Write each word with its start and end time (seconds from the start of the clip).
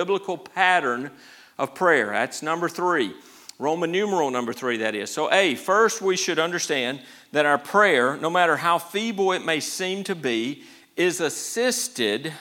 biblical 0.00 0.38
pattern 0.38 1.10
of 1.58 1.74
prayer. 1.74 2.06
That's 2.06 2.42
number 2.42 2.70
three. 2.70 3.12
Roman 3.58 3.92
numeral 3.92 4.30
number 4.30 4.54
three, 4.54 4.78
that 4.78 4.94
is. 4.94 5.10
So, 5.10 5.30
A, 5.30 5.56
first 5.56 6.00
we 6.00 6.16
should 6.16 6.38
understand 6.38 7.02
that 7.32 7.44
our 7.44 7.58
prayer, 7.58 8.16
no 8.16 8.30
matter 8.30 8.56
how 8.56 8.78
feeble 8.78 9.32
it 9.32 9.44
may 9.44 9.60
seem 9.60 10.02
to 10.04 10.14
be, 10.14 10.62
is 10.96 11.20
assisted 11.20 12.32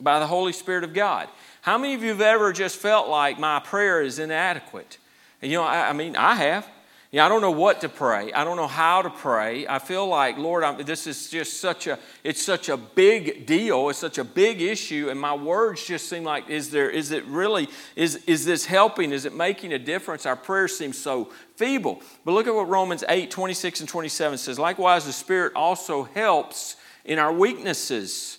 by 0.00 0.20
the 0.20 0.26
Holy 0.26 0.54
Spirit 0.54 0.84
of 0.84 0.94
God. 0.94 1.28
How 1.60 1.76
many 1.76 1.92
of 1.92 2.02
you 2.02 2.08
have 2.08 2.22
ever 2.22 2.50
just 2.50 2.76
felt 2.76 3.08
like 3.08 3.38
my 3.38 3.60
prayer 3.60 4.00
is 4.00 4.18
inadequate? 4.18 4.96
You 5.42 5.58
know, 5.58 5.64
I, 5.64 5.90
I 5.90 5.92
mean, 5.92 6.16
I 6.16 6.36
have. 6.36 6.66
You 7.12 7.18
know, 7.18 7.26
I 7.26 7.28
don't 7.28 7.42
know 7.42 7.50
what 7.50 7.82
to 7.82 7.90
pray. 7.90 8.32
I 8.32 8.42
don't 8.42 8.56
know 8.56 8.66
how 8.66 9.02
to 9.02 9.10
pray. 9.10 9.66
I 9.68 9.78
feel 9.78 10.06
like, 10.06 10.38
Lord, 10.38 10.64
I'm, 10.64 10.82
this 10.82 11.06
is 11.06 11.28
just 11.28 11.60
such 11.60 11.86
a, 11.86 11.98
it's 12.24 12.42
such 12.42 12.70
a 12.70 12.78
big 12.78 13.44
deal. 13.44 13.90
It's 13.90 13.98
such 13.98 14.16
a 14.16 14.24
big 14.24 14.62
issue. 14.62 15.08
And 15.10 15.20
my 15.20 15.34
words 15.34 15.84
just 15.84 16.08
seem 16.08 16.24
like, 16.24 16.48
is 16.48 16.70
there, 16.70 16.88
is 16.88 17.10
it 17.10 17.26
really, 17.26 17.68
is, 17.96 18.16
is 18.26 18.46
this 18.46 18.64
helping? 18.64 19.12
Is 19.12 19.26
it 19.26 19.34
making 19.34 19.74
a 19.74 19.78
difference? 19.78 20.24
Our 20.24 20.36
prayers 20.36 20.74
seem 20.74 20.94
so 20.94 21.26
feeble. 21.56 22.00
But 22.24 22.32
look 22.32 22.46
at 22.46 22.54
what 22.54 22.70
Romans 22.70 23.04
8, 23.06 23.30
26 23.30 23.80
and 23.80 23.88
27 23.90 24.38
says. 24.38 24.58
Likewise, 24.58 25.04
the 25.04 25.12
Spirit 25.12 25.52
also 25.54 26.04
helps 26.04 26.76
in 27.04 27.18
our 27.18 27.32
weaknesses. 27.32 28.38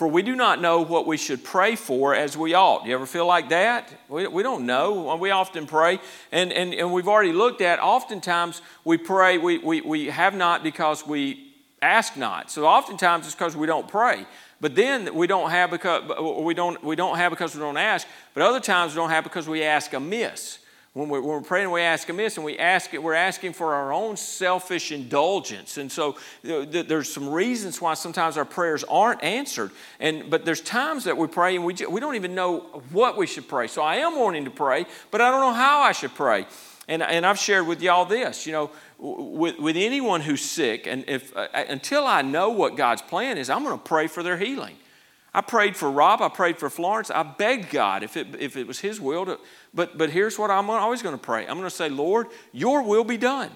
For 0.00 0.08
we 0.08 0.22
do 0.22 0.34
not 0.34 0.62
know 0.62 0.80
what 0.80 1.06
we 1.06 1.18
should 1.18 1.44
pray 1.44 1.76
for 1.76 2.14
as 2.14 2.34
we 2.34 2.54
ought. 2.54 2.86
You 2.86 2.94
ever 2.94 3.04
feel 3.04 3.26
like 3.26 3.50
that? 3.50 3.86
We, 4.08 4.26
we 4.28 4.42
don't 4.42 4.64
know. 4.64 5.14
We 5.16 5.30
often 5.30 5.66
pray, 5.66 6.00
and, 6.32 6.54
and, 6.54 6.72
and 6.72 6.90
we've 6.90 7.06
already 7.06 7.34
looked 7.34 7.60
at, 7.60 7.80
oftentimes 7.80 8.62
we 8.82 8.96
pray, 8.96 9.36
we, 9.36 9.58
we, 9.58 9.82
we 9.82 10.06
have 10.06 10.34
not 10.34 10.62
because 10.62 11.06
we 11.06 11.52
ask 11.82 12.16
not. 12.16 12.50
So 12.50 12.64
oftentimes 12.64 13.26
it's 13.26 13.34
because 13.34 13.54
we 13.54 13.66
don't 13.66 13.88
pray. 13.88 14.24
But 14.58 14.74
then 14.74 15.14
we 15.14 15.26
don't 15.26 15.50
have 15.50 15.70
because 15.70 16.02
we 16.18 16.54
don't, 16.54 16.82
we 16.82 16.96
don't 16.96 17.18
have 17.18 17.28
because 17.28 17.54
we 17.54 17.60
don't 17.60 17.76
ask. 17.76 18.08
But 18.32 18.42
other 18.42 18.60
times 18.60 18.94
we 18.94 18.96
don't 18.96 19.10
have 19.10 19.24
because 19.24 19.50
we 19.50 19.64
ask 19.64 19.92
amiss. 19.92 20.59
When 21.00 21.08
we're, 21.08 21.22
when 21.22 21.30
we're, 21.30 21.40
praying, 21.40 21.70
we 21.70 21.80
ask 21.80 22.10
amiss, 22.10 22.36
and 22.36 22.44
we 22.44 22.58
ask 22.58 22.92
it, 22.92 23.02
we're 23.02 23.14
asking 23.14 23.54
for 23.54 23.72
our 23.72 23.90
own 23.90 24.18
selfish 24.18 24.92
indulgence. 24.92 25.78
And 25.78 25.90
so 25.90 26.18
there's 26.42 27.10
some 27.10 27.30
reasons 27.30 27.80
why 27.80 27.94
sometimes 27.94 28.36
our 28.36 28.44
prayers 28.44 28.84
aren't 28.84 29.24
answered. 29.24 29.70
And, 29.98 30.28
but 30.28 30.44
there's 30.44 30.60
times 30.60 31.04
that 31.04 31.16
we 31.16 31.26
pray 31.26 31.56
and 31.56 31.64
we, 31.64 31.74
we 31.88 32.00
don't 32.00 32.16
even 32.16 32.34
know 32.34 32.82
what 32.92 33.16
we 33.16 33.26
should 33.26 33.48
pray. 33.48 33.66
So 33.66 33.80
I 33.80 33.96
am 33.96 34.18
wanting 34.18 34.44
to 34.44 34.50
pray, 34.50 34.84
but 35.10 35.22
I 35.22 35.30
don't 35.30 35.40
know 35.40 35.54
how 35.54 35.80
I 35.80 35.92
should 35.92 36.14
pray. 36.14 36.46
And, 36.86 37.02
and 37.02 37.24
I've 37.24 37.38
shared 37.38 37.66
with 37.66 37.80
y'all 37.80 38.04
this, 38.04 38.46
you 38.46 38.52
know, 38.52 38.70
with, 38.98 39.58
with 39.58 39.78
anyone 39.78 40.20
who's 40.20 40.42
sick, 40.42 40.86
and 40.86 41.08
if, 41.08 41.34
uh, 41.34 41.48
until 41.54 42.06
I 42.06 42.20
know 42.20 42.50
what 42.50 42.76
God's 42.76 43.00
plan 43.00 43.38
is, 43.38 43.48
I'm 43.48 43.64
going 43.64 43.78
to 43.78 43.82
pray 43.82 44.06
for 44.06 44.22
their 44.22 44.36
healing. 44.36 44.76
I 45.32 45.40
prayed 45.42 45.76
for 45.76 45.90
Rob. 45.90 46.20
I 46.20 46.28
prayed 46.28 46.58
for 46.58 46.68
Florence. 46.68 47.10
I 47.10 47.22
begged 47.22 47.70
God 47.70 48.02
if 48.02 48.16
it, 48.16 48.28
if 48.38 48.56
it 48.56 48.66
was 48.66 48.80
His 48.80 49.00
will 49.00 49.26
to. 49.26 49.38
But, 49.72 49.96
but 49.96 50.10
here's 50.10 50.38
what 50.38 50.50
I'm 50.50 50.68
always 50.68 51.02
going 51.02 51.16
to 51.16 51.22
pray 51.22 51.46
I'm 51.46 51.56
going 51.56 51.62
to 51.62 51.70
say, 51.70 51.88
Lord, 51.88 52.28
your 52.52 52.82
will 52.82 53.04
be 53.04 53.16
done. 53.16 53.50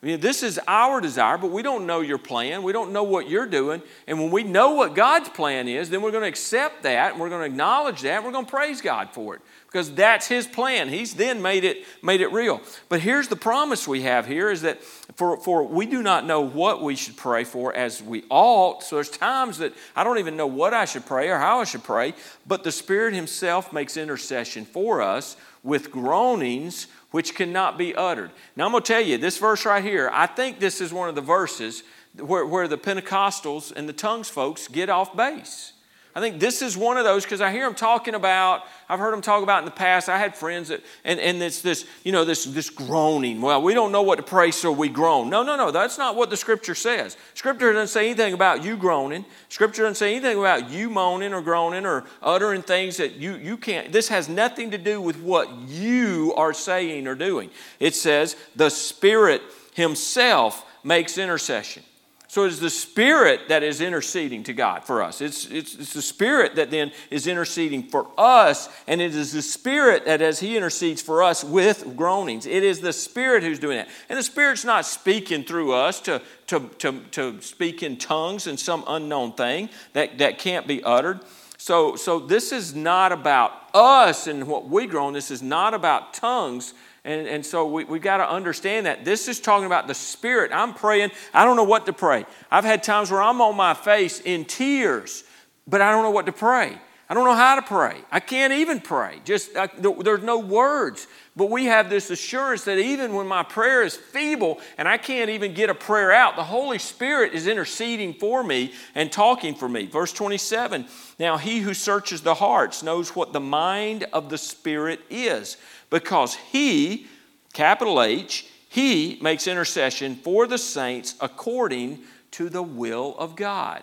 I 0.00 0.06
mean, 0.06 0.20
this 0.20 0.44
is 0.44 0.60
our 0.68 1.00
desire, 1.00 1.38
but 1.38 1.50
we 1.50 1.60
don't 1.60 1.84
know 1.84 2.02
your 2.02 2.18
plan. 2.18 2.62
We 2.62 2.72
don't 2.72 2.92
know 2.92 3.02
what 3.02 3.28
you're 3.28 3.46
doing. 3.46 3.82
And 4.06 4.20
when 4.20 4.30
we 4.30 4.44
know 4.44 4.74
what 4.74 4.94
God's 4.94 5.28
plan 5.28 5.66
is, 5.66 5.90
then 5.90 6.02
we're 6.02 6.12
going 6.12 6.22
to 6.22 6.28
accept 6.28 6.84
that 6.84 7.12
and 7.12 7.20
we're 7.20 7.28
going 7.28 7.40
to 7.40 7.46
acknowledge 7.46 8.02
that 8.02 8.18
and 8.18 8.24
we're 8.24 8.30
going 8.30 8.44
to 8.44 8.50
praise 8.50 8.80
God 8.80 9.10
for 9.12 9.34
it 9.34 9.42
because 9.70 9.92
that's 9.94 10.26
his 10.26 10.46
plan. 10.46 10.88
He's 10.88 11.12
then 11.12 11.42
made 11.42 11.62
it, 11.62 11.84
made 12.02 12.22
it 12.22 12.32
real. 12.32 12.62
But 12.88 13.00
here's 13.00 13.28
the 13.28 13.36
promise 13.36 13.86
we 13.86 14.00
have 14.00 14.26
here 14.26 14.50
is 14.50 14.62
that 14.62 14.82
for, 14.82 15.36
for 15.36 15.62
we 15.62 15.84
do 15.84 16.02
not 16.02 16.24
know 16.24 16.40
what 16.40 16.82
we 16.82 16.96
should 16.96 17.18
pray 17.18 17.44
for 17.44 17.74
as 17.74 18.02
we 18.02 18.24
ought. 18.30 18.82
So 18.82 18.96
there's 18.96 19.10
times 19.10 19.58
that 19.58 19.74
I 19.94 20.04
don't 20.04 20.18
even 20.18 20.38
know 20.38 20.46
what 20.46 20.72
I 20.72 20.86
should 20.86 21.04
pray 21.04 21.28
or 21.28 21.38
how 21.38 21.60
I 21.60 21.64
should 21.64 21.84
pray, 21.84 22.14
but 22.46 22.64
the 22.64 22.72
Spirit 22.72 23.12
Himself 23.12 23.70
makes 23.70 23.98
intercession 23.98 24.64
for 24.64 25.02
us 25.02 25.36
with 25.62 25.90
groanings 25.90 26.86
which 27.10 27.34
cannot 27.34 27.76
be 27.76 27.94
uttered. 27.94 28.30
Now, 28.56 28.64
I'm 28.66 28.72
going 28.72 28.82
to 28.82 28.92
tell 28.92 29.02
you, 29.02 29.18
this 29.18 29.36
verse 29.36 29.66
right 29.66 29.84
here, 29.84 30.10
I 30.12 30.26
think 30.26 30.60
this 30.60 30.80
is 30.80 30.94
one 30.94 31.10
of 31.10 31.14
the 31.14 31.20
verses 31.20 31.82
where, 32.18 32.46
where 32.46 32.68
the 32.68 32.78
Pentecostals 32.78 33.70
and 33.74 33.86
the 33.86 33.92
tongues 33.92 34.30
folks 34.30 34.66
get 34.66 34.88
off 34.88 35.14
base. 35.14 35.72
I 36.18 36.20
think 36.20 36.40
this 36.40 36.62
is 36.62 36.76
one 36.76 36.96
of 36.96 37.04
those 37.04 37.22
because 37.22 37.40
I 37.40 37.52
hear 37.52 37.64
them 37.64 37.76
talking 37.76 38.16
about, 38.16 38.64
I've 38.88 38.98
heard 38.98 39.12
them 39.12 39.20
talk 39.20 39.44
about 39.44 39.60
in 39.60 39.66
the 39.66 39.70
past. 39.70 40.08
I 40.08 40.18
had 40.18 40.34
friends 40.34 40.66
that, 40.66 40.82
and, 41.04 41.20
and 41.20 41.40
it's 41.40 41.62
this, 41.62 41.86
you 42.02 42.10
know, 42.10 42.24
this, 42.24 42.44
this 42.44 42.70
groaning. 42.70 43.40
Well, 43.40 43.62
we 43.62 43.72
don't 43.72 43.92
know 43.92 44.02
what 44.02 44.16
to 44.16 44.24
pray, 44.24 44.50
so 44.50 44.72
we 44.72 44.88
groan. 44.88 45.30
No, 45.30 45.44
no, 45.44 45.54
no. 45.54 45.70
That's 45.70 45.96
not 45.96 46.16
what 46.16 46.28
the 46.28 46.36
scripture 46.36 46.74
says. 46.74 47.16
Scripture 47.34 47.72
doesn't 47.72 47.92
say 47.92 48.06
anything 48.06 48.34
about 48.34 48.64
you 48.64 48.76
groaning. 48.76 49.26
Scripture 49.48 49.82
doesn't 49.82 49.94
say 49.94 50.16
anything 50.16 50.40
about 50.40 50.68
you 50.68 50.90
moaning 50.90 51.32
or 51.32 51.40
groaning 51.40 51.86
or 51.86 52.02
uttering 52.20 52.62
things 52.62 52.96
that 52.96 53.14
you, 53.14 53.36
you 53.36 53.56
can't. 53.56 53.92
This 53.92 54.08
has 54.08 54.28
nothing 54.28 54.72
to 54.72 54.78
do 54.78 55.00
with 55.00 55.20
what 55.20 55.48
you 55.68 56.34
are 56.36 56.52
saying 56.52 57.06
or 57.06 57.14
doing. 57.14 57.48
It 57.78 57.94
says 57.94 58.34
the 58.56 58.70
Spirit 58.70 59.40
Himself 59.74 60.66
makes 60.82 61.16
intercession. 61.16 61.84
So 62.30 62.44
it's 62.44 62.58
the 62.58 62.68
Spirit 62.68 63.48
that 63.48 63.62
is 63.62 63.80
interceding 63.80 64.42
to 64.44 64.52
God 64.52 64.84
for 64.84 65.02
us. 65.02 65.22
It's, 65.22 65.46
it's, 65.46 65.74
it's, 65.74 65.94
the 65.94 66.02
Spirit 66.02 66.56
that 66.56 66.70
then 66.70 66.92
is 67.10 67.26
interceding 67.26 67.84
for 67.84 68.06
us, 68.18 68.68
and 68.86 69.00
it 69.00 69.14
is 69.14 69.32
the 69.32 69.40
Spirit 69.40 70.04
that, 70.04 70.20
as 70.20 70.38
He 70.38 70.54
intercedes 70.54 71.00
for 71.00 71.22
us 71.22 71.42
with 71.42 71.96
groanings, 71.96 72.44
it 72.44 72.62
is 72.62 72.80
the 72.80 72.92
Spirit 72.92 73.42
who's 73.42 73.58
doing 73.58 73.78
that. 73.78 73.88
And 74.10 74.18
the 74.18 74.22
Spirit's 74.22 74.66
not 74.66 74.84
speaking 74.84 75.42
through 75.42 75.72
us 75.72 76.00
to, 76.00 76.20
to, 76.48 76.68
to, 76.80 77.00
to 77.12 77.40
speak 77.40 77.82
in 77.82 77.96
tongues 77.96 78.46
and 78.46 78.60
some 78.60 78.84
unknown 78.86 79.32
thing 79.32 79.70
that, 79.94 80.18
that 80.18 80.38
can't 80.38 80.66
be 80.66 80.84
uttered. 80.84 81.20
So, 81.56 81.96
so 81.96 82.20
this 82.20 82.52
is 82.52 82.74
not 82.74 83.10
about 83.10 83.52
us 83.72 84.26
and 84.26 84.46
what 84.46 84.68
we 84.68 84.86
groan. 84.86 85.14
This 85.14 85.30
is 85.30 85.42
not 85.42 85.72
about 85.72 86.12
tongues 86.12 86.74
and, 87.04 87.26
and 87.26 87.46
so 87.46 87.66
we, 87.66 87.84
we've 87.84 88.02
got 88.02 88.18
to 88.18 88.30
understand 88.30 88.86
that. 88.86 89.04
This 89.04 89.28
is 89.28 89.40
talking 89.40 89.66
about 89.66 89.86
the 89.86 89.94
Spirit. 89.94 90.50
I'm 90.52 90.74
praying. 90.74 91.10
I 91.32 91.44
don't 91.44 91.56
know 91.56 91.64
what 91.64 91.86
to 91.86 91.92
pray. 91.92 92.26
I've 92.50 92.64
had 92.64 92.82
times 92.82 93.10
where 93.10 93.22
I'm 93.22 93.40
on 93.40 93.56
my 93.56 93.74
face 93.74 94.20
in 94.20 94.44
tears, 94.44 95.24
but 95.66 95.80
I 95.80 95.90
don't 95.90 96.02
know 96.02 96.10
what 96.10 96.26
to 96.26 96.32
pray. 96.32 96.78
I 97.10 97.14
don't 97.14 97.24
know 97.24 97.34
how 97.34 97.54
to 97.54 97.62
pray. 97.62 97.96
I 98.12 98.20
can't 98.20 98.52
even 98.52 98.80
pray. 98.80 99.22
Just 99.24 99.56
I, 99.56 99.70
there's 99.78 100.22
no 100.22 100.40
words. 100.40 101.06
But 101.34 101.48
we 101.48 101.64
have 101.64 101.88
this 101.88 102.10
assurance 102.10 102.64
that 102.64 102.78
even 102.78 103.14
when 103.14 103.26
my 103.26 103.44
prayer 103.44 103.82
is 103.82 103.96
feeble 103.96 104.60
and 104.76 104.86
I 104.86 104.98
can't 104.98 105.30
even 105.30 105.54
get 105.54 105.70
a 105.70 105.74
prayer 105.74 106.12
out, 106.12 106.36
the 106.36 106.44
Holy 106.44 106.78
Spirit 106.78 107.32
is 107.32 107.46
interceding 107.46 108.12
for 108.12 108.44
me 108.44 108.74
and 108.94 109.10
talking 109.10 109.54
for 109.54 109.70
me. 109.70 109.86
Verse 109.86 110.12
27 110.12 110.86
Now 111.18 111.38
he 111.38 111.60
who 111.60 111.72
searches 111.72 112.20
the 112.20 112.34
hearts 112.34 112.82
knows 112.82 113.16
what 113.16 113.32
the 113.32 113.40
mind 113.40 114.04
of 114.12 114.28
the 114.28 114.36
Spirit 114.36 115.00
is 115.08 115.56
because 115.90 116.34
he, 116.34 117.06
capital 117.52 118.02
H, 118.02 118.46
he 118.68 119.18
makes 119.22 119.46
intercession 119.46 120.16
for 120.16 120.46
the 120.46 120.58
saints 120.58 121.14
according 121.20 122.00
to 122.32 122.48
the 122.48 122.62
will 122.62 123.16
of 123.18 123.36
God. 123.36 123.82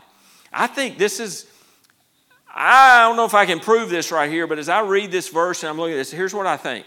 I 0.54 0.68
think 0.68 0.98
this 0.98 1.20
is, 1.20 1.48
I 2.54 3.02
don't 3.02 3.18
know 3.18 3.26
if 3.26 3.34
I 3.34 3.46
can 3.46 3.60
prove 3.60 3.90
this 3.90 4.12
right 4.12 4.32
here, 4.32 4.48
but 4.48 4.60
as 4.60 4.70
I 4.70 4.82
read 4.82 5.12
this 5.12 5.30
verse 5.30 5.64
and 5.64 5.70
I'm 5.70 5.78
looking 5.78 5.94
at 5.94 5.98
this, 5.98 6.12
here's 6.12 6.34
what 6.34 6.48
I 6.48 6.58
think. 6.58 6.86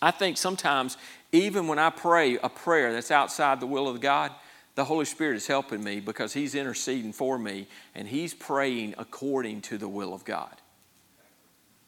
I 0.00 0.10
think 0.10 0.36
sometimes, 0.36 0.96
even 1.32 1.66
when 1.66 1.78
I 1.78 1.90
pray 1.90 2.38
a 2.38 2.48
prayer 2.48 2.92
that's 2.92 3.10
outside 3.10 3.60
the 3.60 3.66
will 3.66 3.88
of 3.88 4.00
God, 4.00 4.32
the 4.74 4.84
Holy 4.84 5.04
Spirit 5.04 5.36
is 5.36 5.46
helping 5.46 5.82
me 5.82 6.00
because 6.00 6.32
He's 6.32 6.54
interceding 6.54 7.12
for 7.12 7.38
me 7.38 7.66
and 7.94 8.08
He's 8.08 8.34
praying 8.34 8.94
according 8.98 9.62
to 9.62 9.78
the 9.78 9.88
will 9.88 10.14
of 10.14 10.24
God. 10.24 10.54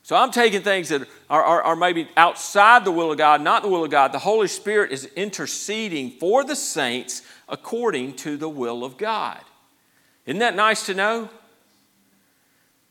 So 0.06 0.14
I'm 0.14 0.30
taking 0.30 0.62
things 0.62 0.90
that 0.90 1.02
are, 1.28 1.42
are, 1.42 1.62
are, 1.62 1.74
maybe 1.74 2.08
outside 2.16 2.84
the 2.84 2.92
will 2.92 3.10
of 3.10 3.18
God, 3.18 3.40
not 3.40 3.62
the 3.62 3.68
will 3.68 3.82
of 3.82 3.90
God. 3.90 4.12
The 4.12 4.20
Holy 4.20 4.46
Spirit 4.46 4.92
is 4.92 5.06
interceding 5.16 6.12
for 6.12 6.44
the 6.44 6.54
saints 6.54 7.22
according 7.48 8.14
to 8.18 8.36
the 8.36 8.48
will 8.48 8.84
of 8.84 8.98
God. 8.98 9.40
Isn't 10.24 10.38
that 10.38 10.54
nice 10.54 10.86
to 10.86 10.94
know? 10.94 11.28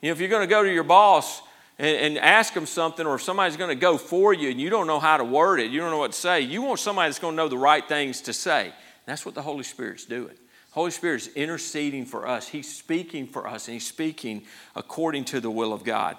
You 0.01 0.09
know, 0.09 0.11
if 0.11 0.19
you're 0.19 0.27
going 0.27 0.41
to 0.41 0.53
go 0.53 0.61
to 0.61 0.69
your 0.69 0.83
boss 0.83 1.41
and, 1.79 1.95
and 1.95 2.17
ask 2.17 2.53
them 2.53 2.65
something, 2.65 3.07
or 3.07 3.15
if 3.15 3.21
somebody's 3.21 3.55
going 3.55 3.69
to 3.69 3.79
go 3.79 3.97
for 3.97 4.33
you 4.33 4.49
and 4.49 4.59
you 4.59 4.69
don't 4.69 4.85
know 4.85 4.99
how 4.99 5.15
to 5.15 5.23
word 5.23 5.61
it, 5.61 5.71
you 5.71 5.79
don't 5.79 5.91
know 5.91 5.99
what 5.99 6.11
to 6.11 6.19
say, 6.19 6.41
you 6.41 6.63
want 6.63 6.81
somebody 6.81 7.07
that's 7.07 7.19
going 7.19 7.31
to 7.31 7.37
know 7.37 7.47
the 7.47 7.57
right 7.57 7.87
things 7.87 8.19
to 8.23 8.33
say. 8.33 8.73
That's 9.05 9.25
what 9.25 9.35
the 9.35 9.41
Holy 9.41 9.63
Spirit's 9.63 10.03
doing. 10.03 10.35
Holy 10.71 10.91
Spirit 10.91 11.21
is 11.21 11.27
interceding 11.29 12.05
for 12.05 12.27
us. 12.27 12.49
He's 12.49 12.69
speaking 12.77 13.25
for 13.25 13.47
us, 13.47 13.69
and 13.69 13.73
He's 13.75 13.87
speaking 13.87 14.43
according 14.75 15.23
to 15.23 15.39
the 15.39 15.49
will 15.49 15.71
of 15.71 15.85
God. 15.85 16.17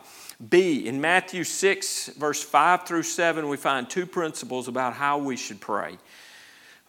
B, 0.49 0.87
in 0.87 1.01
Matthew 1.01 1.45
6, 1.45 2.09
verse 2.19 2.43
5 2.43 2.87
through 2.87 3.05
7, 3.05 3.49
we 3.49 3.57
find 3.57 3.89
two 3.89 4.05
principles 4.05 4.69
about 4.69 4.93
how 4.93 5.17
we 5.17 5.37
should 5.37 5.61
pray. 5.61 5.97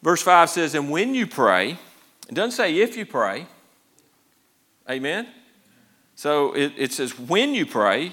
Verse 0.02 0.22
5 0.22 0.50
says, 0.50 0.76
And 0.76 0.90
when 0.90 1.16
you 1.16 1.28
pray, 1.28 1.78
it 2.28 2.34
doesn't 2.34 2.52
say 2.52 2.78
if 2.78 2.98
you 2.98 3.06
pray. 3.06 3.48
Amen? 4.90 5.28
So 6.16 6.54
it, 6.54 6.74
it 6.78 6.92
says, 6.92 7.18
When 7.18 7.54
you 7.54 7.66
pray, 7.66 8.12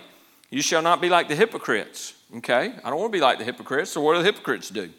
you 0.51 0.63
shall 0.63 0.83
not 0.83 1.01
be 1.01 1.09
like 1.09 1.29
the 1.29 1.35
hypocrites. 1.35 2.15
Okay? 2.37 2.73
I 2.85 2.91
don't 2.91 2.99
want 2.99 3.13
to 3.13 3.17
be 3.17 3.23
like 3.23 3.39
the 3.39 3.45
hypocrites. 3.45 3.91
So 3.91 4.01
what 4.01 4.13
do 4.15 4.21
the 4.21 4.25
hypocrites 4.25 4.71
do? 4.71 4.91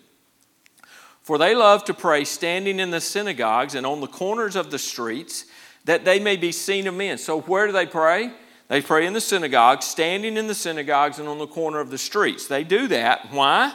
For 1.22 1.38
they 1.38 1.56
love 1.56 1.86
to 1.86 1.94
pray 1.94 2.26
standing 2.26 2.80
in 2.80 2.92
the 2.92 3.02
synagogues 3.02 3.74
and 3.74 3.86
on 3.86 4.02
the 4.02 4.08
corners 4.08 4.56
of 4.56 4.70
the 4.70 4.78
streets 4.78 5.46
that 5.86 6.04
they 6.04 6.20
may 6.20 6.36
be 6.36 6.52
seen 6.52 6.88
of 6.88 6.94
men. 6.94 7.18
So 7.18 7.42
where 7.42 7.68
do 7.68 7.74
they 7.74 7.86
pray? 7.86 8.32
They 8.68 8.82
pray 8.82 9.06
in 9.06 9.14
the 9.14 9.22
synagogues, 9.22 9.86
standing 9.86 10.38
in 10.38 10.48
the 10.48 10.56
synagogues 10.56 11.20
and 11.20 11.28
on 11.28 11.38
the 11.38 11.48
corner 11.48 11.80
of 11.80 11.92
the 11.92 11.98
streets. 11.98 12.48
They 12.48 12.64
do 12.64 12.88
that. 12.88 13.32
Why? 13.32 13.74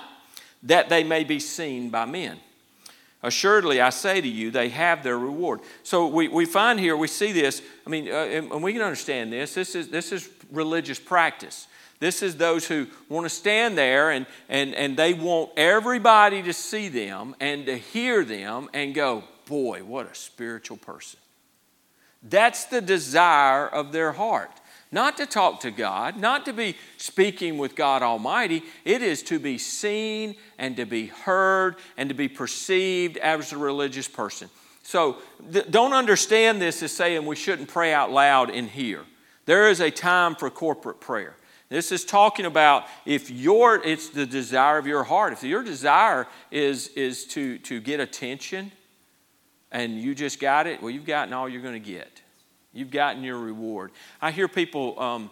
That 0.65 0.89
they 0.89 1.05
may 1.05 1.25
be 1.25 1.39
seen 1.39 1.91
by 1.91 2.07
men. 2.07 2.39
Assuredly, 3.23 3.81
I 3.81 3.91
say 3.91 4.21
to 4.21 4.29
you, 4.29 4.51
they 4.51 4.71
have 4.71 5.03
their 5.03 5.19
reward. 5.19 5.61
So 5.83 6.07
we, 6.07 6.29
we 6.29 6.47
find 6.47 6.81
here, 6.81 6.97
we 6.97 7.07
see 7.07 7.33
this. 7.33 7.61
I 7.87 7.91
mean, 7.91 8.09
uh, 8.09 8.15
and 8.15 8.63
we 8.63 8.73
can 8.73 8.83
understand 8.83 9.33
this. 9.33 9.55
This 9.55 9.75
is, 9.75 9.89
this 9.89 10.11
is 10.11 10.29
religious 10.51 10.99
practice. 10.99 11.69
This 11.99 12.23
is 12.23 12.37
those 12.37 12.67
who 12.67 12.87
want 13.11 13.27
to 13.27 13.31
stand 13.31 13.77
there 13.77 14.11
and, 14.11 14.25
and, 14.49 14.75
and 14.75 14.97
they 14.97 15.13
want 15.13 15.51
everybody 15.59 16.43
to 16.43 16.55
see 16.55 16.89
them 16.89 17.37
and 17.41 17.67
to 17.67 17.77
hear 17.77 18.25
them 18.25 18.71
and 18.73 18.95
go, 18.95 19.23
boy, 19.45 19.85
what 19.85 20.11
a 20.11 20.15
spiritual 20.15 20.79
person. 20.79 21.21
That's 22.23 22.65
the 22.67 22.81
desire 22.81 23.69
of 23.69 23.93
their 23.93 24.13
heart. 24.13 24.51
Not 24.93 25.17
to 25.19 25.27
talk 25.27 25.61
to 25.61 25.71
God, 25.71 26.17
not 26.17 26.45
to 26.47 26.53
be 26.53 26.77
speaking 26.97 27.59
with 27.59 27.77
God 27.77 28.03
Almighty. 28.03 28.65
It 28.85 29.03
is 29.03 29.23
to 29.25 29.39
be 29.39 29.57
seen 29.57 30.35
and 30.59 30.77
to 30.77 30.85
be 30.85 31.07
heard 31.07 31.77
and 31.97 32.09
to 32.09 32.15
be 32.15 32.29
perceived 32.29 33.17
as 33.19 33.53
a 33.53 33.59
religious 33.59 34.09
person. 34.09 34.51
So 34.83 35.19
th- 35.53 35.71
don't 35.71 35.93
understand 35.93 36.61
this 36.61 36.83
as 36.83 36.91
saying 36.91 37.25
we 37.25 37.37
shouldn't 37.37 37.69
pray 37.69 37.95
out 37.95 38.11
loud 38.11 38.51
in 38.51 38.67
here. 38.67 39.05
There 39.47 39.69
is 39.69 39.81
a 39.81 39.93
time 39.93 40.35
for 40.35 40.51
corporate 40.51 41.01
prayer. 41.01 41.37
This 41.69 41.93
is 41.93 42.05
talking 42.05 42.47
about 42.47 42.87
if 43.07 43.31
your 43.31 43.77
it's 43.77 44.09
the 44.09 44.27
desire 44.27 44.77
of 44.77 44.89
your 44.89 45.05
heart. 45.05 45.33
If 45.33 45.45
your 45.45 45.63
desire 45.63 46.27
is 46.51 46.89
is 46.89 47.25
to 47.27 47.59
to 47.59 47.81
get 47.81 48.01
attention 48.01 48.73
and 49.71 50.01
you 50.01 50.17
just 50.17 50.41
got 50.41 50.67
it, 50.67 50.83
well, 50.83 50.91
you've 50.91 51.07
gotten 51.07 51.33
all 51.33 51.49
you're 51.49 51.63
going 51.63 51.81
to 51.81 51.91
get. 51.91 52.23
You've 52.73 52.91
gotten 52.91 53.25
your 53.25 53.39
reward. 53.39 53.91
I 54.23 54.31
hear 54.31 54.47
people, 54.47 54.99
um, 55.01 55.31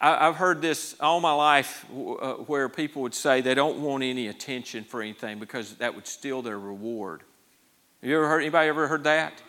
I, 0.00 0.26
have 0.26 0.36
heard 0.36 0.62
this 0.62 0.94
all 1.00 1.20
my 1.20 1.32
life 1.32 1.84
uh, 1.90 2.34
where 2.34 2.68
people 2.68 3.02
would 3.02 3.14
say 3.14 3.40
they 3.40 3.54
don't 3.54 3.80
want 3.80 4.04
any 4.04 4.28
attention 4.28 4.84
for 4.84 5.02
anything 5.02 5.38
because 5.38 5.74
that 5.76 5.94
would 5.94 6.06
steal 6.06 6.42
their 6.42 6.58
reward. 6.58 7.22
Have 8.00 8.10
you 8.10 8.16
ever 8.16 8.28
heard, 8.28 8.40
anybody 8.40 8.68
ever 8.68 8.86
heard 8.86 9.04
that? 9.04 9.42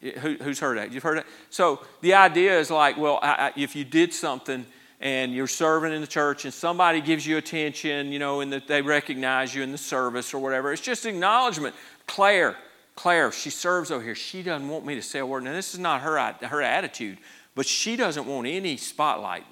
Who, 0.00 0.34
who's 0.34 0.60
heard 0.60 0.78
that? 0.78 0.92
You've 0.92 1.02
heard 1.02 1.18
that? 1.18 1.26
So 1.50 1.84
the 2.02 2.14
idea 2.14 2.56
is 2.58 2.70
like, 2.70 2.96
well, 2.96 3.18
I, 3.20 3.48
I, 3.48 3.52
if 3.56 3.74
you 3.74 3.84
did 3.84 4.14
something 4.14 4.64
and 5.00 5.32
you're 5.32 5.48
serving 5.48 5.92
in 5.92 6.00
the 6.00 6.06
church 6.06 6.44
and 6.44 6.54
somebody 6.54 7.00
gives 7.00 7.26
you 7.26 7.36
attention, 7.36 8.12
you 8.12 8.20
know, 8.20 8.40
and 8.40 8.52
that 8.52 8.68
they 8.68 8.82
recognize 8.82 9.54
you 9.54 9.62
in 9.62 9.72
the 9.72 9.78
service 9.78 10.32
or 10.32 10.38
whatever, 10.38 10.72
it's 10.72 10.82
just 10.82 11.04
acknowledgement. 11.06 11.74
Claire, 12.06 12.56
Claire, 12.98 13.30
she 13.30 13.50
serves 13.50 13.92
over 13.92 14.02
here. 14.02 14.16
She 14.16 14.42
doesn't 14.42 14.68
want 14.68 14.84
me 14.84 14.96
to 14.96 15.02
say 15.02 15.20
a 15.20 15.24
word. 15.24 15.44
Now, 15.44 15.52
this 15.52 15.72
is 15.72 15.78
not 15.78 16.00
her, 16.00 16.18
her 16.44 16.60
attitude, 16.60 17.18
but 17.54 17.64
she 17.64 17.94
doesn't 17.94 18.26
want 18.26 18.48
any 18.48 18.76
spotlight. 18.76 19.44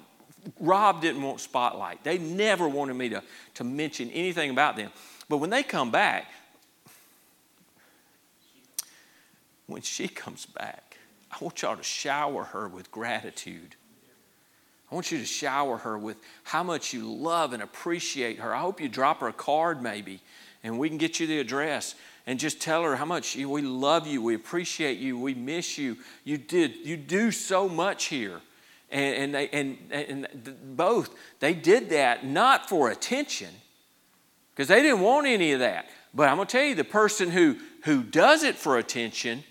Rob 0.59 0.99
didn't 0.99 1.21
want 1.21 1.39
spotlight. 1.39 2.03
They 2.03 2.17
never 2.17 2.67
wanted 2.67 2.95
me 2.95 3.07
to, 3.07 3.23
to 3.53 3.63
mention 3.63 4.09
anything 4.09 4.49
about 4.49 4.75
them. 4.75 4.91
But 5.29 5.37
when 5.37 5.49
they 5.49 5.63
come 5.63 5.91
back, 5.91 6.29
when 9.67 9.81
she 9.81 10.09
comes 10.09 10.45
back, 10.45 10.97
I 11.31 11.37
want 11.39 11.61
y'all 11.61 11.77
to 11.77 11.83
shower 11.83 12.43
her 12.43 12.67
with 12.67 12.91
gratitude. 12.91 13.77
I 14.91 14.95
want 14.95 15.09
you 15.09 15.19
to 15.19 15.25
shower 15.25 15.77
her 15.77 15.97
with 15.97 16.17
how 16.43 16.63
much 16.63 16.93
you 16.93 17.09
love 17.09 17.53
and 17.53 17.63
appreciate 17.63 18.39
her. 18.39 18.53
I 18.53 18.59
hope 18.59 18.81
you 18.81 18.89
drop 18.89 19.21
her 19.21 19.29
a 19.29 19.33
card 19.33 19.81
maybe 19.81 20.19
and 20.63 20.79
we 20.79 20.89
can 20.89 20.97
get 20.97 21.19
you 21.19 21.27
the 21.27 21.39
address 21.39 21.95
and 22.25 22.39
just 22.39 22.59
tell 22.59 22.83
her 22.83 22.95
how 22.95 23.05
much 23.05 23.35
we 23.35 23.61
love 23.61 24.05
you, 24.05 24.21
we 24.21 24.35
appreciate 24.35 24.97
you, 24.97 25.17
we 25.17 25.33
miss 25.33 25.77
you. 25.77 25.97
You 26.23 26.37
did, 26.37 26.75
you 26.85 26.97
do 26.97 27.31
so 27.31 27.69
much 27.69 28.05
here. 28.05 28.41
And, 28.89 29.15
and, 29.15 29.35
they, 29.35 29.49
and, 29.49 29.77
and 29.91 30.77
both, 30.77 31.13
they 31.39 31.53
did 31.53 31.89
that 31.89 32.25
not 32.25 32.69
for 32.69 32.89
attention, 32.89 33.49
because 34.53 34.69
they 34.69 34.81
didn't 34.81 35.01
want 35.01 35.27
any 35.27 35.51
of 35.51 35.59
that. 35.59 35.89
But 36.13 36.29
I'm 36.29 36.37
going 36.37 36.47
to 36.47 36.51
tell 36.51 36.65
you, 36.65 36.73
the 36.73 36.83
person 36.83 37.29
who, 37.29 37.57
who 37.83 38.01
does 38.01 38.43
it 38.43 38.55
for 38.55 38.77
attention, 38.77 39.43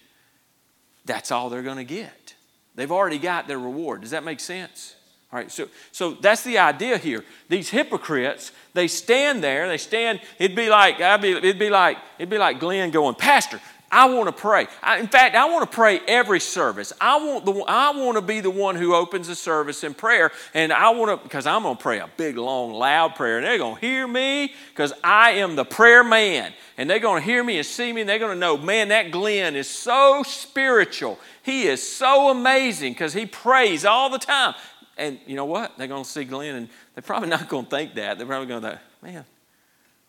that's 1.04 1.30
all 1.30 1.48
they're 1.48 1.62
going 1.62 1.76
to 1.76 1.84
get. 1.84 2.34
They've 2.74 2.90
already 2.90 3.18
got 3.18 3.46
their 3.46 3.58
reward. 3.58 4.00
Does 4.00 4.10
that 4.10 4.24
make 4.24 4.40
sense? 4.40 4.95
All 5.36 5.42
right, 5.42 5.52
so, 5.52 5.68
so 5.92 6.12
that's 6.12 6.44
the 6.44 6.56
idea 6.56 6.96
here. 6.96 7.22
These 7.50 7.68
hypocrites, 7.68 8.52
they 8.72 8.88
stand 8.88 9.44
there, 9.44 9.68
they 9.68 9.76
stand, 9.76 10.22
it'd 10.38 10.56
be 10.56 10.70
like, 10.70 10.98
I'd 10.98 11.20
be, 11.20 11.32
it'd 11.32 11.58
be 11.58 11.68
like, 11.68 11.98
it'd 12.18 12.30
be 12.30 12.38
like 12.38 12.58
Glenn 12.58 12.90
going, 12.90 13.16
Pastor, 13.16 13.60
I 13.90 14.08
want 14.08 14.28
to 14.28 14.32
pray. 14.32 14.66
I, 14.82 14.98
in 14.98 15.08
fact, 15.08 15.36
I 15.36 15.44
want 15.44 15.70
to 15.70 15.74
pray 15.74 16.00
every 16.08 16.40
service. 16.40 16.92
I 17.00 17.18
want, 17.18 17.44
the, 17.44 17.52
I 17.68 17.90
want 17.90 18.16
to 18.16 18.22
be 18.22 18.40
the 18.40 18.50
one 18.50 18.76
who 18.76 18.94
opens 18.94 19.28
the 19.28 19.34
service 19.34 19.84
in 19.84 19.92
prayer. 19.92 20.32
And 20.54 20.72
I 20.72 20.90
want 20.90 21.20
to, 21.20 21.22
because 21.22 21.46
I'm 21.46 21.62
going 21.62 21.76
to 21.76 21.82
pray 21.82 21.98
a 21.98 22.08
big, 22.16 22.36
long, 22.36 22.72
loud 22.72 23.14
prayer. 23.14 23.36
And 23.36 23.46
they're 23.46 23.58
going 23.58 23.76
to 23.76 23.80
hear 23.80 24.08
me 24.08 24.54
because 24.70 24.92
I 25.04 25.32
am 25.32 25.54
the 25.54 25.64
prayer 25.64 26.02
man. 26.02 26.52
And 26.78 26.90
they're 26.90 26.98
going 26.98 27.22
to 27.22 27.24
hear 27.24 27.44
me 27.44 27.58
and 27.58 27.66
see 27.66 27.92
me. 27.92 28.00
And 28.00 28.10
they're 28.10 28.18
going 28.18 28.34
to 28.34 28.38
know, 28.38 28.56
man, 28.56 28.88
that 28.88 29.12
Glenn 29.12 29.54
is 29.54 29.68
so 29.68 30.24
spiritual. 30.26 31.20
He 31.42 31.68
is 31.68 31.80
so 31.80 32.30
amazing 32.30 32.94
because 32.94 33.12
he 33.12 33.24
prays 33.24 33.84
all 33.84 34.10
the 34.10 34.18
time. 34.18 34.54
And 34.96 35.18
you 35.26 35.36
know 35.36 35.44
what? 35.44 35.76
They're 35.76 35.88
going 35.88 36.04
to 36.04 36.08
see 36.08 36.24
Glenn, 36.24 36.54
and 36.54 36.68
they're 36.94 37.02
probably 37.02 37.28
not 37.28 37.48
going 37.48 37.64
to 37.64 37.70
think 37.70 37.94
that. 37.94 38.16
They're 38.16 38.26
probably 38.26 38.48
going 38.48 38.62
to 38.62 38.68
think, 38.70 38.80
man, 39.02 39.24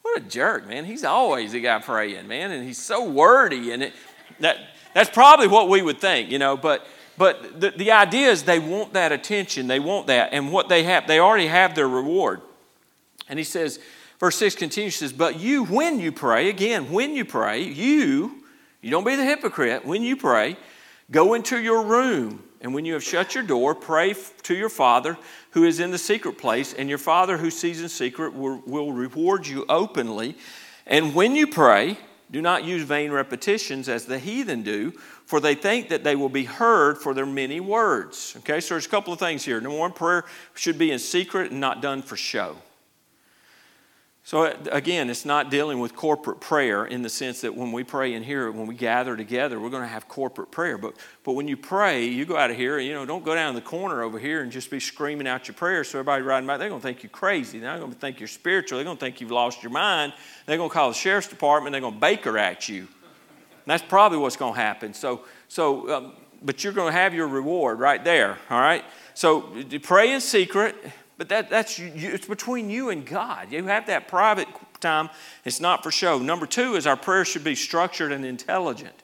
what 0.02 0.22
a 0.22 0.22
jerk, 0.22 0.68
man. 0.68 0.86
He's 0.86 1.04
always 1.04 1.54
a 1.54 1.60
guy 1.60 1.80
praying, 1.80 2.28
man, 2.28 2.52
and 2.52 2.66
he's 2.66 2.78
so 2.78 3.10
wordy. 3.10 3.72
And 3.72 3.84
it, 3.84 3.94
that, 4.40 4.58
that's 4.94 5.10
probably 5.10 5.48
what 5.48 5.68
we 5.68 5.82
would 5.82 6.00
think, 6.00 6.32
you 6.32 6.40
know. 6.40 6.56
But, 6.56 6.88
but 7.18 7.60
the, 7.60 7.72
the 7.72 7.92
idea 7.92 8.30
is 8.30 8.44
they 8.44 8.60
want 8.60 8.94
that 8.94 9.12
attention. 9.12 9.68
They 9.68 9.80
want 9.80 10.08
that. 10.08 10.30
And 10.32 10.54
what 10.54 10.70
they 10.70 10.84
have, 10.84 11.08
they 11.08 11.20
already 11.20 11.48
have 11.48 11.76
their 11.76 11.90
reward. 11.90 12.42
And 13.28 13.38
he 13.38 13.44
says, 13.44 13.80
verse 14.20 14.38
6 14.38 14.56
continues, 14.56 14.96
says, 14.96 15.12
But 15.12 15.38
you, 15.38 15.66
when 15.66 16.00
you 16.00 16.14
pray, 16.14 16.48
again, 16.48 16.90
when 16.94 17.14
you 17.14 17.26
pray, 17.26 17.62
you, 17.62 18.44
you 18.82 18.90
don't 18.90 19.06
be 19.06 19.16
the 19.16 19.26
hypocrite, 19.26 19.86
when 19.86 20.02
you 20.02 20.16
pray, 20.16 20.56
go 21.12 21.34
into 21.34 21.60
your 21.60 21.84
room 21.84 22.47
and 22.62 22.74
when 22.74 22.86
you 22.86 22.94
have 22.94 23.04
shut 23.04 23.36
your 23.36 23.44
door, 23.44 23.76
pray 23.76 24.16
to 24.44 24.56
your 24.56 24.70
Father 24.70 25.18
who 25.52 25.64
is 25.64 25.80
in 25.80 25.92
the 25.92 25.98
secret 25.98 26.38
place, 26.38 26.74
and 26.74 26.90
your 26.90 26.98
Father 26.98 27.38
who 27.38 27.50
sees 27.50 27.82
in 27.82 27.90
secret 27.90 28.34
will, 28.34 28.62
will 28.66 28.92
reward 28.92 29.48
you 29.48 29.66
openly. 29.70 30.36
And 30.86 31.14
when 31.14 31.36
you 31.36 31.48
pray, 31.48 31.98
do 32.30 32.42
not 32.42 32.66
use 32.66 32.84
vain 32.84 33.12
repetitions 33.12 33.88
as 33.88 34.06
the 34.06 34.20
heathen 34.20 34.64
do, 34.64 34.92
for 35.26 35.40
they 35.40 35.56
think 35.56 35.90
that 35.90 36.04
they 36.04 36.16
will 36.16 36.30
be 36.30 36.44
heard 36.44 36.98
for 36.98 37.14
their 37.14 37.26
many 37.26 37.60
words. 37.60 38.36
Okay, 38.40 38.60
so 38.60 38.74
there's 38.74 38.86
a 38.86 38.90
couple 38.90 39.14
of 39.14 39.20
things 39.20 39.46
here. 39.46 39.62
Number 39.62 39.78
one, 39.78 39.94
prayer 39.94 40.26
should 40.54 40.78
be 40.78 40.92
in 40.92 41.00
secret 41.00 41.52
and 41.52 41.62
not 41.62 41.82
done 41.82 42.02
for 42.02 42.18
show. 42.18 42.58
So, 44.28 44.44
uh, 44.44 44.58
again, 44.74 45.10
it's 45.10 45.24
not 45.24 45.50
dealing 45.50 45.80
with 45.80 45.96
corporate 45.96 46.42
prayer 46.42 46.86
in 46.86 47.02
the 47.02 47.08
sense 47.08 47.40
that 47.40 47.56
when 47.56 47.72
we 47.72 47.86
pray 47.86 48.14
in 48.14 48.24
here, 48.24 48.52
when 48.52 48.68
we 48.68 48.76
gather 48.76 49.16
together, 49.16 49.58
we're 49.58 49.70
going 49.70 49.84
to 49.84 49.88
have 49.88 50.10
corporate 50.10 50.52
prayer. 50.52 50.78
But, 50.78 50.96
but 51.24 51.32
when 51.32 51.48
you 51.48 51.56
pray, 51.56 52.08
you 52.08 52.26
go 52.26 52.36
out 52.36 52.52
of 52.52 52.58
here, 52.58 52.78
you 52.78 52.92
know, 52.92 53.06
don't 53.06 53.24
go 53.24 53.34
down 53.36 53.56
the 53.56 53.62
corner 53.62 54.04
over 54.04 54.20
here 54.20 54.42
and 54.42 54.52
just 54.52 54.70
be 54.70 54.82
screaming 54.82 55.30
out 55.30 55.48
your 55.48 55.56
prayers 55.56 55.88
so 55.88 56.00
everybody 56.00 56.24
riding 56.24 56.46
by, 56.46 56.58
they're 56.58 56.68
going 56.68 56.82
to 56.82 56.86
think 56.86 57.04
you're 57.04 57.10
crazy. 57.10 57.60
They're 57.60 57.80
going 57.80 57.94
to 57.94 57.98
think 57.98 58.20
you're 58.20 58.28
spiritual. 58.28 58.80
They're 58.80 58.84
going 58.84 58.98
to 58.98 59.00
think 59.00 59.22
you've 59.22 59.32
lost 59.32 59.64
your 59.64 59.72
mind. 59.72 60.12
They're 60.46 60.58
going 60.58 60.70
to 60.70 60.74
call 60.74 60.90
the 60.90 60.96
sheriff's 60.96 61.30
department. 61.30 61.72
They're 61.72 61.80
going 61.80 61.94
to 61.94 62.00
Baker 62.02 62.38
Act 62.38 62.68
you. 62.68 62.80
And 62.80 62.88
that's 63.68 63.84
probably 63.84 64.18
what's 64.18 64.36
going 64.36 64.56
to 64.56 64.60
happen. 64.60 64.94
So, 64.94 65.24
so 65.48 65.90
um, 65.96 66.14
but 66.44 66.66
you're 66.66 66.74
going 66.74 66.92
to 66.92 67.00
have 67.00 67.14
your 67.14 67.30
reward 67.30 67.80
right 67.80 68.04
there, 68.04 68.38
all 68.50 68.60
right? 68.60 68.84
So 69.14 69.54
pray 69.84 70.12
in 70.12 70.20
secret 70.20 70.76
but 71.18 71.30
that, 71.30 71.50
that's 71.50 71.80
it's 71.80 72.28
between 72.28 72.70
you 72.70 72.90
and 72.90 73.06
God. 73.06 73.52
You 73.52 73.64
have 73.66 73.88
that 73.88 74.08
private 74.08 74.48
time. 74.80 75.10
It's 75.46 75.60
not 75.60 75.84
for 75.84 75.92
show. 75.92 76.20
Number 76.20 76.46
two 76.46 76.76
is 76.76 76.86
our 76.86 76.98
prayer 76.98 77.26
should 77.26 77.44
be 77.44 77.56
structured 77.56 78.12
and 78.12 78.24
intelligent. 78.24 78.96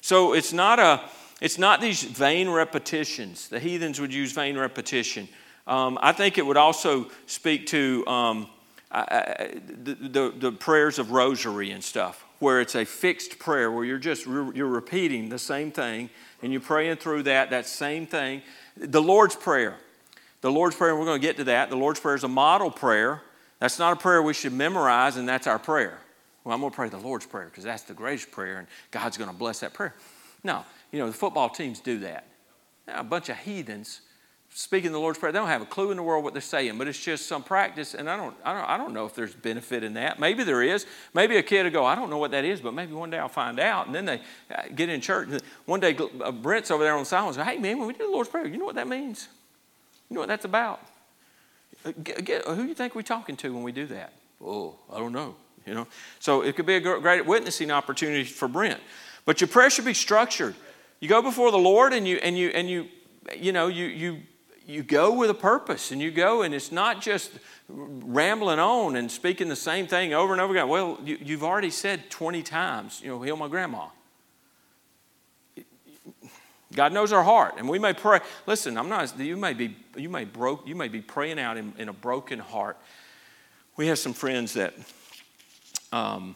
So 0.00 0.34
it's 0.34 0.52
not 0.52 0.78
a 0.78 1.00
it's 1.40 1.58
not 1.58 1.80
these 1.80 2.02
vain 2.02 2.48
repetitions. 2.48 3.48
The 3.48 3.58
heathens 3.58 4.00
would 4.00 4.12
use 4.12 4.32
vain 4.32 4.56
repetition. 4.56 5.28
Um, 5.66 5.98
I 6.00 6.12
think 6.12 6.38
it 6.38 6.46
would 6.46 6.56
also 6.56 7.10
speak 7.26 7.66
to 7.68 8.06
um, 8.06 8.48
I, 8.90 9.58
the, 9.82 9.94
the, 9.94 10.34
the 10.36 10.52
prayers 10.52 10.98
of 10.98 11.10
rosary 11.10 11.70
and 11.70 11.82
stuff, 11.82 12.24
where 12.38 12.60
it's 12.60 12.76
a 12.76 12.84
fixed 12.84 13.38
prayer 13.38 13.70
where 13.70 13.84
you're 13.84 13.98
just 13.98 14.26
you're 14.26 14.66
repeating 14.66 15.30
the 15.30 15.38
same 15.38 15.72
thing 15.72 16.10
and 16.42 16.52
you're 16.52 16.60
praying 16.60 16.96
through 16.96 17.24
that 17.24 17.50
that 17.50 17.66
same 17.66 18.06
thing. 18.06 18.42
The 18.76 19.02
Lord's 19.02 19.34
prayer. 19.34 19.78
The 20.44 20.52
Lord's 20.52 20.76
Prayer, 20.76 20.94
we're 20.94 21.06
going 21.06 21.18
to 21.18 21.26
get 21.26 21.38
to 21.38 21.44
that. 21.44 21.70
The 21.70 21.76
Lord's 21.76 22.00
Prayer 22.00 22.16
is 22.16 22.22
a 22.22 22.28
model 22.28 22.70
prayer. 22.70 23.22
That's 23.60 23.78
not 23.78 23.94
a 23.94 23.96
prayer 23.96 24.22
we 24.22 24.34
should 24.34 24.52
memorize, 24.52 25.16
and 25.16 25.26
that's 25.26 25.46
our 25.46 25.58
prayer. 25.58 25.98
Well, 26.44 26.54
I'm 26.54 26.60
going 26.60 26.70
to 26.70 26.76
pray 26.76 26.90
the 26.90 26.98
Lord's 26.98 27.24
Prayer 27.24 27.46
because 27.46 27.64
that's 27.64 27.84
the 27.84 27.94
greatest 27.94 28.30
prayer, 28.30 28.58
and 28.58 28.68
God's 28.90 29.16
going 29.16 29.30
to 29.30 29.34
bless 29.34 29.60
that 29.60 29.72
prayer. 29.72 29.94
No, 30.42 30.66
you 30.92 30.98
know, 30.98 31.06
the 31.06 31.14
football 31.14 31.48
teams 31.48 31.80
do 31.80 32.00
that. 32.00 32.26
Now, 32.86 33.00
a 33.00 33.02
bunch 33.02 33.30
of 33.30 33.38
heathens 33.38 34.02
speaking 34.50 34.92
the 34.92 35.00
Lord's 35.00 35.18
Prayer, 35.18 35.32
they 35.32 35.38
don't 35.38 35.48
have 35.48 35.62
a 35.62 35.64
clue 35.64 35.90
in 35.92 35.96
the 35.96 36.02
world 36.02 36.22
what 36.24 36.34
they're 36.34 36.42
saying, 36.42 36.76
but 36.76 36.88
it's 36.88 37.02
just 37.02 37.24
some 37.24 37.42
practice, 37.42 37.94
and 37.94 38.10
I 38.10 38.18
don't, 38.18 38.36
I 38.44 38.52
don't, 38.52 38.68
I 38.68 38.76
don't 38.76 38.92
know 38.92 39.06
if 39.06 39.14
there's 39.14 39.32
benefit 39.32 39.82
in 39.82 39.94
that. 39.94 40.20
Maybe 40.20 40.44
there 40.44 40.62
is. 40.62 40.84
Maybe 41.14 41.38
a 41.38 41.42
kid 41.42 41.64
will 41.64 41.70
go, 41.70 41.86
I 41.86 41.94
don't 41.94 42.10
know 42.10 42.18
what 42.18 42.32
that 42.32 42.44
is, 42.44 42.60
but 42.60 42.74
maybe 42.74 42.92
one 42.92 43.08
day 43.08 43.18
I'll 43.18 43.30
find 43.30 43.58
out. 43.58 43.86
And 43.86 43.94
then 43.94 44.04
they 44.04 44.20
uh, 44.54 44.64
get 44.74 44.90
in 44.90 45.00
church. 45.00 45.40
One 45.64 45.80
day, 45.80 45.96
uh, 46.22 46.32
Brent's 46.32 46.70
over 46.70 46.84
there 46.84 46.92
on 46.92 46.98
the 47.00 47.06
side 47.06 47.24
and 47.24 47.34
says, 47.34 47.46
Hey, 47.46 47.56
man, 47.56 47.78
when 47.78 47.88
we 47.88 47.94
do 47.94 48.04
the 48.04 48.12
Lord's 48.12 48.28
Prayer, 48.28 48.46
you 48.46 48.58
know 48.58 48.66
what 48.66 48.74
that 48.74 48.88
means? 48.88 49.28
You 50.08 50.14
know 50.14 50.20
what 50.20 50.28
that's 50.28 50.44
about? 50.44 50.80
Uh, 51.84 51.92
get, 52.02 52.46
who 52.46 52.56
do 52.56 52.66
you 52.66 52.74
think 52.74 52.94
we're 52.94 53.02
talking 53.02 53.36
to 53.36 53.52
when 53.52 53.62
we 53.62 53.72
do 53.72 53.86
that? 53.86 54.12
Oh, 54.42 54.76
I 54.92 54.98
don't 54.98 55.12
know. 55.12 55.36
You 55.66 55.72
know, 55.74 55.86
so 56.20 56.42
it 56.42 56.56
could 56.56 56.66
be 56.66 56.76
a 56.76 56.80
great 56.80 57.24
witnessing 57.24 57.70
opportunity 57.70 58.24
for 58.24 58.48
Brent. 58.48 58.80
But 59.24 59.40
your 59.40 59.48
prayer 59.48 59.70
should 59.70 59.86
be 59.86 59.94
structured. 59.94 60.54
You 61.00 61.08
go 61.08 61.22
before 61.22 61.50
the 61.50 61.58
Lord 61.58 61.94
and 61.94 62.06
you 62.06 62.16
and 62.18 62.36
you 62.38 62.48
and 62.50 62.68
you 62.68 62.88
you 63.34 63.52
know 63.52 63.68
you 63.68 63.86
you 63.86 64.20
you 64.66 64.82
go 64.82 65.12
with 65.12 65.30
a 65.30 65.34
purpose 65.34 65.90
and 65.90 66.00
you 66.00 66.10
go 66.10 66.42
and 66.42 66.54
it's 66.54 66.72
not 66.72 67.00
just 67.00 67.30
rambling 67.68 68.58
on 68.58 68.96
and 68.96 69.10
speaking 69.10 69.48
the 69.48 69.56
same 69.56 69.86
thing 69.86 70.14
over 70.14 70.32
and 70.32 70.40
over 70.40 70.54
again. 70.54 70.68
Well, 70.68 70.98
you, 71.04 71.18
you've 71.20 71.44
already 71.44 71.70
said 71.70 72.10
20 72.10 72.42
times, 72.42 73.00
you 73.02 73.08
know, 73.08 73.20
heal 73.22 73.36
my 73.36 73.48
grandma. 73.48 73.88
God 76.74 76.92
knows 76.92 77.12
our 77.12 77.22
heart, 77.22 77.54
and 77.58 77.68
we 77.68 77.78
may 77.78 77.92
pray. 77.92 78.20
Listen, 78.46 78.76
I'm 78.76 78.88
not. 78.88 79.18
You 79.18 79.36
may 79.36 79.54
be. 79.54 79.76
You 79.96 80.08
may 80.08 80.24
broke. 80.24 80.66
You 80.66 80.74
may 80.74 80.88
be 80.88 81.00
praying 81.00 81.38
out 81.38 81.56
in, 81.56 81.72
in 81.78 81.88
a 81.88 81.92
broken 81.92 82.38
heart. 82.38 82.76
We 83.76 83.86
have 83.88 83.98
some 83.98 84.12
friends 84.12 84.54
that 84.54 84.74
um, 85.92 86.34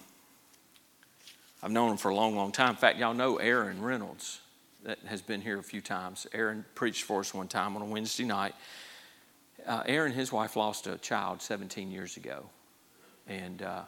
I've 1.62 1.71
known 1.71 1.88
them 1.88 1.97
for 1.99 2.11
a 2.11 2.14
long, 2.14 2.37
long 2.37 2.52
time. 2.52 2.71
In 2.71 2.76
fact, 2.76 2.99
y'all 2.99 3.14
know 3.14 3.37
Aaron 3.37 3.83
Reynolds 3.83 4.40
that 4.85 4.99
has 5.07 5.21
been 5.23 5.40
here 5.40 5.59
a 5.59 5.62
few 5.62 5.80
times. 5.80 6.26
Aaron 6.33 6.64
preached 6.75 7.02
for 7.02 7.21
us 7.21 7.35
one 7.35 7.49
time 7.49 7.75
on 7.76 7.83
a 7.83 7.87
Wednesday 7.87 8.25
night. 8.25 8.54
Uh, 9.66 9.83
Aaron 9.87 10.12
and 10.12 10.18
his 10.18 10.33
wife 10.33 10.57
lost 10.57 10.87
a 10.87 10.97
child 10.99 11.42
17 11.42 11.90
years 11.90 12.16
ago, 12.16 12.49
and 13.26 13.62
uh, 13.62 13.83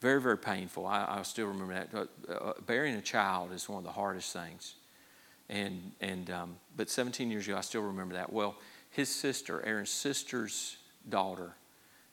very, 0.00 0.20
very 0.20 0.38
painful. 0.38 0.86
I, 0.86 1.18
I 1.18 1.22
still 1.22 1.46
remember 1.46 1.74
that. 1.74 2.08
Uh, 2.28 2.52
burying 2.66 2.96
a 2.96 3.02
child 3.02 3.52
is 3.52 3.68
one 3.68 3.78
of 3.78 3.84
the 3.84 3.92
hardest 3.92 4.32
things. 4.32 4.74
And, 5.48 5.92
and 6.00 6.30
um, 6.30 6.56
but 6.76 6.90
17 6.90 7.30
years 7.30 7.46
ago, 7.46 7.56
I 7.56 7.60
still 7.60 7.82
remember 7.82 8.14
that. 8.14 8.32
Well, 8.32 8.56
his 8.90 9.08
sister, 9.08 9.64
Aaron's 9.64 9.90
sister's 9.90 10.76
daughter, 11.08 11.54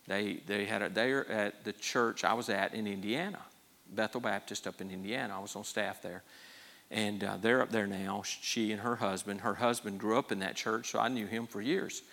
they, 0.07 0.41
they 0.45 0.65
had 0.65 0.81
a, 0.81 0.89
they 0.89 1.11
are 1.11 1.25
at 1.25 1.63
the 1.63 1.73
church 1.73 2.23
I 2.23 2.33
was 2.33 2.49
at 2.49 2.73
in 2.73 2.87
Indiana, 2.87 3.39
Bethel 3.91 4.21
Baptist 4.21 4.67
up 4.67 4.81
in 4.81 4.91
Indiana. 4.91 5.35
I 5.37 5.39
was 5.39 5.55
on 5.55 5.63
staff 5.63 6.01
there. 6.01 6.23
And 6.91 7.23
uh, 7.23 7.37
they're 7.41 7.61
up 7.61 7.71
there 7.71 7.87
now, 7.87 8.21
she 8.23 8.71
and 8.71 8.81
her 8.81 8.97
husband. 8.97 9.41
Her 9.41 9.55
husband 9.55 9.99
grew 9.99 10.17
up 10.19 10.31
in 10.31 10.39
that 10.39 10.55
church, 10.55 10.91
so 10.91 10.99
I 10.99 11.07
knew 11.07 11.25
him 11.25 11.47
for 11.47 11.59
years. 11.59 12.03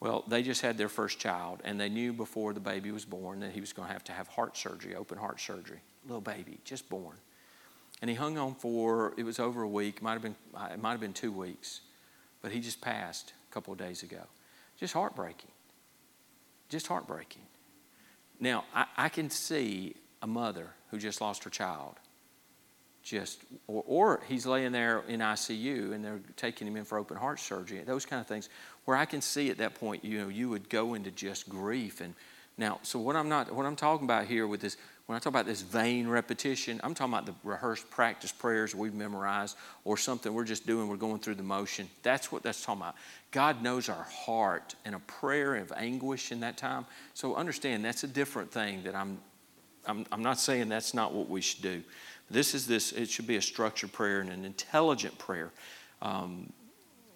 Well, 0.00 0.24
they 0.26 0.42
just 0.42 0.62
had 0.62 0.78
their 0.78 0.88
first 0.88 1.18
child, 1.18 1.60
and 1.64 1.78
they 1.78 1.88
knew 1.88 2.12
before 2.12 2.52
the 2.52 2.60
baby 2.60 2.90
was 2.90 3.04
born 3.04 3.40
that 3.40 3.52
he 3.52 3.60
was 3.60 3.72
going 3.72 3.88
to 3.88 3.92
have 3.92 4.04
to 4.04 4.12
have 4.12 4.28
heart 4.28 4.56
surgery, 4.56 4.94
open 4.94 5.18
heart 5.18 5.40
surgery. 5.40 5.80
Little 6.06 6.20
baby, 6.20 6.58
just 6.64 6.88
born. 6.88 7.16
And 8.04 8.10
he 8.10 8.16
hung 8.16 8.36
on 8.36 8.54
for, 8.54 9.14
it 9.16 9.22
was 9.22 9.38
over 9.38 9.62
a 9.62 9.66
week, 9.66 10.02
might 10.02 10.12
have 10.12 10.20
been, 10.20 10.36
it 10.70 10.78
might 10.78 10.90
have 10.90 11.00
been 11.00 11.14
two 11.14 11.32
weeks, 11.32 11.80
but 12.42 12.52
he 12.52 12.60
just 12.60 12.82
passed 12.82 13.32
a 13.50 13.54
couple 13.54 13.72
of 13.72 13.78
days 13.78 14.02
ago. 14.02 14.20
Just 14.78 14.92
heartbreaking. 14.92 15.50
Just 16.68 16.86
heartbreaking. 16.86 17.40
Now, 18.38 18.66
I, 18.74 18.84
I 18.98 19.08
can 19.08 19.30
see 19.30 19.94
a 20.20 20.26
mother 20.26 20.68
who 20.90 20.98
just 20.98 21.22
lost 21.22 21.44
her 21.44 21.50
child. 21.50 21.94
Just, 23.02 23.40
or, 23.68 23.82
or 23.86 24.20
he's 24.28 24.44
laying 24.44 24.72
there 24.72 25.02
in 25.08 25.20
ICU 25.20 25.94
and 25.94 26.04
they're 26.04 26.20
taking 26.36 26.68
him 26.68 26.76
in 26.76 26.84
for 26.84 26.98
open 26.98 27.16
heart 27.16 27.40
surgery, 27.40 27.80
those 27.86 28.04
kind 28.04 28.20
of 28.20 28.26
things, 28.26 28.50
where 28.84 28.98
I 28.98 29.06
can 29.06 29.22
see 29.22 29.48
at 29.48 29.56
that 29.56 29.76
point, 29.76 30.04
you 30.04 30.20
know, 30.20 30.28
you 30.28 30.50
would 30.50 30.68
go 30.68 30.92
into 30.92 31.10
just 31.10 31.48
grief. 31.48 32.02
And 32.02 32.12
now, 32.58 32.80
so 32.82 32.98
what 32.98 33.16
I'm 33.16 33.30
not, 33.30 33.50
what 33.50 33.64
I'm 33.64 33.76
talking 33.76 34.04
about 34.04 34.26
here 34.26 34.46
with 34.46 34.60
this 34.60 34.76
when 35.06 35.16
I 35.16 35.18
talk 35.18 35.32
about 35.32 35.44
this 35.44 35.60
vain 35.60 36.08
repetition, 36.08 36.80
I'm 36.82 36.94
talking 36.94 37.12
about 37.12 37.26
the 37.26 37.34
rehearsed 37.44 37.90
practice 37.90 38.32
prayers 38.32 38.74
we've 38.74 38.94
memorized 38.94 39.56
or 39.84 39.98
something 39.98 40.32
we're 40.32 40.44
just 40.44 40.66
doing, 40.66 40.88
we're 40.88 40.96
going 40.96 41.18
through 41.18 41.34
the 41.34 41.42
motion. 41.42 41.88
That's 42.02 42.32
what 42.32 42.42
that's 42.42 42.64
talking 42.64 42.80
about. 42.80 42.94
God 43.30 43.62
knows 43.62 43.90
our 43.90 44.04
heart 44.04 44.74
and 44.86 44.94
a 44.94 45.00
prayer 45.00 45.56
of 45.56 45.72
anguish 45.76 46.32
in 46.32 46.40
that 46.40 46.56
time. 46.56 46.86
So 47.12 47.34
understand 47.34 47.84
that's 47.84 48.04
a 48.04 48.08
different 48.08 48.50
thing 48.50 48.82
that 48.84 48.94
I'm, 48.94 49.18
I'm, 49.84 50.06
I'm 50.10 50.22
not 50.22 50.38
saying 50.38 50.70
that's 50.70 50.94
not 50.94 51.12
what 51.12 51.28
we 51.28 51.42
should 51.42 51.62
do. 51.62 51.82
This 52.30 52.54
is 52.54 52.66
this, 52.66 52.92
it 52.92 53.10
should 53.10 53.26
be 53.26 53.36
a 53.36 53.42
structured 53.42 53.92
prayer 53.92 54.20
and 54.20 54.30
an 54.30 54.46
intelligent 54.46 55.18
prayer. 55.18 55.50
Um, 56.00 56.50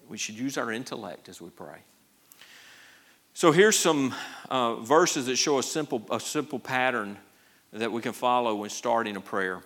we 0.07 0.17
should 0.19 0.35
use 0.35 0.59
our 0.59 0.71
intellect 0.71 1.27
as 1.27 1.41
we 1.41 1.49
pray. 1.49 1.79
So 3.33 3.51
here's 3.51 3.77
some 3.77 4.13
uh, 4.49 4.75
verses 4.75 5.25
that 5.25 5.37
show 5.37 5.57
a 5.57 5.63
simple, 5.63 6.05
a 6.11 6.19
simple 6.19 6.59
pattern 6.59 7.17
that 7.73 7.91
we 7.91 8.01
can 8.01 8.13
follow 8.13 8.55
when 8.55 8.69
starting 8.69 9.15
a 9.15 9.21
prayer. 9.21 9.61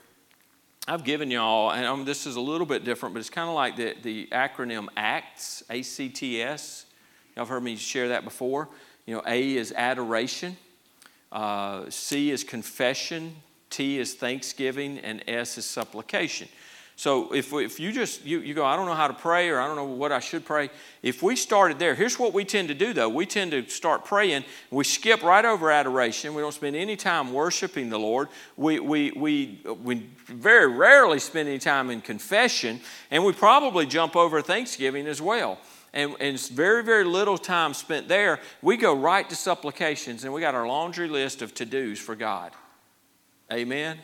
I've 0.88 1.05
given 1.05 1.31
y'all, 1.31 1.72
and 1.72 1.86
um, 1.86 2.03
this 2.03 2.27
is 2.27 2.36
a 2.36 2.41
little 2.41 2.67
bit 2.67 2.83
different, 2.83 3.15
but 3.15 3.19
it's 3.19 3.29
kind 3.29 3.48
of 3.48 3.55
like 3.55 3.77
the, 3.77 3.95
the 4.03 4.27
acronym 4.33 4.88
ACTS, 4.98 5.63
A 5.69 5.81
C 5.81 6.10
T 6.10 6.41
S. 6.41 6.86
Y'all 7.36 7.45
have 7.45 7.50
heard 7.50 7.63
me 7.63 7.77
share 7.77 8.10
that 8.10 8.25
before. 8.25 8.67
You 9.05 9.15
know, 9.15 9.24
A 9.25 9.55
is 9.55 9.74
adoration, 9.75 10.57
uh, 11.31 11.89
C 11.89 12.31
is 12.31 12.43
confession, 12.43 13.36
T 13.69 13.98
is 13.98 14.13
thanksgiving, 14.13 15.00
and 15.00 15.24
S 15.27 15.57
is 15.57 15.65
supplication. 15.65 16.50
So 16.96 17.34
if, 17.34 17.52
if 17.54 17.80
you 17.80 17.92
just, 17.92 18.24
you, 18.24 18.40
you 18.40 18.54
go, 18.54 18.64
I 18.64 18.76
don't 18.76 18.86
know 18.86 18.94
how 18.94 19.08
to 19.08 19.14
pray 19.14 19.50
or 19.50 19.60
I 19.60 19.66
don't 19.68 19.76
know 19.76 19.84
what 19.84 20.12
I 20.12 20.20
should 20.20 20.46
pray. 20.46 20.70
If 21.02 21.24
we 21.24 21.36
started 21.36 21.80
there, 21.80 21.96
here's 21.96 22.20
what 22.20 22.34
we 22.34 22.46
tend 22.46 22.68
to 22.68 22.76
do 22.76 22.94
though. 22.94 23.10
We 23.10 23.26
tend 23.26 23.52
to 23.52 23.68
start 23.68 24.06
praying. 24.06 24.46
We 24.70 24.84
skip 24.84 25.24
right 25.24 25.44
over 25.44 25.72
adoration. 25.72 26.36
We 26.36 26.42
don't 26.42 26.54
spend 26.54 26.76
any 26.76 26.96
time 26.96 27.34
worshiping 27.34 27.90
the 27.90 27.98
Lord. 27.98 28.30
We, 28.58 28.80
we, 28.80 29.12
we, 29.12 29.60
we 29.84 30.08
very 30.28 30.68
rarely 30.68 31.20
spend 31.20 31.50
any 31.50 31.60
time 31.60 31.90
in 31.90 32.00
confession. 32.00 32.80
And 33.10 33.26
we 33.26 33.34
probably 33.34 33.88
jump 33.88 34.16
over 34.16 34.42
Thanksgiving 34.42 35.08
as 35.08 35.22
well. 35.22 35.58
And, 35.94 36.12
and 36.20 36.36
it's 36.36 36.50
very, 36.50 36.84
very 36.84 37.04
little 37.06 37.38
time 37.38 37.74
spent 37.74 38.08
there. 38.08 38.40
We 38.62 38.78
go 38.78 38.96
right 38.96 39.28
to 39.30 39.36
supplications 39.36 40.24
and 40.24 40.34
we 40.34 40.42
got 40.42 40.56
our 40.56 40.68
laundry 40.68 41.08
list 41.08 41.42
of 41.42 41.56
to 41.56 41.66
dos 41.66 42.00
for 42.00 42.16
God. 42.16 42.52
Amen. 43.52 43.98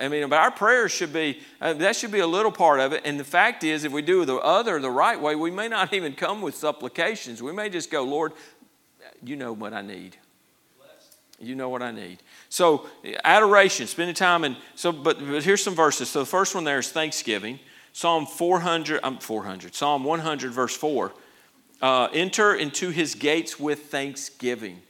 I 0.00 0.08
mean, 0.08 0.28
but 0.28 0.38
our 0.38 0.50
prayers 0.50 0.92
should 0.92 1.12
be, 1.12 1.40
uh, 1.60 1.74
that 1.74 1.94
should 1.94 2.10
be 2.10 2.20
a 2.20 2.26
little 2.26 2.50
part 2.50 2.80
of 2.80 2.92
it. 2.92 3.02
And 3.04 3.20
the 3.20 3.24
fact 3.24 3.62
is, 3.64 3.84
if 3.84 3.92
we 3.92 4.00
do 4.00 4.24
the 4.24 4.36
other 4.36 4.80
the 4.80 4.90
right 4.90 5.20
way, 5.20 5.36
we 5.36 5.50
may 5.50 5.68
not 5.68 5.92
even 5.92 6.14
come 6.14 6.40
with 6.40 6.56
supplications. 6.56 7.42
We 7.42 7.52
may 7.52 7.68
just 7.68 7.90
go, 7.90 8.02
Lord, 8.02 8.32
you 9.22 9.36
know 9.36 9.52
what 9.52 9.74
I 9.74 9.82
need. 9.82 10.16
You 11.38 11.54
know 11.54 11.70
what 11.70 11.82
I 11.82 11.90
need. 11.90 12.18
So, 12.50 12.86
adoration, 13.24 13.86
spending 13.86 14.14
time 14.14 14.44
and 14.44 14.56
so, 14.74 14.92
but, 14.92 15.18
but 15.18 15.42
here's 15.42 15.62
some 15.62 15.74
verses. 15.74 16.10
So, 16.10 16.20
the 16.20 16.26
first 16.26 16.54
one 16.54 16.64
there 16.64 16.78
is 16.78 16.90
Thanksgiving. 16.90 17.58
Psalm 17.92 18.26
400, 18.26 19.00
I'm 19.02 19.14
um, 19.14 19.18
400, 19.18 19.74
Psalm 19.74 20.04
100, 20.04 20.52
verse 20.52 20.76
4. 20.76 21.12
Uh, 21.80 22.08
enter 22.12 22.54
into 22.54 22.90
his 22.90 23.14
gates 23.14 23.58
with 23.58 23.86
thanksgiving 23.86 24.82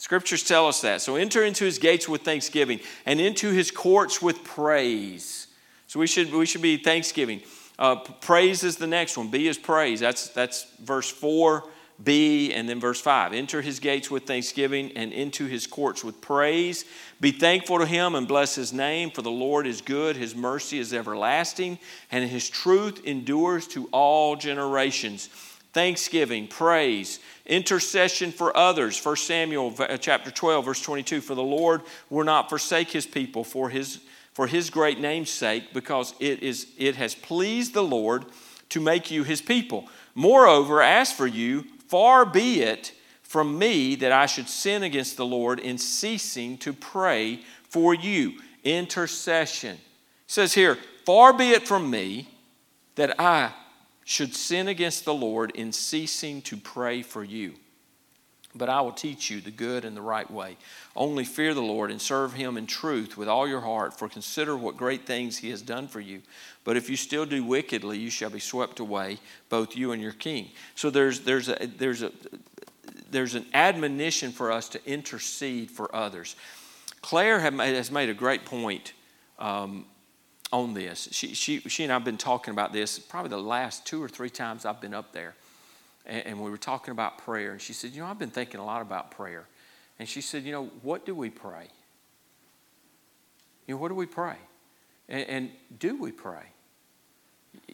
Scriptures 0.00 0.42
tell 0.42 0.66
us 0.66 0.80
that. 0.80 1.02
So 1.02 1.16
enter 1.16 1.44
into 1.44 1.66
his 1.66 1.78
gates 1.78 2.08
with 2.08 2.22
thanksgiving 2.22 2.80
and 3.04 3.20
into 3.20 3.50
his 3.50 3.70
courts 3.70 4.22
with 4.22 4.42
praise. 4.44 5.46
So 5.88 6.00
we 6.00 6.06
should, 6.06 6.32
we 6.32 6.46
should 6.46 6.62
be 6.62 6.78
thanksgiving. 6.78 7.42
Uh, 7.78 7.96
praise 7.96 8.64
is 8.64 8.76
the 8.76 8.86
next 8.86 9.18
one. 9.18 9.28
B 9.28 9.46
is 9.46 9.58
praise. 9.58 10.00
That's, 10.00 10.28
that's 10.28 10.64
verse 10.82 11.10
4, 11.10 11.64
B, 12.02 12.50
and 12.54 12.66
then 12.66 12.80
verse 12.80 12.98
5. 12.98 13.34
Enter 13.34 13.60
his 13.60 13.78
gates 13.78 14.10
with 14.10 14.22
thanksgiving 14.22 14.90
and 14.96 15.12
into 15.12 15.44
his 15.44 15.66
courts 15.66 16.02
with 16.02 16.18
praise. 16.22 16.86
Be 17.20 17.30
thankful 17.30 17.78
to 17.78 17.84
him 17.84 18.14
and 18.14 18.26
bless 18.26 18.54
his 18.54 18.72
name, 18.72 19.10
for 19.10 19.20
the 19.20 19.30
Lord 19.30 19.66
is 19.66 19.82
good, 19.82 20.16
his 20.16 20.34
mercy 20.34 20.78
is 20.78 20.94
everlasting, 20.94 21.78
and 22.10 22.26
his 22.26 22.48
truth 22.48 23.04
endures 23.04 23.66
to 23.66 23.86
all 23.92 24.34
generations 24.34 25.28
thanksgiving, 25.72 26.48
praise, 26.48 27.20
intercession 27.46 28.32
for 28.32 28.56
others. 28.56 29.02
1 29.04 29.16
Samuel 29.16 29.74
uh, 29.78 29.96
chapter 29.96 30.30
12, 30.30 30.64
verse 30.64 30.82
22 30.82 31.20
For 31.20 31.34
the 31.34 31.42
Lord 31.42 31.82
will 32.08 32.24
not 32.24 32.48
forsake 32.48 32.90
his 32.90 33.06
people 33.06 33.44
for 33.44 33.70
his, 33.70 34.00
for 34.32 34.46
his 34.46 34.70
great 34.70 34.98
name's 34.98 35.30
sake, 35.30 35.72
because 35.72 36.14
it, 36.20 36.42
is, 36.42 36.68
it 36.78 36.96
has 36.96 37.14
pleased 37.14 37.74
the 37.74 37.82
Lord 37.82 38.26
to 38.70 38.80
make 38.80 39.10
you 39.10 39.24
his 39.24 39.42
people. 39.42 39.88
Moreover, 40.14 40.82
as 40.82 41.12
for 41.12 41.26
you, 41.26 41.64
far 41.88 42.24
be 42.24 42.62
it 42.62 42.92
from 43.22 43.58
me 43.58 43.94
that 43.96 44.12
I 44.12 44.26
should 44.26 44.48
sin 44.48 44.82
against 44.82 45.16
the 45.16 45.26
Lord 45.26 45.60
in 45.60 45.78
ceasing 45.78 46.58
to 46.58 46.72
pray 46.72 47.40
for 47.68 47.94
you. 47.94 48.40
Intercession. 48.64 49.76
It 49.76 49.80
says 50.26 50.52
here, 50.52 50.76
far 51.06 51.32
be 51.32 51.50
it 51.50 51.66
from 51.66 51.90
me 51.90 52.28
that 52.96 53.20
I 53.20 53.52
should 54.04 54.34
sin 54.34 54.68
against 54.68 55.04
the 55.04 55.14
Lord 55.14 55.52
in 55.54 55.72
ceasing 55.72 56.42
to 56.42 56.56
pray 56.56 57.02
for 57.02 57.22
you. 57.22 57.54
But 58.52 58.68
I 58.68 58.80
will 58.80 58.92
teach 58.92 59.30
you 59.30 59.40
the 59.40 59.52
good 59.52 59.84
and 59.84 59.96
the 59.96 60.02
right 60.02 60.28
way. 60.28 60.56
Only 60.96 61.24
fear 61.24 61.54
the 61.54 61.62
Lord 61.62 61.92
and 61.92 62.02
serve 62.02 62.32
him 62.32 62.56
in 62.56 62.66
truth 62.66 63.16
with 63.16 63.28
all 63.28 63.46
your 63.46 63.60
heart, 63.60 63.96
for 63.96 64.08
consider 64.08 64.56
what 64.56 64.76
great 64.76 65.06
things 65.06 65.36
he 65.36 65.50
has 65.50 65.62
done 65.62 65.86
for 65.86 66.00
you. 66.00 66.20
But 66.64 66.76
if 66.76 66.90
you 66.90 66.96
still 66.96 67.24
do 67.24 67.44
wickedly, 67.44 67.98
you 67.98 68.10
shall 68.10 68.30
be 68.30 68.40
swept 68.40 68.80
away, 68.80 69.18
both 69.48 69.76
you 69.76 69.92
and 69.92 70.02
your 70.02 70.12
king. 70.12 70.50
So 70.74 70.90
there's, 70.90 71.20
there's, 71.20 71.48
a, 71.48 71.70
there's, 71.78 72.02
a, 72.02 72.10
there's 73.10 73.36
an 73.36 73.46
admonition 73.54 74.32
for 74.32 74.50
us 74.50 74.68
to 74.70 74.84
intercede 74.84 75.70
for 75.70 75.94
others. 75.94 76.34
Claire 77.02 77.38
has 77.38 77.90
made 77.92 78.08
a 78.08 78.14
great 78.14 78.44
point 78.44 78.94
um, 79.38 79.86
on 80.52 80.74
this. 80.74 81.08
She, 81.12 81.34
she, 81.34 81.60
she 81.60 81.84
and 81.84 81.92
I 81.92 81.96
have 81.96 82.04
been 82.04 82.18
talking 82.18 82.52
about 82.52 82.72
this 82.72 82.98
probably 82.98 83.30
the 83.30 83.38
last 83.38 83.86
two 83.86 84.02
or 84.02 84.08
three 84.08 84.30
times 84.30 84.64
I've 84.64 84.80
been 84.80 84.94
up 84.94 85.12
there. 85.12 85.34
and, 86.06 86.26
and 86.26 86.40
we 86.40 86.50
were 86.50 86.58
talking 86.58 86.92
about 86.92 87.18
prayer. 87.18 87.52
And 87.52 87.60
she 87.60 87.72
said, 87.72 87.92
You 87.92 88.00
know, 88.00 88.06
I've 88.06 88.18
been 88.18 88.30
thinking 88.30 88.60
a 88.60 88.64
lot 88.64 88.82
about 88.82 89.10
prayer. 89.10 89.46
And 89.98 90.08
she 90.08 90.20
said, 90.20 90.44
You 90.44 90.52
know, 90.52 90.66
what 90.82 91.06
do 91.06 91.14
we 91.14 91.30
pray? 91.30 91.68
You 93.66 93.74
know, 93.74 93.80
what 93.80 93.88
do 93.88 93.94
we 93.94 94.06
pray? 94.06 94.36
And, 95.08 95.28
and 95.28 95.50
do 95.78 95.96
we 95.96 96.12
pray? 96.12 96.44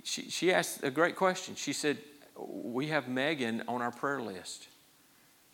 She, 0.04 0.30
she 0.30 0.52
asked 0.52 0.82
a 0.82 0.90
great 0.90 1.16
question. 1.16 1.54
She 1.54 1.72
said, 1.72 1.98
We 2.36 2.88
have 2.88 3.08
Megan 3.08 3.62
on 3.68 3.80
our 3.80 3.90
prayer 3.90 4.20
list. 4.20 4.68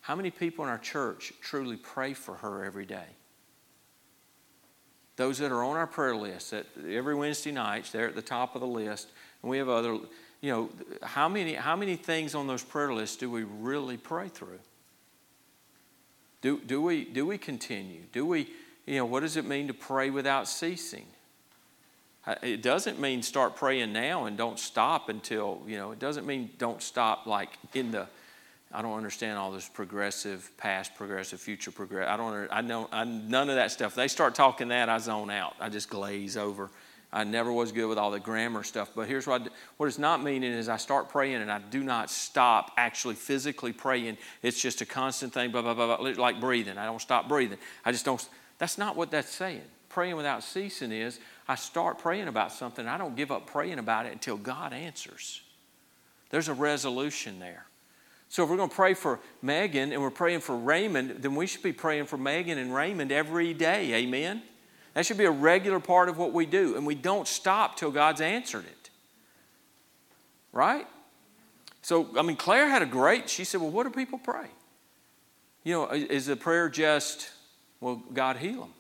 How 0.01 0.17
many 0.17 0.33
people 0.33 0.65
in 0.65 0.71
our 0.71 0.79
church 0.79 1.33
truly 1.41 1.77
pray 1.77 2.13
for 2.13 2.35
her 2.35 2.65
every 2.65 2.87
day? 2.87 3.07
Those 5.17 5.39
that 5.39 5.53
are 5.53 5.63
on 5.63 5.77
our 5.77 5.87
prayer 5.87 6.17
list, 6.17 6.53
that 6.53 6.67
every 6.89 7.15
Wednesday 7.15 7.53
night, 7.53 7.89
they're 7.93 8.09
at 8.09 8.15
the 8.15 8.23
top 8.23 8.55
of 8.55 8.61
the 8.61 8.67
list, 8.67 9.09
and 9.43 9.51
we 9.51 9.59
have 9.59 9.69
other, 9.69 9.99
you 10.41 10.51
know, 10.51 10.71
how 11.03 11.29
many, 11.29 11.55
how 11.55 11.77
many 11.77 11.97
things 11.97 12.35
on 12.35 12.47
those 12.47 12.63
prayer 12.63 12.93
lists 12.93 13.17
do 13.17 13.31
we 13.31 13.45
really 13.45 13.97
pray 13.97 14.29
through? 14.29 14.59
Do, 16.41 16.61
do, 16.61 16.81
we, 16.81 17.05
do 17.05 17.27
we 17.27 17.39
continue? 17.39 18.03
Do 18.13 18.27
we, 18.27 18.49
you 18.87 18.97
know, 18.97 19.05
what 19.05 19.21
does 19.21 19.37
it 19.37 19.45
mean 19.45 19.69
to 19.69 19.75
pray 19.75 20.11
without 20.11 20.49
ceasing? 20.49 21.07
Uh, 22.27 22.35
it 22.43 22.63
doesn't 22.63 23.01
mean 23.01 23.23
start 23.23 23.57
praying 23.57 23.93
now 23.93 24.25
and 24.27 24.37
don't 24.37 24.59
stop 24.59 25.09
until, 25.09 25.63
you 25.67 25.77
know, 25.77 25.93
it 25.93 25.99
doesn't 25.99 26.27
mean 26.27 26.51
don't 26.59 26.83
stop 26.83 27.27
like 27.27 27.51
in 27.75 27.91
the, 27.91 28.09
I 28.73 28.83
don't 28.83 28.97
understand 28.97 29.39
all 29.39 29.53
this 29.53 29.69
progressive, 29.69 30.51
past 30.57 30.95
progressive, 30.95 31.41
future 31.41 31.71
progressive. 31.71 32.09
I 32.09 32.17
don't, 32.17 32.49
I 32.51 32.61
know, 32.63 32.89
I, 32.91 33.05
none 33.05 33.51
of 33.51 33.57
that 33.57 33.71
stuff. 33.71 33.95
They 33.95 34.09
start 34.09 34.35
talking 34.35 34.69
that, 34.69 34.89
I 34.89 34.99
zone 34.99 35.31
out. 35.31 35.55
I 35.61 35.69
just 35.69 35.91
glaze 35.91 36.37
over. 36.37 36.71
I 37.13 37.25
never 37.25 37.53
was 37.53 37.73
good 37.73 37.87
with 37.87 37.99
all 37.99 38.11
the 38.11 38.21
grammar 38.21 38.63
stuff. 38.63 38.91
But 38.95 39.07
here's 39.07 39.27
what 39.27 39.43
I, 39.43 39.47
what 39.77 39.87
it's 39.87 39.99
not 39.99 40.23
meaning 40.23 40.53
is 40.53 40.71
I 40.71 40.79
start 40.79 41.11
praying 41.11 41.43
and 41.43 41.53
I 41.53 41.59
do 41.59 41.85
not 41.85 42.11
stop 42.11 42.71
actually 42.79 43.17
physically 43.17 43.73
praying. 43.73 44.17
It's 44.41 44.61
just 44.61 44.81
a 44.81 44.87
constant 44.87 45.35
thing, 45.35 45.51
blah, 45.51 45.61
blah, 45.61 45.75
blah, 45.75 45.99
blah, 45.99 46.11
like 46.17 46.41
breathing. 46.41 46.79
I 46.79 46.87
don't 46.87 47.03
stop 47.03 47.29
breathing. 47.29 47.59
I 47.85 47.93
just 47.93 48.07
don't. 48.07 48.27
That's 48.57 48.79
not 48.79 48.97
what 48.97 49.11
that's 49.11 49.31
saying. 49.31 49.63
Praying 49.91 50.17
without 50.17 50.43
ceasing 50.43 50.91
is 50.91 51.21
I 51.47 51.57
start 51.57 51.99
praying 51.99 52.29
about 52.29 52.51
something. 52.51 52.89
I 52.89 52.97
don't 52.97 53.15
give 53.15 53.31
up 53.31 53.47
praying 53.47 53.79
about 53.79 54.07
it 54.07 54.13
until 54.13 54.39
God 54.39 54.73
answers. 54.73 55.43
There's 56.31 56.49
a 56.49 56.55
resolution 56.55 57.39
there. 57.41 57.67
So 58.33 58.43
if 58.43 58.49
we're 58.49 58.57
going 58.57 58.71
to 58.71 58.75
pray 58.75 58.95
for 58.95 59.21
Megan 59.43 59.93
and 59.93 60.01
we're 60.01 60.09
praying 60.09 60.41
for 60.41 60.57
Raymond, 60.57 61.17
then 61.19 61.35
we 61.35 61.47
should 61.47 61.63
be 61.63 61.75
praying 61.75 62.07
for 62.07 62.17
Megan 62.17 62.57
and 62.57 62.75
Raymond 62.75 63.13
every 63.13 63.53
day. 63.53 63.93
Amen? 63.93 64.41
That 64.95 65.05
should 65.05 65.19
be 65.19 65.27
a 65.27 65.31
regular 65.31 65.79
part 65.79 66.09
of 66.09 66.17
what 66.17 66.33
we 66.33 66.47
do. 66.47 66.75
And 66.75 66.87
we 66.87 66.95
don't 66.95 67.29
stop 67.29 67.77
till 67.77 67.91
God's 67.91 68.23
answered 68.23 68.65
it. 68.65 68.89
Right? 70.51 70.87
So, 71.83 72.09
I 72.19 72.23
mean, 72.23 72.37
Claire 72.37 72.71
had 72.71 72.81
a 72.81 72.87
great, 72.87 73.29
she 73.29 73.45
said, 73.45 73.61
Well, 73.61 73.69
what 73.69 73.83
do 73.85 73.91
people 73.91 74.19
pray? 74.19 74.47
You 75.63 75.75
know, 75.75 75.91
is 75.91 76.25
the 76.25 76.35
prayer 76.35 76.71
just, 76.71 77.29
well, 77.83 78.03
God 78.15 78.39
heal 78.39 78.61
them? 78.61 78.73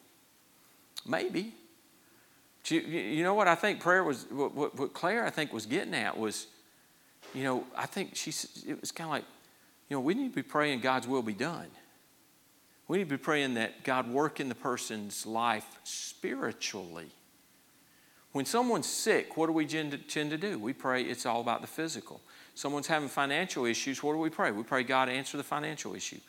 Maybe. 1.06 1.52
You, 2.68 2.80
you 2.80 3.22
know 3.22 3.34
what 3.34 3.48
I 3.48 3.54
think 3.54 3.80
prayer 3.80 4.02
was, 4.02 4.24
what, 4.30 4.54
what 4.54 4.94
Claire 4.94 5.26
I 5.26 5.30
think 5.30 5.52
was 5.52 5.66
getting 5.66 5.92
at 5.92 6.16
was, 6.16 6.46
you 7.34 7.44
know, 7.44 7.66
I 7.76 7.84
think 7.84 8.16
she, 8.16 8.30
it 8.66 8.80
was 8.80 8.90
kind 8.90 9.08
of 9.08 9.10
like, 9.10 9.24
you 9.92 9.98
know, 9.98 10.00
we 10.00 10.14
need 10.14 10.30
to 10.30 10.34
be 10.34 10.42
praying 10.42 10.80
God's 10.80 11.06
will 11.06 11.20
be 11.20 11.34
done. 11.34 11.66
We 12.88 12.96
need 12.96 13.04
to 13.04 13.10
be 13.10 13.18
praying 13.18 13.54
that 13.54 13.84
God 13.84 14.10
work 14.10 14.40
in 14.40 14.48
the 14.48 14.54
person's 14.54 15.26
life 15.26 15.66
spiritually. 15.84 17.10
When 18.32 18.46
someone's 18.46 18.86
sick, 18.86 19.36
what 19.36 19.48
do 19.48 19.52
we 19.52 19.66
tend 19.66 20.08
to 20.08 20.38
do? 20.38 20.58
We 20.58 20.72
pray 20.72 21.02
it's 21.02 21.26
all 21.26 21.42
about 21.42 21.60
the 21.60 21.66
physical. 21.66 22.22
Someone's 22.54 22.86
having 22.86 23.10
financial 23.10 23.66
issues, 23.66 24.02
what 24.02 24.14
do 24.14 24.18
we 24.18 24.30
pray? 24.30 24.50
We 24.50 24.62
pray 24.62 24.82
God 24.82 25.10
answer 25.10 25.36
the 25.36 25.42
financial 25.42 25.94
issue. 25.94 26.20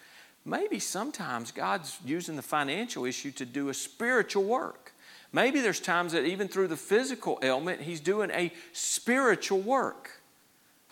Maybe 0.43 0.77
sometimes 0.77 1.53
God's 1.53 1.97
using 2.03 2.35
the 2.35 2.41
financial 2.41 3.05
issue 3.05 3.31
to 3.31 3.45
do 3.45 3.69
a 3.69 3.73
spiritual 3.73 4.43
work. 4.43 4.91
Maybe 5.31 5.61
there's 5.61 5.79
times 5.79 6.11
that 6.11 6.25
even 6.25 6.49
through 6.49 6.67
the 6.67 6.75
physical 6.75 7.39
ailment, 7.41 7.79
He's 7.79 8.01
doing 8.01 8.29
a 8.31 8.51
spiritual 8.73 9.61
work. 9.61 10.19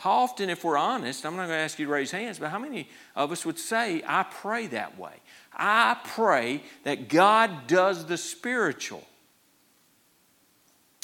How 0.01 0.13
often, 0.13 0.49
if 0.49 0.63
we're 0.63 0.77
honest, 0.77 1.27
I'm 1.27 1.35
not 1.35 1.45
going 1.45 1.59
to 1.59 1.63
ask 1.63 1.77
you 1.77 1.85
to 1.85 1.91
raise 1.91 2.09
hands, 2.09 2.39
but 2.39 2.49
how 2.49 2.57
many 2.57 2.89
of 3.15 3.31
us 3.31 3.45
would 3.45 3.59
say, 3.59 4.01
I 4.07 4.23
pray 4.23 4.65
that 4.65 4.97
way? 4.97 5.13
I 5.53 5.95
pray 6.03 6.63
that 6.85 7.07
God 7.07 7.67
does 7.67 8.07
the 8.07 8.17
spiritual. 8.17 9.07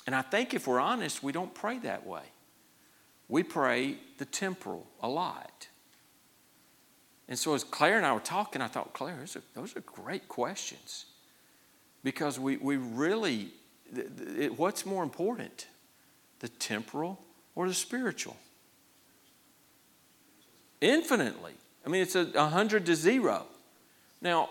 And 0.08 0.16
I 0.16 0.24
think 0.24 0.56
if 0.56 0.66
we're 0.66 0.80
honest, 0.80 1.22
we 1.22 1.32
don't 1.32 1.54
pray 1.54 1.78
that 1.78 2.08
way. 2.08 2.24
We 3.28 3.44
pray 3.44 3.98
the 4.18 4.26
temporal 4.26 4.88
a 5.00 5.08
lot. 5.08 5.68
And 7.30 7.38
so 7.38 7.54
as 7.54 7.64
Claire 7.64 7.98
and 7.98 8.06
I 8.06 8.14
were 8.14 8.20
talking, 8.20 8.64
I 8.64 8.68
thought, 8.68 8.94
Claire, 8.94 9.18
those 9.20 9.36
are, 9.36 9.44
those 9.54 9.76
are 9.76 9.82
great 9.82 10.28
questions. 10.28 11.06
Because 12.04 12.40
we, 12.40 12.58
we 12.58 12.78
really, 12.78 13.50
it, 13.96 14.58
what's 14.58 14.88
more 14.88 15.04
important, 15.04 15.68
the 16.40 16.50
temporal 16.50 17.20
or 17.54 17.68
the 17.68 17.76
spiritual? 17.76 18.38
Infinitely. 20.82 21.54
I 21.86 21.90
mean, 21.90 22.02
it's 22.02 22.16
a 22.16 22.26
100 22.26 22.86
to 22.86 22.96
0. 22.96 23.46
Now, 24.22 24.50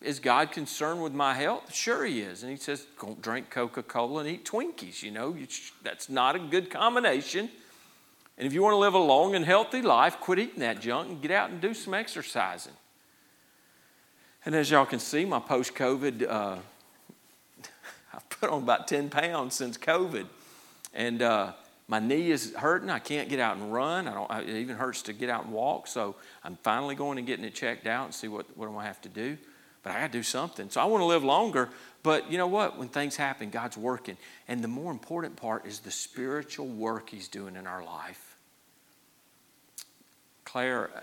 is 0.00 0.18
God 0.18 0.50
concerned 0.50 1.02
with 1.02 1.12
my 1.12 1.34
health? 1.34 1.72
Sure, 1.72 2.04
He 2.04 2.20
is. 2.20 2.42
And 2.42 2.50
He 2.50 2.56
says, 2.56 2.86
don't 3.00 3.22
drink 3.22 3.50
Coca 3.50 3.82
Cola 3.82 4.20
and 4.20 4.28
eat 4.28 4.44
Twinkies. 4.44 5.02
You 5.02 5.12
know, 5.12 5.36
that's 5.82 6.08
not 6.08 6.34
a 6.34 6.38
good 6.38 6.70
combination. 6.70 7.50
And 8.38 8.46
if 8.46 8.52
you 8.52 8.62
want 8.62 8.72
to 8.72 8.78
live 8.78 8.94
a 8.94 8.98
long 8.98 9.34
and 9.34 9.44
healthy 9.44 9.82
life, 9.82 10.18
quit 10.18 10.38
eating 10.38 10.60
that 10.60 10.80
junk 10.80 11.08
and 11.08 11.22
get 11.22 11.30
out 11.30 11.50
and 11.50 11.60
do 11.60 11.74
some 11.74 11.94
exercising. 11.94 12.72
And 14.44 14.54
as 14.54 14.70
y'all 14.70 14.86
can 14.86 14.98
see, 14.98 15.24
my 15.24 15.38
post 15.38 15.74
COVID, 15.74 16.28
uh, 16.28 16.56
I've 18.14 18.28
put 18.28 18.50
on 18.50 18.62
about 18.64 18.88
10 18.88 19.10
pounds 19.10 19.54
since 19.54 19.78
COVID. 19.78 20.26
And 20.94 21.22
uh, 21.22 21.52
my 21.88 21.98
knee 21.98 22.30
is 22.30 22.54
hurting. 22.54 22.90
I 22.90 22.98
can't 22.98 23.28
get 23.28 23.40
out 23.40 23.56
and 23.56 23.72
run. 23.72 24.08
I 24.08 24.14
don't, 24.14 24.48
it 24.48 24.60
even 24.60 24.76
hurts 24.76 25.02
to 25.02 25.12
get 25.12 25.28
out 25.28 25.44
and 25.44 25.52
walk. 25.52 25.86
So 25.86 26.16
I'm 26.44 26.56
finally 26.62 26.94
going 26.94 27.18
and 27.18 27.26
getting 27.26 27.44
it 27.44 27.54
checked 27.54 27.86
out 27.86 28.06
and 28.06 28.14
see 28.14 28.28
what, 28.28 28.46
what 28.56 28.66
I'm 28.66 28.72
going 28.72 28.84
to 28.84 28.88
have 28.88 29.00
to 29.02 29.08
do. 29.08 29.36
But 29.82 29.92
I 29.92 30.00
got 30.00 30.12
to 30.12 30.18
do 30.18 30.22
something. 30.22 30.70
So 30.70 30.80
I 30.80 30.84
want 30.84 31.02
to 31.02 31.06
live 31.06 31.24
longer. 31.24 31.68
But 32.02 32.30
you 32.30 32.38
know 32.38 32.46
what? 32.46 32.78
When 32.78 32.88
things 32.88 33.16
happen, 33.16 33.50
God's 33.50 33.76
working. 33.76 34.16
And 34.48 34.62
the 34.62 34.68
more 34.68 34.92
important 34.92 35.36
part 35.36 35.66
is 35.66 35.80
the 35.80 35.90
spiritual 35.90 36.66
work 36.68 37.10
He's 37.10 37.28
doing 37.28 37.56
in 37.56 37.66
our 37.66 37.84
life. 37.84 38.36
Claire, 40.44 40.90
uh, 40.94 41.00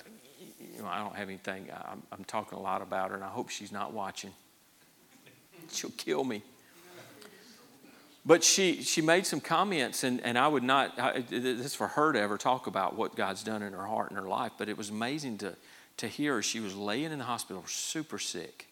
you 0.76 0.82
know, 0.82 0.88
I 0.88 1.00
don't 1.00 1.16
have 1.16 1.28
anything. 1.28 1.68
I'm, 1.72 2.04
I'm 2.12 2.24
talking 2.24 2.58
a 2.58 2.62
lot 2.62 2.82
about 2.82 3.10
her, 3.10 3.16
and 3.16 3.24
I 3.24 3.30
hope 3.30 3.50
she's 3.50 3.72
not 3.72 3.94
watching. 3.94 4.32
She'll 5.72 5.90
kill 5.92 6.24
me. 6.24 6.44
But 8.26 8.44
she, 8.44 8.84
she 8.84 9.02
made 9.02 9.26
some 9.26 9.40
comments, 9.40 10.04
and, 10.04 10.22
and 10.22 10.38
I 10.38 10.48
would 10.48 10.64
not, 10.64 11.00
I, 11.00 11.22
this 11.22 11.66
is 11.66 11.76
for 11.76 11.88
her 11.88 12.12
to 12.12 12.20
ever 12.20 12.38
talk 12.38 12.68
about 12.68 12.96
what 12.96 13.16
God's 13.16 13.44
done 13.44 13.64
in 13.64 13.74
her 13.74 13.86
heart 13.86 14.12
and 14.12 14.20
her 14.20 14.28
life, 14.28 14.52
but 14.58 14.68
it 14.68 14.78
was 14.78 14.90
amazing 14.90 15.38
to, 15.40 15.56
to 15.98 16.08
hear 16.08 16.36
her. 16.36 16.42
She 16.42 16.60
was 16.60 16.76
laying 16.76 17.12
in 17.12 17.18
the 17.20 17.26
hospital, 17.26 17.64
super 17.66 18.20
sick, 18.20 18.68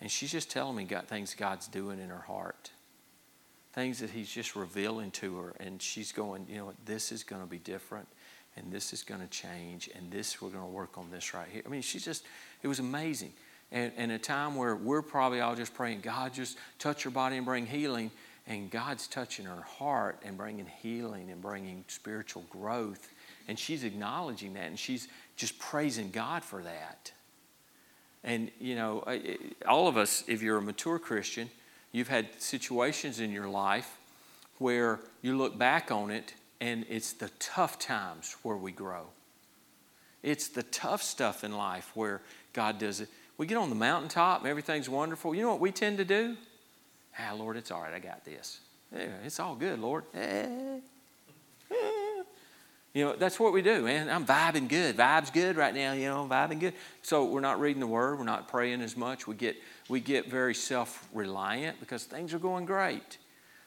and 0.00 0.10
she's 0.10 0.32
just 0.32 0.50
telling 0.50 0.76
me 0.76 0.84
God, 0.84 1.06
things 1.06 1.34
God's 1.34 1.68
doing 1.68 2.00
in 2.00 2.08
her 2.08 2.24
heart, 2.26 2.70
things 3.72 3.98
that 3.98 4.10
He's 4.10 4.30
just 4.30 4.56
revealing 4.56 5.10
to 5.12 5.36
her, 5.38 5.54
and 5.60 5.82
she's 5.82 6.10
going, 6.10 6.46
you 6.48 6.56
know, 6.56 6.72
this 6.86 7.12
is 7.12 7.22
going 7.22 7.42
to 7.42 7.48
be 7.48 7.58
different, 7.58 8.08
and 8.56 8.72
this 8.72 8.94
is 8.94 9.02
going 9.02 9.20
to 9.20 9.26
change, 9.26 9.90
and 9.94 10.10
this, 10.10 10.40
we're 10.40 10.48
going 10.48 10.64
to 10.64 10.70
work 10.70 10.96
on 10.96 11.10
this 11.10 11.34
right 11.34 11.48
here. 11.52 11.62
I 11.64 11.68
mean, 11.68 11.82
she 11.82 11.98
just, 11.98 12.24
it 12.62 12.68
was 12.68 12.78
amazing. 12.78 13.32
And, 13.70 13.92
and 13.98 14.10
a 14.12 14.18
time 14.18 14.56
where 14.56 14.74
we're 14.74 15.02
probably 15.02 15.40
all 15.40 15.54
just 15.54 15.74
praying, 15.74 16.00
God, 16.00 16.32
just 16.32 16.56
touch 16.78 17.02
her 17.02 17.10
body 17.10 17.36
and 17.36 17.44
bring 17.44 17.66
healing 17.66 18.10
and 18.48 18.70
God's 18.70 19.06
touching 19.06 19.44
her 19.44 19.60
heart 19.60 20.22
and 20.24 20.36
bringing 20.36 20.66
healing 20.66 21.30
and 21.30 21.40
bringing 21.40 21.84
spiritual 21.86 22.44
growth. 22.48 23.12
And 23.46 23.58
she's 23.58 23.84
acknowledging 23.84 24.54
that 24.54 24.64
and 24.64 24.78
she's 24.78 25.06
just 25.36 25.58
praising 25.58 26.10
God 26.10 26.42
for 26.42 26.62
that. 26.62 27.12
And, 28.24 28.50
you 28.58 28.74
know, 28.74 29.04
all 29.68 29.86
of 29.86 29.96
us, 29.98 30.24
if 30.26 30.42
you're 30.42 30.56
a 30.56 30.62
mature 30.62 30.98
Christian, 30.98 31.50
you've 31.92 32.08
had 32.08 32.26
situations 32.38 33.20
in 33.20 33.30
your 33.30 33.48
life 33.48 33.98
where 34.56 34.98
you 35.20 35.36
look 35.36 35.56
back 35.56 35.92
on 35.92 36.10
it 36.10 36.32
and 36.60 36.86
it's 36.88 37.12
the 37.12 37.30
tough 37.38 37.78
times 37.78 38.34
where 38.42 38.56
we 38.56 38.72
grow. 38.72 39.06
It's 40.22 40.48
the 40.48 40.64
tough 40.64 41.02
stuff 41.02 41.44
in 41.44 41.52
life 41.52 41.92
where 41.94 42.22
God 42.54 42.78
does 42.78 43.00
it. 43.00 43.08
We 43.36 43.46
get 43.46 43.58
on 43.58 43.68
the 43.68 43.76
mountaintop 43.76 44.40
and 44.40 44.48
everything's 44.48 44.88
wonderful. 44.88 45.34
You 45.34 45.42
know 45.42 45.50
what 45.50 45.60
we 45.60 45.70
tend 45.70 45.98
to 45.98 46.04
do? 46.04 46.36
Ah, 47.16 47.34
Lord, 47.34 47.56
it's 47.56 47.70
all 47.70 47.82
right. 47.82 47.94
I 47.94 47.98
got 47.98 48.24
this. 48.24 48.58
Yeah, 48.92 49.06
it's 49.24 49.38
all 49.38 49.54
good, 49.54 49.78
Lord. 49.78 50.04
Eh, 50.14 50.78
eh. 51.70 52.22
You 52.94 53.04
know, 53.04 53.16
that's 53.16 53.38
what 53.38 53.52
we 53.52 53.62
do, 53.62 53.82
man. 53.82 54.08
I'm 54.08 54.26
vibing 54.26 54.68
good. 54.68 54.96
Vibe's 54.96 55.30
good 55.30 55.56
right 55.56 55.74
now, 55.74 55.92
you 55.92 56.06
know, 56.06 56.26
vibing 56.28 56.58
good. 56.58 56.72
So 57.02 57.26
we're 57.26 57.40
not 57.40 57.60
reading 57.60 57.80
the 57.80 57.86
word, 57.86 58.18
we're 58.18 58.24
not 58.24 58.48
praying 58.48 58.80
as 58.80 58.96
much. 58.96 59.26
We 59.26 59.34
get 59.34 59.56
we 59.88 60.00
get 60.00 60.30
very 60.30 60.54
self-reliant 60.54 61.80
because 61.80 62.04
things 62.04 62.34
are 62.34 62.38
going 62.38 62.64
great. 62.64 63.18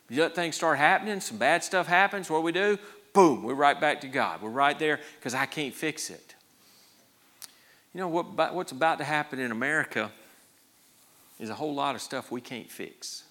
You 0.10 0.22
let 0.22 0.36
things 0.36 0.58
start 0.58 0.78
happening, 0.78 1.22
some 1.22 1.38
bad 1.38 1.64
stuff 1.64 1.88
happens, 1.88 2.30
what 2.30 2.40
do 2.40 2.44
we 2.44 2.52
do? 2.52 2.78
Boom, 3.14 3.44
we're 3.44 3.54
right 3.54 3.80
back 3.80 4.02
to 4.02 4.08
God. 4.08 4.42
We're 4.42 4.50
right 4.50 4.78
there 4.78 5.00
because 5.18 5.34
I 5.34 5.46
can't 5.46 5.74
fix 5.74 6.10
it. 6.10 6.36
You 7.94 8.02
know 8.02 8.10
what, 8.10 8.54
what's 8.54 8.74
about 8.74 8.98
to 8.98 9.06
happen 9.06 9.40
in 9.40 9.52
America 9.52 10.12
is 11.40 11.50
a 11.50 11.56
whole 11.56 11.74
lot 11.74 11.96
of 11.96 12.02
stuff 12.02 12.32
we 12.32 12.42
can't 12.42 12.70
fix. 12.70 13.24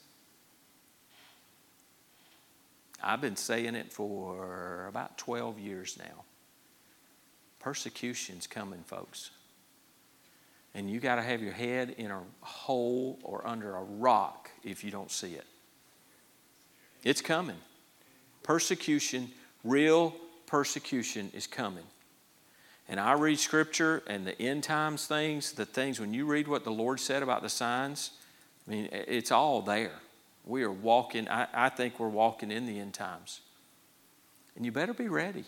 I've 3.03 3.21
been 3.21 3.37
saying 3.37 3.75
it 3.75 3.93
for 3.93 4.87
about 4.89 5.19
12 5.19 5.59
years 5.59 5.99
now. 5.99 6.25
Persecution's 7.59 8.47
coming, 8.47 8.83
folks. 8.87 9.31
And 10.75 10.91
you 10.91 11.01
got 11.01 11.17
to 11.17 11.23
have 11.23 11.43
your 11.43 11.53
head 11.53 11.95
in 11.99 12.11
a 12.11 12.21
hole 12.41 13.19
or 13.23 13.47
under 13.47 13.77
a 13.77 13.83
rock 13.83 14.51
if 14.63 14.85
you 14.85 14.91
don't 14.91 15.11
see 15.11 15.33
it. 15.35 15.45
It's 17.03 17.21
coming. 17.21 17.57
Persecution, 18.43 19.31
real 19.65 20.15
persecution 20.47 21.31
is 21.35 21.47
coming. 21.47 21.85
And 22.89 22.99
I 22.99 23.13
read 23.13 23.39
scripture 23.39 24.03
and 24.07 24.27
the 24.27 24.41
end 24.41 24.65
times 24.65 25.07
things, 25.07 25.53
the 25.53 25.65
things, 25.65 26.01
when 26.01 26.13
you 26.13 26.27
read 26.27 26.49
what 26.49 26.65
the 26.65 26.73
Lord 26.73 27.01
said 27.01 27.23
about 27.23 27.43
the 27.43 27.49
signs, 27.49 28.11
I 28.67 28.71
mean, 28.71 28.89
it's 28.93 29.31
all 29.31 29.63
there. 29.63 29.93
We 30.45 30.63
are 30.63 30.73
walking, 30.73 31.29
I, 31.29 31.47
I 31.53 31.69
think 31.69 32.01
we're 32.01 32.09
walking 32.09 32.51
in 32.51 32.67
the 32.67 32.79
end 32.79 32.95
times. 32.95 33.41
And 34.57 34.65
you 34.65 34.73
better 34.73 34.95
be 34.95 35.09
ready. 35.09 35.45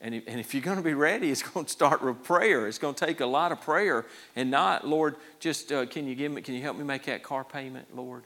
And 0.00 0.14
if, 0.14 0.52
you're 0.52 0.62
going 0.62 0.76
to 0.76 0.82
be 0.82 0.94
ready, 0.94 1.30
it's 1.30 1.42
going 1.42 1.64
to 1.64 1.72
start 1.72 2.02
with 2.02 2.22
prayer. 2.22 2.68
It's 2.68 2.78
going 2.78 2.94
to 2.94 3.06
take 3.06 3.20
a 3.20 3.26
lot 3.26 3.50
of 3.50 3.60
prayer 3.62 4.04
and 4.34 4.50
not, 4.50 4.86
Lord, 4.86 5.16
just 5.40 5.72
uh, 5.72 5.86
can 5.86 6.06
you 6.06 6.14
give 6.14 6.32
me, 6.32 6.42
can 6.42 6.54
you 6.54 6.62
help 6.62 6.76
me 6.76 6.84
make 6.84 7.04
that 7.04 7.22
car 7.22 7.44
payment, 7.44 7.96
Lord? 7.96 8.24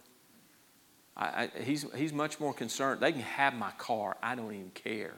I, 1.16 1.24
I, 1.24 1.62
he's, 1.62 1.86
he's 1.94 2.12
much 2.12 2.40
more 2.40 2.52
concerned. 2.52 3.00
They 3.00 3.12
can 3.12 3.20
have 3.20 3.54
my 3.54 3.70
car. 3.72 4.16
I 4.22 4.34
don't 4.34 4.52
even 4.52 4.70
care. 4.70 5.14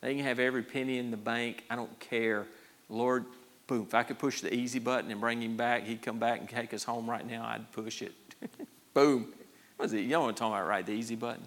They 0.00 0.14
can 0.14 0.24
have 0.24 0.38
every 0.38 0.62
penny 0.62 0.98
in 0.98 1.10
the 1.10 1.16
bank. 1.16 1.64
I 1.70 1.76
don't 1.76 2.00
care. 2.00 2.46
Lord, 2.88 3.26
boom, 3.66 3.86
if 3.86 3.94
I 3.94 4.02
could 4.02 4.18
push 4.18 4.40
the 4.40 4.52
easy 4.52 4.80
button 4.80 5.10
and 5.10 5.20
bring 5.20 5.40
him 5.40 5.56
back, 5.56 5.84
he'd 5.84 6.02
come 6.02 6.18
back 6.18 6.40
and 6.40 6.48
take 6.48 6.74
us 6.74 6.82
home 6.82 7.08
right 7.08 7.26
now, 7.26 7.44
I'd 7.44 7.70
push 7.70 8.02
it. 8.02 8.12
boom. 8.94 9.32
What 9.76 9.86
is 9.86 9.92
it? 9.92 10.00
You 10.00 10.08
know 10.08 10.20
what 10.22 10.28
I'm 10.28 10.34
talking 10.34 10.54
about, 10.54 10.68
right? 10.68 10.84
The 10.84 10.92
easy 10.92 11.16
button. 11.16 11.42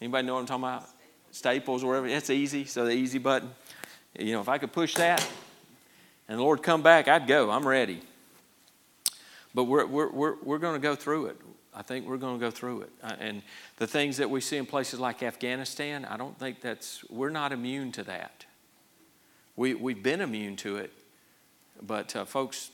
Anybody 0.00 0.26
know 0.26 0.34
what 0.34 0.40
I'm 0.40 0.46
talking 0.46 0.64
about? 0.64 0.88
Staples 1.30 1.84
or 1.84 1.88
whatever. 1.88 2.08
That's 2.08 2.30
easy. 2.30 2.64
So 2.64 2.84
the 2.84 2.92
easy 2.92 3.18
button. 3.18 3.50
You 4.18 4.32
know, 4.32 4.40
if 4.40 4.48
I 4.48 4.58
could 4.58 4.72
push 4.72 4.94
that 4.94 5.26
and 6.28 6.38
the 6.38 6.42
Lord 6.42 6.62
come 6.62 6.82
back, 6.82 7.08
I'd 7.08 7.26
go. 7.26 7.50
I'm 7.50 7.66
ready. 7.66 8.00
But 9.54 9.64
we're, 9.64 9.86
we're, 9.86 10.10
we're, 10.10 10.34
we're 10.42 10.58
going 10.58 10.74
to 10.74 10.80
go 10.80 10.94
through 10.94 11.26
it. 11.26 11.40
I 11.74 11.82
think 11.82 12.06
we're 12.06 12.16
going 12.16 12.38
to 12.38 12.44
go 12.44 12.50
through 12.50 12.82
it. 12.82 12.90
Uh, 13.02 13.16
and 13.18 13.42
the 13.78 13.86
things 13.86 14.16
that 14.18 14.30
we 14.30 14.40
see 14.40 14.56
in 14.56 14.66
places 14.66 15.00
like 15.00 15.22
Afghanistan, 15.22 16.04
I 16.04 16.16
don't 16.16 16.38
think 16.38 16.60
that's, 16.60 17.04
we're 17.10 17.30
not 17.30 17.52
immune 17.52 17.92
to 17.92 18.04
that. 18.04 18.44
We, 19.56 19.74
we've 19.74 20.02
been 20.02 20.20
immune 20.20 20.56
to 20.56 20.76
it. 20.76 20.92
But, 21.82 22.14
uh, 22.14 22.24
folks, 22.24 22.70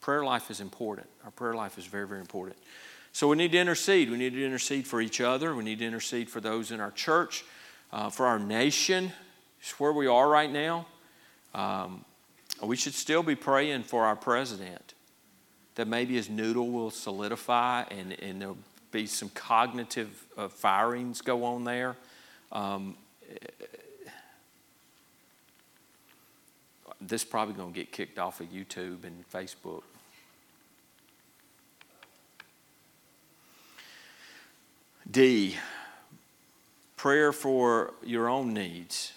prayer 0.00 0.24
life 0.24 0.50
is 0.50 0.60
important. 0.60 1.08
Our 1.24 1.30
prayer 1.30 1.54
life 1.54 1.78
is 1.78 1.86
very, 1.86 2.06
very 2.06 2.20
important. 2.20 2.56
So 3.12 3.28
we 3.28 3.36
need 3.36 3.52
to 3.52 3.58
intercede. 3.58 4.10
We 4.10 4.16
need 4.16 4.32
to 4.34 4.44
intercede 4.44 4.86
for 4.86 5.00
each 5.00 5.20
other. 5.20 5.54
We 5.54 5.64
need 5.64 5.80
to 5.80 5.84
intercede 5.84 6.30
for 6.30 6.40
those 6.40 6.70
in 6.70 6.80
our 6.80 6.92
church, 6.92 7.44
uh, 7.92 8.10
for 8.10 8.26
our 8.26 8.38
nation. 8.38 9.12
It's 9.60 9.78
where 9.80 9.92
we 9.92 10.06
are 10.06 10.28
right 10.28 10.50
now. 10.50 10.86
Um, 11.54 12.04
we 12.62 12.76
should 12.76 12.94
still 12.94 13.22
be 13.22 13.34
praying 13.34 13.84
for 13.84 14.04
our 14.04 14.16
president 14.16 14.94
that 15.74 15.88
maybe 15.88 16.14
his 16.14 16.28
noodle 16.28 16.70
will 16.70 16.90
solidify 16.90 17.82
and, 17.90 18.12
and 18.20 18.40
there'll 18.40 18.58
be 18.92 19.06
some 19.06 19.28
cognitive 19.30 20.26
uh, 20.36 20.48
firings 20.48 21.20
go 21.20 21.44
on 21.44 21.64
there. 21.64 21.96
Um, 22.52 22.96
this 27.00 27.22
is 27.22 27.28
probably 27.28 27.54
going 27.54 27.72
to 27.72 27.78
get 27.78 27.92
kicked 27.92 28.18
off 28.18 28.40
of 28.40 28.48
YouTube 28.48 29.04
and 29.04 29.24
Facebook. 29.32 29.82
D, 35.10 35.56
prayer 36.96 37.32
for 37.32 37.94
your 38.04 38.28
own 38.28 38.52
needs. 38.52 39.12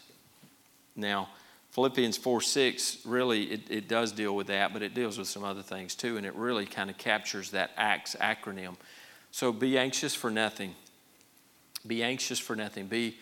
Now, 0.95 1.29
Philippians 1.71 2.17
4 2.17 2.41
6, 2.41 2.99
really, 3.05 3.43
it, 3.45 3.61
it 3.69 3.87
does 3.87 4.11
deal 4.11 4.35
with 4.35 4.47
that, 4.47 4.73
but 4.73 4.81
it 4.81 4.93
deals 4.93 5.17
with 5.17 5.27
some 5.27 5.43
other 5.43 5.61
things 5.61 5.95
too, 5.95 6.17
and 6.17 6.25
it 6.25 6.35
really 6.35 6.65
kind 6.65 6.89
of 6.89 6.97
captures 6.97 7.51
that 7.51 7.71
ACTS 7.77 8.15
acronym. 8.21 8.75
So 9.31 9.51
be 9.51 9.77
anxious 9.77 10.15
for 10.15 10.29
nothing. 10.29 10.75
Be 11.85 12.03
anxious 12.03 12.39
for 12.39 12.55
nothing. 12.55 12.87
Be, 12.87 13.17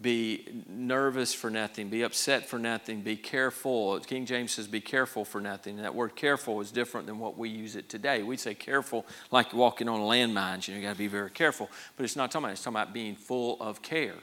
be 0.00 0.62
nervous 0.68 1.32
for 1.32 1.50
nothing. 1.50 1.88
Be 1.88 2.02
upset 2.02 2.48
for 2.48 2.58
nothing. 2.58 3.00
Be 3.00 3.16
careful. 3.16 3.98
King 4.00 4.26
James 4.26 4.52
says, 4.52 4.66
be 4.66 4.80
careful 4.80 5.24
for 5.24 5.40
nothing. 5.40 5.76
That 5.78 5.94
word 5.94 6.16
careful 6.16 6.60
is 6.60 6.70
different 6.70 7.06
than 7.06 7.18
what 7.18 7.38
we 7.38 7.48
use 7.48 7.76
it 7.76 7.88
today. 7.88 8.22
We 8.22 8.36
say 8.36 8.54
careful 8.54 9.06
like 9.30 9.52
walking 9.52 9.88
on 9.88 10.00
landmines. 10.00 10.68
You 10.68 10.74
know, 10.74 10.80
you 10.80 10.86
got 10.86 10.92
to 10.92 10.98
be 10.98 11.08
very 11.08 11.30
careful. 11.30 11.70
But 11.96 12.04
it's 12.04 12.16
not 12.16 12.30
talking 12.30 12.44
about, 12.44 12.52
it's 12.52 12.62
talking 12.62 12.76
about 12.76 12.92
being 12.92 13.16
full 13.16 13.60
of 13.60 13.82
care 13.82 14.16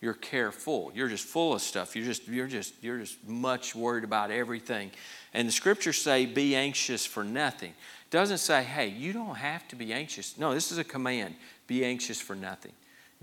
you're 0.00 0.14
careful. 0.14 0.90
You're 0.94 1.08
just 1.08 1.26
full 1.26 1.52
of 1.52 1.60
stuff. 1.60 1.94
You're 1.94 2.06
just, 2.06 2.26
you're 2.26 2.46
just, 2.46 2.74
you're 2.82 2.98
just 2.98 3.26
much 3.28 3.74
worried 3.74 4.04
about 4.04 4.30
everything. 4.30 4.90
And 5.34 5.46
the 5.46 5.52
scriptures 5.52 6.00
say, 6.00 6.26
be 6.26 6.56
anxious 6.56 7.04
for 7.04 7.22
nothing. 7.22 7.70
It 7.70 8.10
doesn't 8.10 8.38
say, 8.38 8.62
hey, 8.62 8.88
you 8.88 9.12
don't 9.12 9.36
have 9.36 9.68
to 9.68 9.76
be 9.76 9.92
anxious. 9.92 10.38
No, 10.38 10.54
this 10.54 10.72
is 10.72 10.78
a 10.78 10.84
command. 10.84 11.34
Be 11.66 11.84
anxious 11.84 12.20
for 12.20 12.34
nothing. 12.34 12.72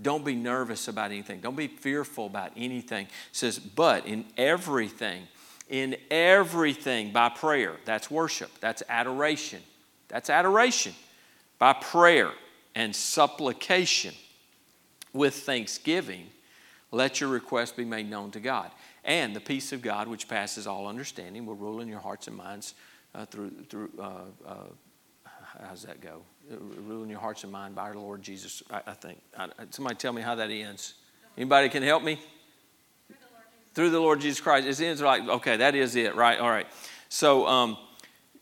Don't 0.00 0.24
be 0.24 0.34
nervous 0.34 0.88
about 0.88 1.10
anything. 1.10 1.40
Don't 1.40 1.56
be 1.56 1.66
fearful 1.66 2.26
about 2.26 2.52
anything. 2.56 3.06
It 3.06 3.12
says, 3.32 3.58
but 3.58 4.06
in 4.06 4.24
everything, 4.36 5.26
in 5.68 5.96
everything 6.10 7.12
by 7.12 7.28
prayer. 7.30 7.76
That's 7.84 8.10
worship. 8.10 8.50
That's 8.60 8.82
adoration. 8.88 9.60
That's 10.08 10.30
adoration. 10.30 10.94
By 11.58 11.72
prayer 11.72 12.30
and 12.74 12.94
supplication 12.94 14.14
with 15.12 15.34
thanksgiving 15.34 16.28
let 16.90 17.20
your 17.20 17.30
request 17.30 17.76
be 17.76 17.84
made 17.84 18.08
known 18.08 18.30
to 18.32 18.40
God. 18.40 18.70
And 19.04 19.34
the 19.36 19.40
peace 19.40 19.72
of 19.72 19.82
God, 19.82 20.08
which 20.08 20.28
passes 20.28 20.66
all 20.66 20.86
understanding, 20.86 21.44
will 21.46 21.54
rule 21.54 21.80
in 21.80 21.88
your 21.88 22.00
hearts 22.00 22.28
and 22.28 22.36
minds 22.36 22.74
uh, 23.14 23.26
through, 23.26 23.50
through 23.68 23.90
uh, 23.98 24.20
uh, 24.46 24.54
how 25.60 25.70
does 25.70 25.82
that 25.82 26.00
go? 26.00 26.22
Ruling 26.86 27.10
your 27.10 27.20
hearts 27.20 27.42
and 27.42 27.52
mind 27.52 27.74
by 27.74 27.82
our 27.82 27.94
Lord 27.94 28.22
Jesus, 28.22 28.62
I, 28.70 28.80
I 28.86 28.94
think. 28.94 29.20
I, 29.36 29.48
somebody 29.70 29.96
tell 29.96 30.12
me 30.12 30.22
how 30.22 30.34
that 30.36 30.50
ends. 30.50 30.94
Anybody 31.36 31.68
can 31.68 31.82
help 31.82 32.02
me? 32.02 32.20
Through 33.74 33.90
the 33.90 34.00
Lord 34.00 34.20
Jesus 34.20 34.40
Christ. 34.40 34.66
It 34.66 34.84
ends 34.84 35.00
like, 35.00 35.22
okay, 35.28 35.58
that 35.58 35.74
is 35.74 35.94
it, 35.94 36.14
right? 36.16 36.38
All 36.38 36.50
right. 36.50 36.66
So, 37.08 37.46
um, 37.46 37.76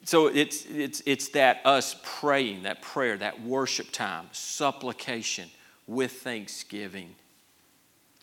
so 0.04 0.28
it's, 0.28 0.64
it's, 0.66 1.02
it's 1.04 1.28
that 1.30 1.60
us 1.64 1.96
praying, 2.02 2.62
that 2.62 2.80
prayer, 2.80 3.16
that 3.18 3.42
worship 3.42 3.90
time, 3.90 4.26
supplication 4.32 5.50
with 5.86 6.12
thanksgiving 6.12 7.14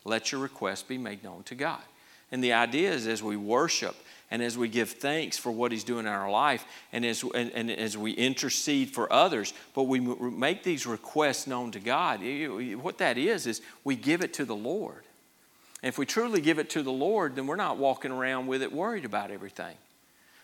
let 0.04 0.32
your 0.32 0.40
request 0.40 0.86
be 0.86 0.98
made 0.98 1.24
known 1.24 1.42
to 1.44 1.54
God. 1.54 1.80
And 2.30 2.44
the 2.44 2.52
idea 2.52 2.92
is 2.92 3.06
as 3.06 3.22
we 3.22 3.36
worship 3.36 3.96
and 4.30 4.42
as 4.42 4.58
we 4.58 4.68
give 4.68 4.90
thanks 4.90 5.38
for 5.38 5.52
what 5.52 5.72
He's 5.72 5.84
doing 5.84 6.06
in 6.06 6.12
our 6.12 6.30
life, 6.30 6.64
and 6.92 7.04
as, 7.04 7.22
and, 7.34 7.50
and 7.52 7.70
as 7.70 7.96
we 7.96 8.12
intercede 8.12 8.90
for 8.90 9.12
others, 9.12 9.54
but 9.74 9.84
we 9.84 10.00
make 10.00 10.62
these 10.62 10.86
requests 10.86 11.46
known 11.46 11.70
to 11.72 11.80
God, 11.80 12.20
what 12.82 12.98
that 12.98 13.18
is, 13.18 13.46
is 13.46 13.60
we 13.84 13.96
give 13.96 14.22
it 14.22 14.34
to 14.34 14.44
the 14.44 14.56
Lord. 14.56 15.02
And 15.82 15.88
if 15.88 15.98
we 15.98 16.06
truly 16.06 16.40
give 16.40 16.58
it 16.58 16.70
to 16.70 16.82
the 16.82 16.92
Lord, 16.92 17.36
then 17.36 17.46
we're 17.46 17.56
not 17.56 17.76
walking 17.76 18.10
around 18.10 18.46
with 18.46 18.62
it 18.62 18.72
worried 18.72 19.04
about 19.04 19.30
everything. 19.30 19.76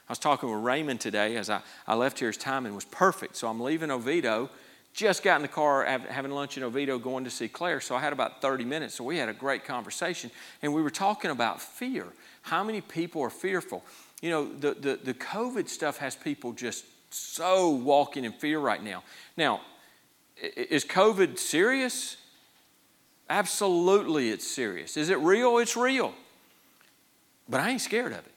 I 0.08 0.12
was 0.12 0.18
talking 0.18 0.50
with 0.50 0.62
Raymond 0.62 1.00
today 1.00 1.36
as 1.36 1.48
I, 1.48 1.62
I 1.86 1.94
left 1.94 2.18
here. 2.18 2.28
His 2.28 2.36
timing 2.36 2.74
was 2.74 2.84
perfect. 2.84 3.36
So 3.36 3.48
I'm 3.48 3.60
leaving 3.60 3.90
Oviedo 3.90 4.50
just 4.92 5.22
got 5.22 5.36
in 5.36 5.42
the 5.42 5.48
car 5.48 5.84
having 5.84 6.32
lunch 6.32 6.56
in 6.56 6.62
Oviedo 6.62 6.98
going 6.98 7.24
to 7.24 7.30
see 7.30 7.48
Claire, 7.48 7.80
so 7.80 7.94
I 7.94 8.00
had 8.00 8.12
about 8.12 8.42
30 8.42 8.64
minutes. 8.64 8.94
So 8.96 9.04
we 9.04 9.18
had 9.18 9.28
a 9.28 9.32
great 9.32 9.64
conversation, 9.64 10.30
and 10.62 10.74
we 10.74 10.82
were 10.82 10.90
talking 10.90 11.30
about 11.30 11.60
fear. 11.60 12.06
How 12.42 12.64
many 12.64 12.80
people 12.80 13.22
are 13.22 13.30
fearful? 13.30 13.84
You 14.20 14.30
know, 14.30 14.52
the, 14.52 14.74
the, 14.74 15.00
the 15.02 15.14
COVID 15.14 15.68
stuff 15.68 15.98
has 15.98 16.16
people 16.16 16.52
just 16.52 16.84
so 17.10 17.70
walking 17.70 18.24
in 18.24 18.32
fear 18.32 18.58
right 18.58 18.82
now. 18.82 19.02
Now, 19.36 19.60
is 20.36 20.84
COVID 20.84 21.38
serious? 21.38 22.16
Absolutely, 23.28 24.30
it's 24.30 24.46
serious. 24.46 24.96
Is 24.96 25.08
it 25.08 25.18
real? 25.18 25.58
It's 25.58 25.76
real. 25.76 26.14
But 27.48 27.60
I 27.60 27.70
ain't 27.70 27.80
scared 27.80 28.12
of 28.12 28.18
it. 28.18 28.32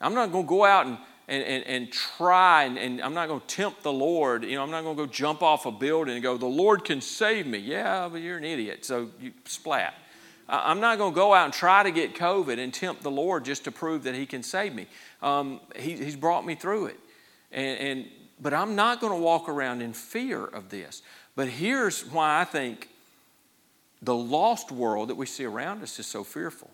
I'm 0.00 0.14
not 0.14 0.32
going 0.32 0.44
to 0.44 0.48
go 0.48 0.64
out 0.64 0.86
and 0.86 0.98
and, 1.28 1.42
and, 1.42 1.64
and 1.66 1.92
try, 1.92 2.64
and, 2.64 2.78
and 2.78 3.00
I'm 3.00 3.14
not 3.14 3.28
going 3.28 3.40
to 3.40 3.46
tempt 3.46 3.82
the 3.82 3.92
Lord. 3.92 4.44
You 4.44 4.54
know, 4.54 4.62
I'm 4.62 4.70
not 4.70 4.82
going 4.82 4.96
to 4.96 5.06
go 5.06 5.10
jump 5.12 5.42
off 5.42 5.66
a 5.66 5.72
building 5.72 6.14
and 6.14 6.22
go, 6.22 6.36
the 6.36 6.46
Lord 6.46 6.84
can 6.84 7.00
save 7.00 7.46
me. 7.46 7.58
Yeah, 7.58 8.08
but 8.10 8.20
you're 8.20 8.38
an 8.38 8.44
idiot, 8.44 8.84
so 8.84 9.10
you 9.20 9.32
splat. 9.44 9.94
I'm 10.48 10.78
not 10.78 10.98
going 10.98 11.12
to 11.12 11.14
go 11.16 11.34
out 11.34 11.46
and 11.46 11.52
try 11.52 11.82
to 11.82 11.90
get 11.90 12.14
COVID 12.14 12.58
and 12.58 12.72
tempt 12.72 13.02
the 13.02 13.10
Lord 13.10 13.44
just 13.44 13.64
to 13.64 13.72
prove 13.72 14.04
that 14.04 14.14
He 14.14 14.26
can 14.26 14.44
save 14.44 14.72
me. 14.74 14.86
Um, 15.20 15.60
he, 15.74 15.96
he's 15.96 16.14
brought 16.14 16.46
me 16.46 16.54
through 16.54 16.86
it. 16.86 17.00
And, 17.50 17.78
and, 17.80 18.06
but 18.40 18.54
I'm 18.54 18.76
not 18.76 19.00
going 19.00 19.12
to 19.12 19.18
walk 19.18 19.48
around 19.48 19.82
in 19.82 19.92
fear 19.92 20.44
of 20.44 20.68
this. 20.68 21.02
But 21.34 21.48
here's 21.48 22.04
why 22.04 22.40
I 22.40 22.44
think 22.44 22.88
the 24.00 24.14
lost 24.14 24.70
world 24.70 25.08
that 25.08 25.16
we 25.16 25.26
see 25.26 25.44
around 25.44 25.82
us 25.82 25.98
is 25.98 26.06
so 26.06 26.22
fearful. 26.22 26.70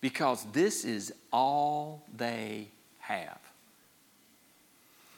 because 0.00 0.44
this 0.52 0.84
is 0.84 1.12
all 1.32 2.02
they 2.16 2.68
have. 3.10 3.38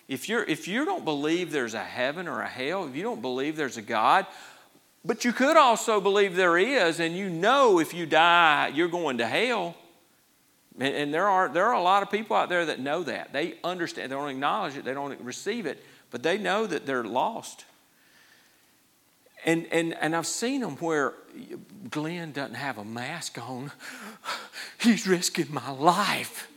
If, 0.09 0.29
you're, 0.29 0.45
if 0.45 0.69
you 0.69 0.85
don't 0.85 1.05
believe 1.05 1.53
there's 1.53 1.75
a 1.75 1.85
heaven 1.85 2.29
or 2.29 2.43
a 2.43 2.49
hell, 2.49 2.87
if 2.87 2.97
you 2.97 3.03
don't 3.03 3.23
believe 3.23 3.57
there's 3.57 3.77
a 3.77 3.83
God, 3.83 4.27
but 5.05 5.25
you 5.25 5.33
could 5.33 5.57
also 5.57 6.01
believe 6.01 6.37
there 6.37 6.59
is, 6.59 7.01
and 7.01 7.17
you 7.17 7.29
know 7.29 7.79
if 7.79 7.95
you 7.95 8.07
die, 8.07 8.71
you're 8.75 8.89
going 8.89 9.19
to 9.19 9.27
hell. 9.27 9.75
And, 10.79 10.95
and 10.95 11.15
there, 11.15 11.27
are, 11.27 11.49
there 11.49 11.67
are 11.67 11.75
a 11.75 11.83
lot 11.83 12.03
of 12.03 12.11
people 12.11 12.37
out 12.37 12.49
there 12.49 12.67
that 12.67 12.79
know 12.81 13.03
that. 13.05 13.33
They 13.33 13.55
understand, 13.65 14.11
they 14.11 14.17
don't 14.17 14.29
acknowledge 14.29 14.77
it, 14.77 14.85
they 14.85 14.95
don't 14.95 15.21
receive 15.21 15.67
it, 15.67 15.85
but 16.11 16.23
they 16.23 16.39
know 16.39 16.67
that 16.67 16.87
they're 16.87 17.05
lost. 17.05 17.65
And, 19.45 19.67
and, 19.73 19.95
and 19.95 20.15
I've 20.15 20.27
seen 20.27 20.61
them 20.61 20.77
where 20.77 21.15
Glenn 21.91 22.33
doesn't 22.33 22.55
have 22.55 22.79
a 22.79 22.85
mask 22.85 23.39
on. 23.39 23.73
He's 24.79 25.07
risking 25.07 25.47
my 25.51 25.71
life. 25.71 26.49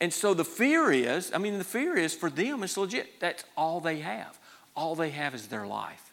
And 0.00 0.12
so 0.12 0.34
the 0.34 0.44
fear 0.44 0.90
is, 0.92 1.32
I 1.34 1.38
mean, 1.38 1.58
the 1.58 1.64
fear 1.64 1.96
is 1.96 2.14
for 2.14 2.28
them, 2.28 2.62
it's 2.62 2.76
legit. 2.76 3.18
That's 3.20 3.44
all 3.56 3.80
they 3.80 4.00
have. 4.00 4.38
All 4.74 4.94
they 4.94 5.10
have 5.10 5.34
is 5.34 5.46
their 5.46 5.66
life. 5.66 6.12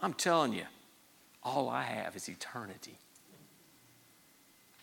I'm 0.00 0.12
telling 0.12 0.52
you, 0.52 0.64
all 1.44 1.68
I 1.68 1.82
have 1.82 2.16
is 2.16 2.28
eternity. 2.28 2.98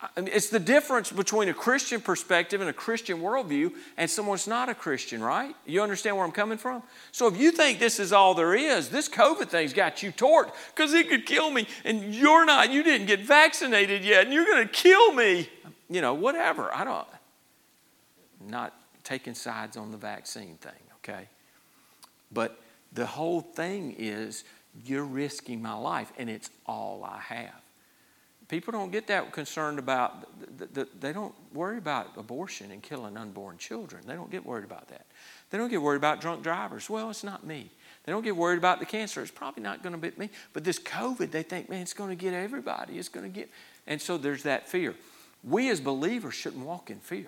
I 0.02 0.22
mean, 0.22 0.30
it's 0.32 0.50
the 0.50 0.60
difference 0.60 1.12
between 1.12 1.50
a 1.50 1.54
Christian 1.54 2.00
perspective 2.00 2.62
and 2.62 2.70
a 2.70 2.74
Christian 2.74 3.20
worldview 3.20 3.74
and 3.98 4.10
someone's 4.10 4.48
not 4.48 4.70
a 4.70 4.74
Christian, 4.74 5.22
right? 5.22 5.54
You 5.66 5.82
understand 5.84 6.16
where 6.16 6.26
I'm 6.26 6.32
coming 6.32 6.58
from? 6.58 6.84
So 7.12 7.28
if 7.28 7.36
you 7.36 7.52
think 7.52 7.80
this 7.80 8.00
is 8.00 8.14
all 8.14 8.34
there 8.34 8.56
is, 8.56 8.88
this 8.88 9.10
COVID 9.10 9.50
thing's 9.50 9.74
got 9.74 10.02
you 10.02 10.14
torqued 10.14 10.54
because 10.74 10.94
it 10.94 11.10
could 11.10 11.26
kill 11.26 11.52
me, 11.52 11.68
and 11.84 12.16
you're 12.16 12.46
not, 12.46 12.72
you 12.72 12.82
didn't 12.82 13.08
get 13.08 13.20
vaccinated 13.20 14.06
yet, 14.06 14.24
and 14.24 14.34
you're 14.34 14.46
going 14.46 14.66
to 14.66 14.74
kill 14.74 15.12
me. 15.12 15.50
You 15.90 16.00
know, 16.00 16.14
whatever. 16.14 16.74
I 16.74 16.86
don't, 16.86 17.06
not 18.48 18.74
taking 19.04 19.34
sides 19.34 19.78
on 19.78 19.92
the 19.92 19.98
vaccine 19.98 20.56
thing, 20.62 20.72
okay? 20.98 21.28
But 22.32 22.60
the 22.94 23.06
whole 23.06 23.42
thing 23.42 23.96
is 23.98 24.44
you're 24.86 25.04
risking 25.04 25.62
my 25.62 25.74
life, 25.74 26.12
and 26.18 26.30
it's 26.30 26.50
all 26.66 27.04
I 27.04 27.20
have. 27.20 27.62
People 28.48 28.72
don't 28.72 28.92
get 28.92 29.06
that 29.08 29.32
concerned 29.32 29.78
about, 29.78 30.28
they 31.00 31.14
don't 31.14 31.36
worry 31.54 31.78
about 31.78 32.18
abortion 32.18 32.72
and 32.72 32.82
killing 32.82 33.16
unborn 33.16 33.60
children. 33.60 34.02
They 34.08 34.16
don't 34.16 34.32
get 34.32 34.44
worried 34.44 34.64
about 34.64 34.88
that. 34.88 35.06
They 35.52 35.60
don't 35.60 35.70
get 35.70 35.82
worried 35.82 35.98
about 35.98 36.20
drunk 36.20 36.42
drivers. 36.42 36.90
Well, 36.90 37.12
it's 37.12 37.24
not 37.24 37.46
me. 37.46 37.70
They 38.06 38.12
don't 38.12 38.24
get 38.24 38.36
worried 38.36 38.58
about 38.58 38.80
the 38.80 38.88
cancer. 38.88 39.22
It's 39.22 39.30
probably 39.30 39.62
not 39.62 39.84
going 39.84 39.94
to 39.94 40.00
be 40.00 40.12
me. 40.18 40.32
But 40.54 40.64
this 40.64 40.80
COVID, 40.80 41.30
they 41.30 41.44
think, 41.44 41.70
man, 41.70 41.82
it's 41.82 41.94
going 41.94 42.10
to 42.10 42.16
get 42.16 42.34
everybody. 42.34 42.98
It's 42.98 43.10
going 43.10 43.32
to 43.32 43.36
get. 43.36 43.52
And 43.86 44.02
so 44.02 44.18
there's 44.18 44.44
that 44.44 44.68
fear. 44.68 44.96
We 45.44 45.70
as 45.70 45.80
believers 45.80 46.34
shouldn't 46.34 46.66
walk 46.66 46.90
in 46.90 46.98
fear. 46.98 47.28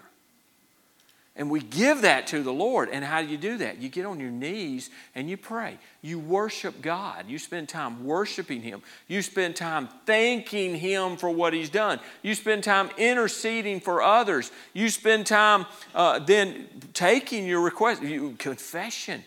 And 1.35 1.49
we 1.49 1.61
give 1.61 2.01
that 2.01 2.27
to 2.27 2.43
the 2.43 2.51
Lord. 2.51 2.89
And 2.89 3.05
how 3.05 3.21
do 3.21 3.27
you 3.27 3.37
do 3.37 3.57
that? 3.59 3.81
You 3.81 3.87
get 3.87 4.05
on 4.05 4.19
your 4.19 4.31
knees 4.31 4.89
and 5.15 5.29
you 5.29 5.37
pray. 5.37 5.77
You 6.01 6.19
worship 6.19 6.81
God. 6.81 7.29
You 7.29 7.39
spend 7.39 7.69
time 7.69 8.03
worshiping 8.03 8.61
Him. 8.61 8.81
You 9.07 9.21
spend 9.21 9.55
time 9.55 9.87
thanking 10.05 10.75
Him 10.75 11.15
for 11.15 11.29
what 11.29 11.53
He's 11.53 11.69
done. 11.69 12.01
You 12.21 12.35
spend 12.35 12.65
time 12.65 12.89
interceding 12.97 13.79
for 13.79 14.01
others. 14.01 14.51
You 14.73 14.89
spend 14.89 15.25
time 15.25 15.65
uh, 15.95 16.19
then 16.19 16.67
taking 16.93 17.45
your 17.45 17.61
request. 17.61 18.01
You, 18.01 18.35
confession. 18.37 19.23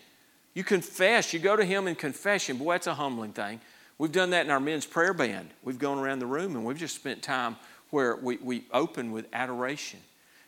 You 0.52 0.62
confess. 0.62 1.32
You 1.32 1.40
go 1.40 1.56
to 1.56 1.64
Him 1.64 1.88
in 1.88 1.94
confession. 1.94 2.58
Boy, 2.58 2.74
that's 2.74 2.86
a 2.86 2.94
humbling 2.94 3.32
thing. 3.32 3.62
We've 3.96 4.12
done 4.12 4.30
that 4.30 4.44
in 4.44 4.50
our 4.50 4.60
men's 4.60 4.84
prayer 4.84 5.14
band. 5.14 5.48
We've 5.62 5.78
gone 5.78 5.98
around 5.98 6.18
the 6.18 6.26
room 6.26 6.54
and 6.54 6.66
we've 6.66 6.76
just 6.76 6.96
spent 6.96 7.22
time 7.22 7.56
where 7.88 8.16
we, 8.16 8.36
we 8.36 8.64
open 8.72 9.10
with 9.10 9.26
adoration 9.32 10.00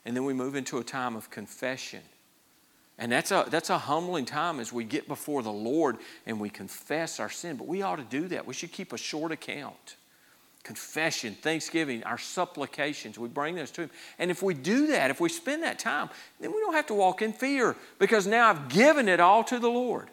and 0.07 0.17
then 0.17 0.25
we 0.25 0.33
move 0.33 0.55
into 0.55 0.79
a 0.79 0.85
time 0.85 1.17
of 1.17 1.31
confession. 1.31 2.01
And 2.97 3.11
that's 3.11 3.33
a, 3.33 3.45
that's 3.51 3.71
a 3.71 3.77
humbling 3.77 4.25
time 4.25 4.61
as 4.61 4.73
we 4.73 4.85
get 4.85 5.09
before 5.09 5.43
the 5.43 5.53
Lord 5.53 5.99
and 6.25 6.41
we 6.41 6.49
confess 6.49 7.19
our 7.19 7.29
sin. 7.29 7.57
But 7.57 7.67
we 7.67 7.83
ought 7.83 7.97
to 7.97 8.05
do 8.05 8.29
that. 8.29 8.47
We 8.47 8.55
should 8.55 8.71
keep 8.71 8.93
a 8.93 8.99
short 8.99 9.33
account. 9.33 9.97
Confession, 10.63 11.35
thanksgiving, 11.35 12.05
our 12.05 12.19
supplications, 12.19 13.19
we 13.19 13.29
bring 13.29 13.57
those 13.57 13.73
to 13.73 13.83
Him. 13.83 13.91
And 14.19 14.31
if 14.31 14.43
we 14.43 14.55
do 14.55 14.87
that, 14.89 15.11
if 15.11 15.21
we 15.21 15.29
spend 15.29 15.65
that 15.65 15.79
time, 15.79 16.09
then 16.41 16.53
we 16.53 16.61
don't 16.61 16.75
have 16.75 16.87
to 16.87 16.95
walk 16.95 17.21
in 17.21 17.33
fear 17.33 17.77
because 17.99 18.29
now 18.29 18.49
I've 18.49 18.69
given 18.69 19.09
it 19.09 19.19
all 19.19 19.43
to 19.45 19.59
the 19.59 19.69
Lord. 19.69 20.09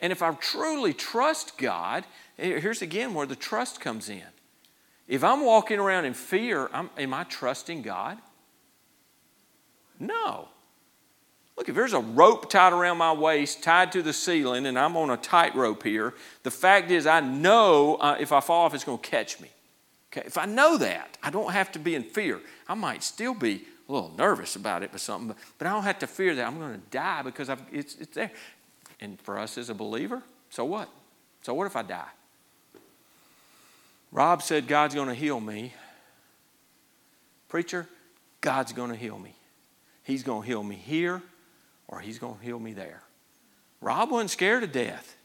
And 0.00 0.12
if 0.12 0.22
I 0.22 0.32
truly 0.32 0.94
trust 0.94 1.58
God, 1.58 2.04
here's 2.38 2.82
again 2.82 3.12
where 3.12 3.26
the 3.26 3.36
trust 3.36 3.80
comes 3.80 4.08
in. 4.08 4.22
If 5.06 5.22
I'm 5.22 5.44
walking 5.44 5.78
around 5.78 6.06
in 6.06 6.14
fear, 6.14 6.70
I'm, 6.72 6.88
am 6.96 7.12
I 7.12 7.24
trusting 7.24 7.82
God? 7.82 8.18
No. 9.98 10.48
Look, 11.56 11.68
if 11.68 11.74
there's 11.74 11.92
a 11.92 12.00
rope 12.00 12.48
tied 12.48 12.72
around 12.72 12.98
my 12.98 13.12
waist, 13.12 13.64
tied 13.64 13.90
to 13.92 14.02
the 14.02 14.12
ceiling, 14.12 14.64
and 14.66 14.78
I'm 14.78 14.96
on 14.96 15.10
a 15.10 15.16
tightrope 15.16 15.82
here, 15.82 16.14
the 16.44 16.52
fact 16.52 16.92
is, 16.92 17.04
I 17.04 17.18
know 17.18 17.96
uh, 17.96 18.16
if 18.20 18.30
I 18.30 18.38
fall 18.38 18.64
off, 18.64 18.74
it's 18.74 18.84
going 18.84 18.98
to 18.98 19.08
catch 19.08 19.40
me. 19.40 19.48
Okay, 20.12 20.24
if 20.24 20.38
I 20.38 20.46
know 20.46 20.78
that, 20.78 21.18
I 21.20 21.30
don't 21.30 21.52
have 21.52 21.72
to 21.72 21.80
be 21.80 21.96
in 21.96 22.04
fear. 22.04 22.40
I 22.68 22.74
might 22.74 23.02
still 23.02 23.34
be 23.34 23.64
a 23.88 23.92
little 23.92 24.12
nervous 24.16 24.54
about 24.54 24.84
it, 24.84 24.90
but 24.92 25.00
something, 25.00 25.34
but 25.58 25.66
I 25.66 25.72
don't 25.72 25.82
have 25.82 25.98
to 25.98 26.06
fear 26.06 26.34
that 26.36 26.46
I'm 26.46 26.58
going 26.58 26.74
to 26.74 26.90
die 26.90 27.22
because 27.22 27.48
I've, 27.48 27.62
it's, 27.72 27.96
it's 27.96 28.14
there. 28.14 28.30
And 29.00 29.20
for 29.20 29.36
us 29.36 29.58
as 29.58 29.68
a 29.68 29.74
believer, 29.74 30.22
so 30.50 30.64
what? 30.64 30.88
So 31.42 31.54
what 31.54 31.66
if 31.66 31.74
I 31.74 31.82
die? 31.82 32.08
Rob 34.12 34.42
said 34.42 34.66
God's 34.68 34.94
going 34.94 35.08
to 35.08 35.14
heal 35.14 35.40
me. 35.40 35.74
Preacher, 37.48 37.88
God's 38.40 38.72
going 38.72 38.90
to 38.90 38.96
heal 38.96 39.18
me. 39.18 39.34
He's 40.08 40.22
going 40.22 40.40
to 40.40 40.46
heal 40.46 40.62
me 40.62 40.74
here 40.74 41.20
or 41.86 42.00
He's 42.00 42.18
going 42.18 42.38
to 42.38 42.42
heal 42.42 42.58
me 42.58 42.72
there. 42.72 43.02
Rob 43.82 44.10
wasn't 44.10 44.30
scared 44.30 44.64
of 44.64 44.72
death, 44.72 45.16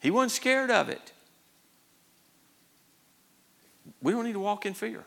he 0.00 0.10
wasn't 0.10 0.32
scared 0.32 0.72
of 0.72 0.88
it. 0.88 1.12
We 4.02 4.12
don't 4.12 4.24
need 4.24 4.32
to 4.32 4.40
walk 4.40 4.66
in 4.66 4.74
fear. 4.74 5.04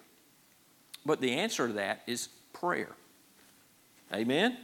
But 1.06 1.20
the 1.20 1.34
answer 1.34 1.68
to 1.68 1.74
that 1.74 2.04
is 2.08 2.30
prayer. 2.54 2.96
Amen? 4.14 4.52
Amen? 4.52 4.58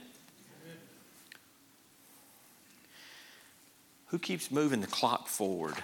Who 4.07 4.19
keeps 4.19 4.49
moving 4.49 4.79
the 4.79 4.87
clock 4.87 5.27
forward? 5.27 5.75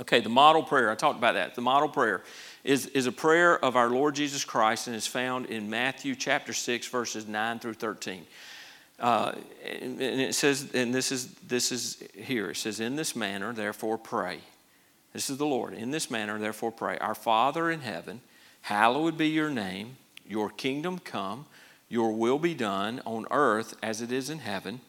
Okay, 0.00 0.20
the 0.20 0.28
model 0.28 0.62
prayer. 0.62 0.90
I 0.90 0.94
talked 0.94 1.18
about 1.18 1.34
that. 1.34 1.54
The 1.54 1.60
model 1.60 1.88
prayer 1.88 2.22
is, 2.62 2.86
is 2.86 3.06
a 3.06 3.12
prayer 3.12 3.62
of 3.64 3.74
our 3.74 3.90
Lord 3.90 4.14
Jesus 4.14 4.44
Christ 4.44 4.86
and 4.86 4.94
is 4.94 5.06
found 5.06 5.46
in 5.46 5.68
Matthew 5.68 6.14
chapter 6.14 6.52
6, 6.52 6.86
verses 6.86 7.26
9 7.26 7.58
through 7.58 7.74
13. 7.74 8.24
Uh, 9.00 9.32
and, 9.64 10.00
and 10.00 10.20
it 10.20 10.34
says, 10.34 10.70
and 10.74 10.94
this 10.94 11.10
is, 11.10 11.28
this 11.46 11.72
is 11.72 12.02
here, 12.14 12.50
it 12.50 12.56
says, 12.56 12.78
In 12.78 12.94
this 12.96 13.16
manner, 13.16 13.52
therefore, 13.52 13.98
pray. 13.98 14.38
This 15.12 15.30
is 15.30 15.38
the 15.38 15.46
Lord. 15.46 15.74
In 15.74 15.90
this 15.90 16.10
manner, 16.10 16.38
therefore, 16.38 16.70
pray. 16.70 16.98
Our 16.98 17.14
Father 17.14 17.70
in 17.70 17.80
heaven, 17.80 18.20
hallowed 18.62 19.18
be 19.18 19.28
your 19.28 19.50
name, 19.50 19.96
your 20.28 20.50
kingdom 20.50 20.98
come, 21.00 21.46
your 21.88 22.12
will 22.12 22.38
be 22.38 22.54
done 22.54 23.00
on 23.04 23.26
earth 23.30 23.74
as 23.82 24.00
it 24.00 24.12
is 24.12 24.30
in 24.30 24.40
heaven. 24.40 24.80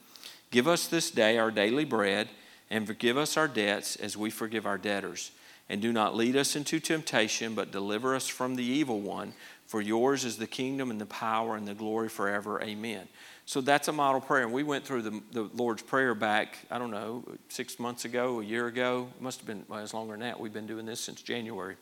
Give 0.51 0.67
us 0.67 0.87
this 0.87 1.09
day 1.09 1.37
our 1.37 1.51
daily 1.51 1.85
bread 1.85 2.29
and 2.69 2.85
forgive 2.85 3.17
us 3.17 3.37
our 3.37 3.47
debts 3.47 3.95
as 3.95 4.15
we 4.15 4.29
forgive 4.29 4.65
our 4.65 4.77
debtors. 4.77 5.31
And 5.69 5.81
do 5.81 5.93
not 5.93 6.15
lead 6.15 6.35
us 6.35 6.55
into 6.55 6.79
temptation, 6.79 7.53
but 7.53 7.71
deliver 7.71 8.15
us 8.15 8.27
from 8.27 8.55
the 8.55 8.63
evil 8.63 8.99
one. 8.99 9.33
For 9.67 9.81
yours 9.81 10.25
is 10.25 10.37
the 10.37 10.47
kingdom 10.47 10.89
and 10.89 10.99
the 10.99 11.05
power 11.05 11.55
and 11.55 11.67
the 11.67 11.75
glory 11.75 12.09
forever. 12.09 12.59
Amen. 12.61 13.07
So 13.45 13.61
that's 13.61 13.87
a 13.87 13.91
model 13.91 14.19
prayer. 14.19 14.43
And 14.43 14.53
we 14.53 14.63
went 14.63 14.83
through 14.83 15.03
the, 15.03 15.21
the 15.31 15.43
Lord's 15.55 15.83
Prayer 15.83 16.15
back, 16.15 16.57
I 16.71 16.79
don't 16.79 16.89
know, 16.89 17.23
six 17.49 17.79
months 17.79 18.05
ago, 18.05 18.41
a 18.41 18.43
year 18.43 18.65
ago. 18.65 19.09
It 19.15 19.21
must 19.21 19.39
have 19.39 19.47
been, 19.47 19.63
well, 19.67 19.83
it's 19.83 19.93
longer 19.93 20.13
than 20.13 20.21
that. 20.21 20.39
We've 20.39 20.53
been 20.53 20.67
doing 20.67 20.87
this 20.87 20.99
since 20.99 21.21
January, 21.21 21.75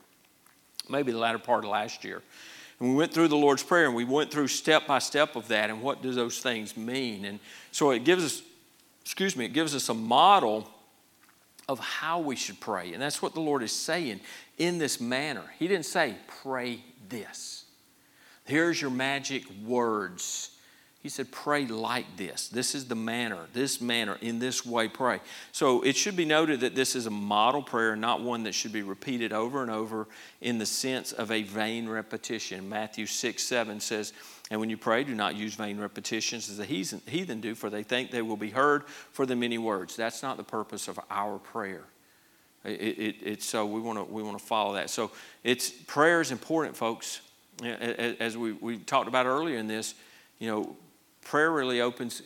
maybe 0.89 1.13
the 1.13 1.17
latter 1.17 1.39
part 1.39 1.63
of 1.63 1.69
last 1.69 2.03
year. 2.03 2.21
And 2.79 2.89
we 2.89 2.95
went 2.95 3.13
through 3.13 3.29
the 3.29 3.37
Lord's 3.37 3.63
Prayer 3.63 3.85
and 3.85 3.95
we 3.95 4.05
went 4.05 4.31
through 4.31 4.47
step 4.47 4.85
by 4.85 4.99
step 4.99 5.35
of 5.35 5.47
that 5.47 5.69
and 5.69 5.81
what 5.81 6.01
do 6.01 6.11
those 6.13 6.39
things 6.39 6.77
mean. 6.77 7.25
And 7.25 7.39
so 7.71 7.91
it 7.91 8.03
gives 8.03 8.23
us, 8.23 8.41
excuse 9.01 9.35
me, 9.35 9.45
it 9.45 9.53
gives 9.53 9.75
us 9.75 9.89
a 9.89 9.93
model 9.93 10.69
of 11.67 11.79
how 11.79 12.19
we 12.19 12.35
should 12.35 12.59
pray. 12.59 12.93
And 12.93 13.01
that's 13.01 13.21
what 13.21 13.33
the 13.33 13.41
Lord 13.41 13.63
is 13.63 13.71
saying 13.71 14.21
in 14.57 14.77
this 14.77 15.01
manner. 15.01 15.43
He 15.59 15.67
didn't 15.67 15.85
say, 15.85 16.15
pray 16.41 16.83
this. 17.09 17.65
Here's 18.45 18.81
your 18.81 18.91
magic 18.91 19.43
words. 19.65 20.51
He 21.03 21.09
said, 21.09 21.31
pray 21.31 21.65
like 21.65 22.17
this. 22.17 22.47
This 22.49 22.73
is 22.73 22.87
the 22.87 22.95
manner, 22.95 23.37
this 23.53 23.79
manner, 23.79 24.17
in 24.19 24.39
this 24.39 24.65
way, 24.65 24.87
pray. 24.87 25.19
So 25.51 25.81
it 25.81 25.95
should 25.95 26.15
be 26.15 26.25
noted 26.25 26.61
that 26.61 26.75
this 26.75 26.95
is 26.95 27.05
a 27.05 27.11
model 27.11 27.61
prayer, 27.61 27.95
not 27.95 28.21
one 28.21 28.43
that 28.43 28.53
should 28.53 28.73
be 28.73 28.81
repeated 28.81 29.31
over 29.31 29.61
and 29.61 29.71
over 29.71 30.07
in 30.41 30.57
the 30.57 30.65
sense 30.65 31.11
of 31.11 31.31
a 31.31 31.43
vain 31.43 31.87
repetition. 31.87 32.67
Matthew 32.67 33.05
6 33.05 33.43
7 33.43 33.79
says, 33.79 34.11
and 34.49 34.59
when 34.59 34.69
you 34.69 34.77
pray, 34.77 35.03
do 35.03 35.13
not 35.13 35.35
use 35.35 35.55
vain 35.55 35.77
repetitions 35.77 36.49
as 36.49 36.57
the 36.57 36.65
heathen 36.65 37.41
do, 37.41 37.53
for 37.53 37.69
they 37.69 37.83
think 37.83 38.11
they 38.11 38.21
will 38.21 38.37
be 38.37 38.49
heard 38.49 38.87
for 38.87 39.25
the 39.25 39.35
many 39.35 39.57
words. 39.57 39.95
That's 39.95 40.23
not 40.23 40.37
the 40.37 40.43
purpose 40.43 40.87
of 40.87 40.99
our 41.09 41.37
prayer. 41.37 41.83
It, 42.63 42.69
it, 42.69 43.15
it's 43.21 43.45
so 43.45 43.65
we 43.65 43.79
want 43.79 43.97
to 43.99 44.03
we 44.03 44.23
want 44.23 44.37
to 44.37 44.43
follow 44.43 44.73
that. 44.73 44.89
So 44.89 45.11
it's 45.43 45.69
prayer 45.69 46.21
is 46.21 46.31
important, 46.31 46.75
folks. 46.75 47.21
as 47.63 48.37
we, 48.37 48.53
we 48.53 48.77
talked 48.77 49.07
about 49.07 49.25
earlier 49.25 49.57
in 49.57 49.67
this, 49.67 49.95
you 50.39 50.49
know, 50.49 50.75
prayer 51.23 51.51
really 51.51 51.81
opens, 51.81 52.21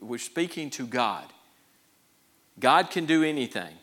we're 0.00 0.18
speaking 0.18 0.70
to 0.70 0.86
God. 0.86 1.24
God 2.58 2.90
can 2.90 3.06
do 3.06 3.22
anything. 3.22 3.74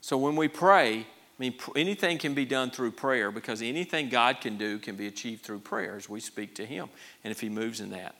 So 0.00 0.16
when 0.16 0.36
we 0.36 0.48
pray, 0.48 1.06
mean, 1.42 1.54
anything 1.76 2.18
can 2.18 2.34
be 2.34 2.44
done 2.44 2.70
through 2.70 2.92
prayer 2.92 3.30
because 3.30 3.62
anything 3.62 4.08
God 4.08 4.40
can 4.40 4.56
do 4.56 4.78
can 4.78 4.96
be 4.96 5.06
achieved 5.06 5.42
through 5.42 5.60
prayer 5.60 5.96
as 5.96 6.08
we 6.08 6.20
speak 6.20 6.54
to 6.56 6.66
Him 6.66 6.88
and 7.24 7.30
if 7.30 7.40
He 7.40 7.48
moves 7.48 7.80
in 7.80 7.90
that. 7.90 8.14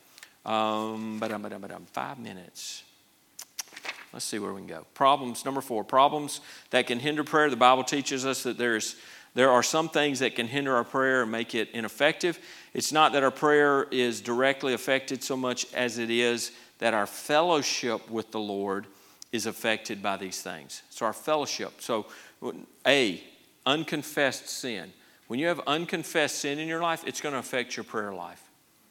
Um, 0.44 1.20
five 1.92 2.18
minutes. 2.18 2.82
Let's 4.12 4.24
see 4.24 4.38
where 4.38 4.52
we 4.52 4.60
can 4.60 4.68
go. 4.68 4.86
Problems, 4.92 5.44
number 5.44 5.60
four, 5.60 5.84
problems 5.84 6.40
that 6.70 6.86
can 6.86 6.98
hinder 6.98 7.24
prayer. 7.24 7.48
The 7.48 7.56
Bible 7.56 7.84
teaches 7.84 8.26
us 8.26 8.42
that 8.42 8.58
there's 8.58 8.96
there 9.34 9.50
are 9.50 9.62
some 9.62 9.88
things 9.88 10.18
that 10.18 10.34
can 10.34 10.46
hinder 10.46 10.76
our 10.76 10.84
prayer 10.84 11.22
and 11.22 11.32
make 11.32 11.54
it 11.54 11.70
ineffective. 11.72 12.38
It's 12.74 12.92
not 12.92 13.12
that 13.14 13.22
our 13.22 13.30
prayer 13.30 13.84
is 13.90 14.20
directly 14.20 14.74
affected 14.74 15.24
so 15.24 15.38
much 15.38 15.72
as 15.72 15.96
it 15.96 16.10
is 16.10 16.52
that 16.80 16.92
our 16.92 17.06
fellowship 17.06 18.10
with 18.10 18.30
the 18.30 18.40
Lord 18.40 18.86
is 19.30 19.46
affected 19.46 20.02
by 20.02 20.18
these 20.18 20.42
things. 20.42 20.82
So, 20.90 21.06
our 21.06 21.14
fellowship. 21.14 21.80
So, 21.80 22.06
A, 22.86 23.22
unconfessed 23.66 24.48
sin. 24.48 24.92
When 25.28 25.38
you 25.38 25.46
have 25.46 25.60
unconfessed 25.66 26.38
sin 26.38 26.58
in 26.58 26.68
your 26.68 26.82
life, 26.82 27.04
it's 27.06 27.20
going 27.20 27.32
to 27.32 27.38
affect 27.38 27.76
your 27.76 27.84
prayer 27.84 28.12
life. 28.12 28.42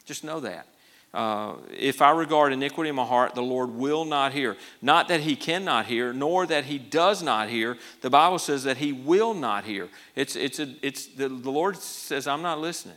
Just 0.06 0.24
know 0.24 0.40
that. 0.40 0.68
Uh, 1.14 1.56
if 1.78 2.02
I 2.02 2.12
regard 2.12 2.54
iniquity 2.54 2.90
in 2.90 2.96
my 2.96 3.06
heart, 3.06 3.36
the 3.36 3.44
Lord 3.44 3.72
will 3.72 4.06
not 4.06 4.32
hear. 4.32 4.56
Not 4.82 5.10
that 5.10 5.20
he 5.20 5.36
cannot 5.36 5.86
hear, 5.86 6.14
nor 6.14 6.46
that 6.46 6.66
he 6.66 6.78
does 6.78 7.22
not 7.22 7.50
hear. 7.50 7.78
The 8.00 8.10
Bible 8.10 8.40
says 8.40 8.64
that 8.64 8.78
he 8.78 8.94
will 8.94 9.34
not 9.34 9.66
hear. 9.66 9.90
It's, 10.16 10.38
it's, 10.38 10.60
a, 10.60 10.74
it's 10.82 11.08
the, 11.08 11.28
the 11.28 11.52
Lord 11.52 11.76
says, 11.76 12.28
I'm 12.28 12.42
not 12.42 12.60
listening. 12.60 12.96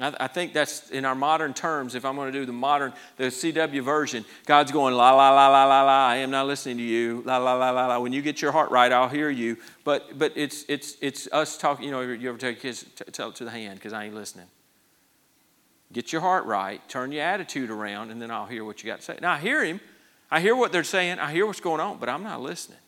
I, 0.00 0.14
I 0.20 0.26
think 0.28 0.52
that's 0.52 0.90
in 0.90 1.04
our 1.04 1.14
modern 1.14 1.54
terms, 1.54 1.94
if 1.94 2.04
I'm 2.04 2.16
going 2.16 2.32
to 2.32 2.38
do 2.38 2.46
the 2.46 2.52
modern, 2.52 2.92
the 3.16 3.24
CW 3.24 3.82
version, 3.82 4.24
God's 4.46 4.72
going, 4.72 4.94
la, 4.94 5.10
la, 5.12 5.30
la, 5.30 5.48
la, 5.48 5.64
la, 5.64 5.82
la, 5.82 6.06
I 6.06 6.16
am 6.16 6.30
not 6.30 6.46
listening 6.46 6.78
to 6.78 6.82
you, 6.82 7.22
la, 7.26 7.38
la, 7.38 7.54
la, 7.54 7.70
la, 7.70 7.86
la. 7.86 7.98
When 7.98 8.12
you 8.12 8.22
get 8.22 8.40
your 8.40 8.52
heart 8.52 8.70
right, 8.70 8.92
I'll 8.92 9.08
hear 9.08 9.30
you. 9.30 9.56
But, 9.84 10.18
but 10.18 10.32
it's, 10.36 10.64
it's, 10.68 10.96
it's 11.00 11.28
us 11.32 11.58
talking, 11.58 11.84
you 11.84 11.90
know, 11.90 12.00
you 12.00 12.28
ever 12.28 12.38
tell 12.38 12.50
your 12.50 12.60
kids, 12.60 12.84
tell 13.12 13.30
it 13.30 13.36
to 13.36 13.44
the 13.44 13.50
hand 13.50 13.78
because 13.78 13.92
I 13.92 14.04
ain't 14.04 14.14
listening. 14.14 14.46
Get 15.92 16.12
your 16.12 16.20
heart 16.20 16.44
right, 16.44 16.86
turn 16.88 17.12
your 17.12 17.24
attitude 17.24 17.70
around, 17.70 18.10
and 18.10 18.20
then 18.20 18.30
I'll 18.30 18.46
hear 18.46 18.64
what 18.64 18.82
you 18.82 18.86
got 18.86 19.00
to 19.00 19.04
say. 19.04 19.18
Now, 19.22 19.32
I 19.32 19.38
hear 19.38 19.64
him. 19.64 19.80
I 20.30 20.40
hear 20.40 20.54
what 20.54 20.70
they're 20.70 20.84
saying. 20.84 21.18
I 21.18 21.32
hear 21.32 21.46
what's 21.46 21.60
going 21.60 21.80
on, 21.80 21.98
but 21.98 22.08
I'm 22.10 22.22
not 22.22 22.42
listening. 22.42 22.78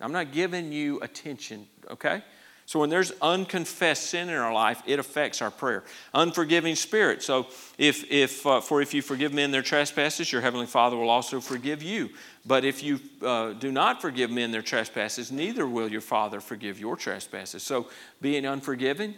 I'm 0.00 0.12
not 0.12 0.30
giving 0.30 0.70
you 0.70 1.00
attention, 1.00 1.66
okay? 1.90 2.22
So 2.68 2.80
when 2.80 2.90
there's 2.90 3.12
unconfessed 3.22 4.08
sin 4.08 4.28
in 4.28 4.34
our 4.34 4.52
life, 4.52 4.82
it 4.84 4.98
affects 4.98 5.40
our 5.40 5.50
prayer. 5.50 5.84
Unforgiving 6.12 6.74
spirit. 6.74 7.22
So 7.22 7.46
if, 7.78 8.04
if 8.12 8.46
uh, 8.46 8.60
for 8.60 8.82
if 8.82 8.92
you 8.92 9.00
forgive 9.00 9.32
men 9.32 9.52
their 9.52 9.62
trespasses, 9.62 10.30
your 10.30 10.42
heavenly 10.42 10.66
Father 10.66 10.94
will 10.94 11.08
also 11.08 11.40
forgive 11.40 11.82
you. 11.82 12.10
But 12.44 12.66
if 12.66 12.82
you 12.82 13.00
uh, 13.22 13.54
do 13.54 13.72
not 13.72 14.02
forgive 14.02 14.30
men 14.30 14.50
their 14.50 14.60
trespasses, 14.60 15.32
neither 15.32 15.66
will 15.66 15.90
your 15.90 16.02
Father 16.02 16.42
forgive 16.42 16.78
your 16.78 16.94
trespasses. 16.94 17.62
So 17.62 17.88
being 18.20 18.44
unforgiving, 18.44 19.14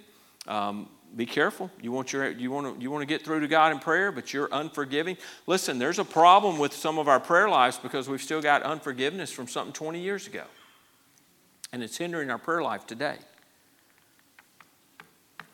um, 0.46 0.88
be 1.16 1.26
careful. 1.26 1.72
You 1.82 1.90
want, 1.90 2.12
your, 2.12 2.30
you, 2.30 2.52
want 2.52 2.76
to, 2.76 2.80
you 2.80 2.88
want 2.88 3.02
to 3.02 3.06
get 3.06 3.24
through 3.24 3.40
to 3.40 3.48
God 3.48 3.72
in 3.72 3.80
prayer, 3.80 4.12
but 4.12 4.32
you're 4.32 4.48
unforgiving. 4.52 5.16
Listen, 5.48 5.80
there's 5.80 5.98
a 5.98 6.04
problem 6.04 6.60
with 6.60 6.72
some 6.72 7.00
of 7.00 7.08
our 7.08 7.18
prayer 7.18 7.48
lives 7.48 7.78
because 7.78 8.08
we've 8.08 8.22
still 8.22 8.40
got 8.40 8.62
unforgiveness 8.62 9.32
from 9.32 9.48
something 9.48 9.72
20 9.72 10.00
years 10.00 10.28
ago. 10.28 10.44
And 11.72 11.82
it's 11.82 11.96
hindering 11.96 12.30
our 12.30 12.38
prayer 12.38 12.62
life 12.62 12.86
today. 12.86 13.16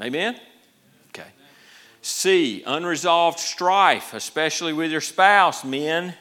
Amen? 0.01 0.39
Okay. 1.09 1.29
C, 2.03 2.63
unresolved 2.67 3.39
strife, 3.39 4.15
especially 4.15 4.73
with 4.73 4.91
your 4.91 5.01
spouse, 5.01 5.65
men. 5.65 6.15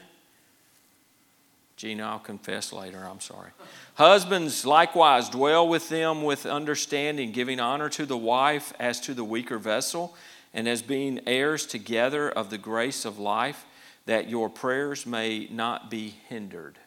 Gina, 1.76 2.04
I'll 2.04 2.18
confess 2.18 2.72
later. 2.72 3.04
I'm 3.04 3.20
sorry. 3.20 3.50
Husbands, 3.94 4.64
likewise, 4.64 5.28
dwell 5.28 5.68
with 5.68 5.88
them 5.88 6.22
with 6.22 6.46
understanding, 6.46 7.32
giving 7.32 7.60
honor 7.60 7.88
to 7.90 8.06
the 8.06 8.16
wife 8.16 8.72
as 8.78 9.00
to 9.02 9.14
the 9.14 9.24
weaker 9.24 9.58
vessel, 9.58 10.14
and 10.54 10.66
as 10.66 10.80
being 10.80 11.20
heirs 11.26 11.66
together 11.66 12.30
of 12.30 12.48
the 12.48 12.58
grace 12.58 13.04
of 13.04 13.18
life, 13.18 13.66
that 14.06 14.28
your 14.28 14.48
prayers 14.48 15.04
may 15.04 15.48
not 15.50 15.90
be 15.90 16.14
hindered. 16.28 16.78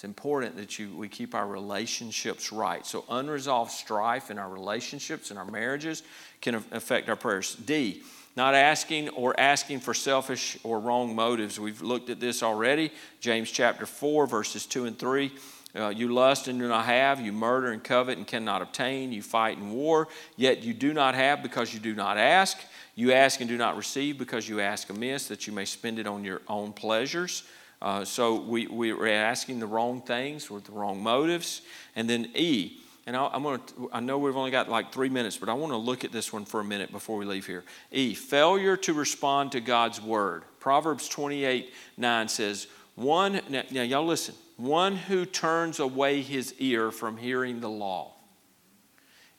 It's 0.00 0.04
important 0.06 0.56
that 0.56 0.78
you, 0.78 0.96
we 0.96 1.08
keep 1.08 1.34
our 1.34 1.46
relationships 1.46 2.52
right. 2.52 2.86
So, 2.86 3.04
unresolved 3.10 3.70
strife 3.70 4.30
in 4.30 4.38
our 4.38 4.48
relationships 4.48 5.28
and 5.28 5.38
our 5.38 5.44
marriages 5.44 6.02
can 6.40 6.54
affect 6.54 7.10
our 7.10 7.16
prayers. 7.16 7.54
D, 7.54 8.02
not 8.34 8.54
asking 8.54 9.10
or 9.10 9.38
asking 9.38 9.80
for 9.80 9.92
selfish 9.92 10.56
or 10.64 10.80
wrong 10.80 11.14
motives. 11.14 11.60
We've 11.60 11.82
looked 11.82 12.08
at 12.08 12.18
this 12.18 12.42
already. 12.42 12.92
James 13.20 13.50
chapter 13.50 13.84
4, 13.84 14.26
verses 14.26 14.64
2 14.64 14.86
and 14.86 14.98
3. 14.98 15.32
Uh, 15.76 15.88
you 15.90 16.08
lust 16.08 16.48
and 16.48 16.58
do 16.58 16.66
not 16.66 16.86
have, 16.86 17.20
you 17.20 17.30
murder 17.30 17.70
and 17.70 17.84
covet 17.84 18.16
and 18.16 18.26
cannot 18.26 18.62
obtain, 18.62 19.12
you 19.12 19.20
fight 19.20 19.58
and 19.58 19.70
war, 19.70 20.08
yet 20.34 20.62
you 20.62 20.72
do 20.72 20.94
not 20.94 21.14
have 21.14 21.42
because 21.42 21.74
you 21.74 21.78
do 21.78 21.94
not 21.94 22.16
ask. 22.16 22.56
You 22.94 23.12
ask 23.12 23.38
and 23.40 23.50
do 23.50 23.58
not 23.58 23.76
receive 23.76 24.16
because 24.16 24.48
you 24.48 24.60
ask 24.60 24.88
amiss, 24.88 25.28
that 25.28 25.46
you 25.46 25.52
may 25.52 25.66
spend 25.66 25.98
it 25.98 26.06
on 26.06 26.24
your 26.24 26.40
own 26.48 26.72
pleasures. 26.72 27.42
Uh, 27.82 28.04
so 28.04 28.34
we, 28.40 28.66
we're 28.66 29.08
asking 29.08 29.58
the 29.60 29.66
wrong 29.66 30.02
things 30.02 30.50
with 30.50 30.64
the 30.64 30.72
wrong 30.72 31.02
motives. 31.02 31.62
And 31.96 32.08
then 32.08 32.30
E, 32.34 32.78
and 33.06 33.16
I, 33.16 33.34
am 33.34 33.42
going 33.42 33.60
to, 33.60 33.90
I 33.92 34.00
know 34.00 34.18
we've 34.18 34.36
only 34.36 34.50
got 34.50 34.68
like 34.68 34.92
three 34.92 35.08
minutes, 35.08 35.36
but 35.36 35.48
I 35.48 35.54
want 35.54 35.72
to 35.72 35.78
look 35.78 36.04
at 36.04 36.12
this 36.12 36.32
one 36.32 36.44
for 36.44 36.60
a 36.60 36.64
minute 36.64 36.92
before 36.92 37.16
we 37.16 37.24
leave 37.24 37.46
here. 37.46 37.64
E, 37.90 38.14
failure 38.14 38.76
to 38.78 38.92
respond 38.92 39.52
to 39.52 39.60
God's 39.60 40.00
word. 40.00 40.42
Proverbs 40.60 41.08
28 41.08 41.72
9 41.96 42.28
says, 42.28 42.66
one, 42.96 43.40
now, 43.48 43.62
now 43.70 43.82
y'all 43.82 44.04
listen, 44.04 44.34
one 44.58 44.94
who 44.94 45.24
turns 45.24 45.80
away 45.80 46.20
his 46.20 46.54
ear 46.58 46.90
from 46.90 47.16
hearing 47.16 47.60
the 47.60 47.70
law. 47.70 48.12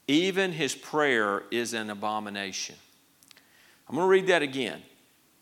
Even 0.07 0.51
his 0.51 0.73
prayer 0.73 1.43
is 1.51 1.73
an 1.73 1.91
abomination. 1.91 2.75
I'm 3.87 3.95
going 3.95 4.05
to 4.05 4.09
read 4.09 4.27
that 4.27 4.41
again. 4.41 4.81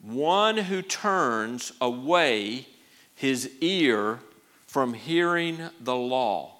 One 0.02 0.58
who 0.58 0.82
turns 0.82 1.72
away 1.80 2.68
his 3.20 3.52
ear 3.60 4.20
from 4.66 4.94
hearing 4.94 5.60
the 5.82 5.94
law. 5.94 6.54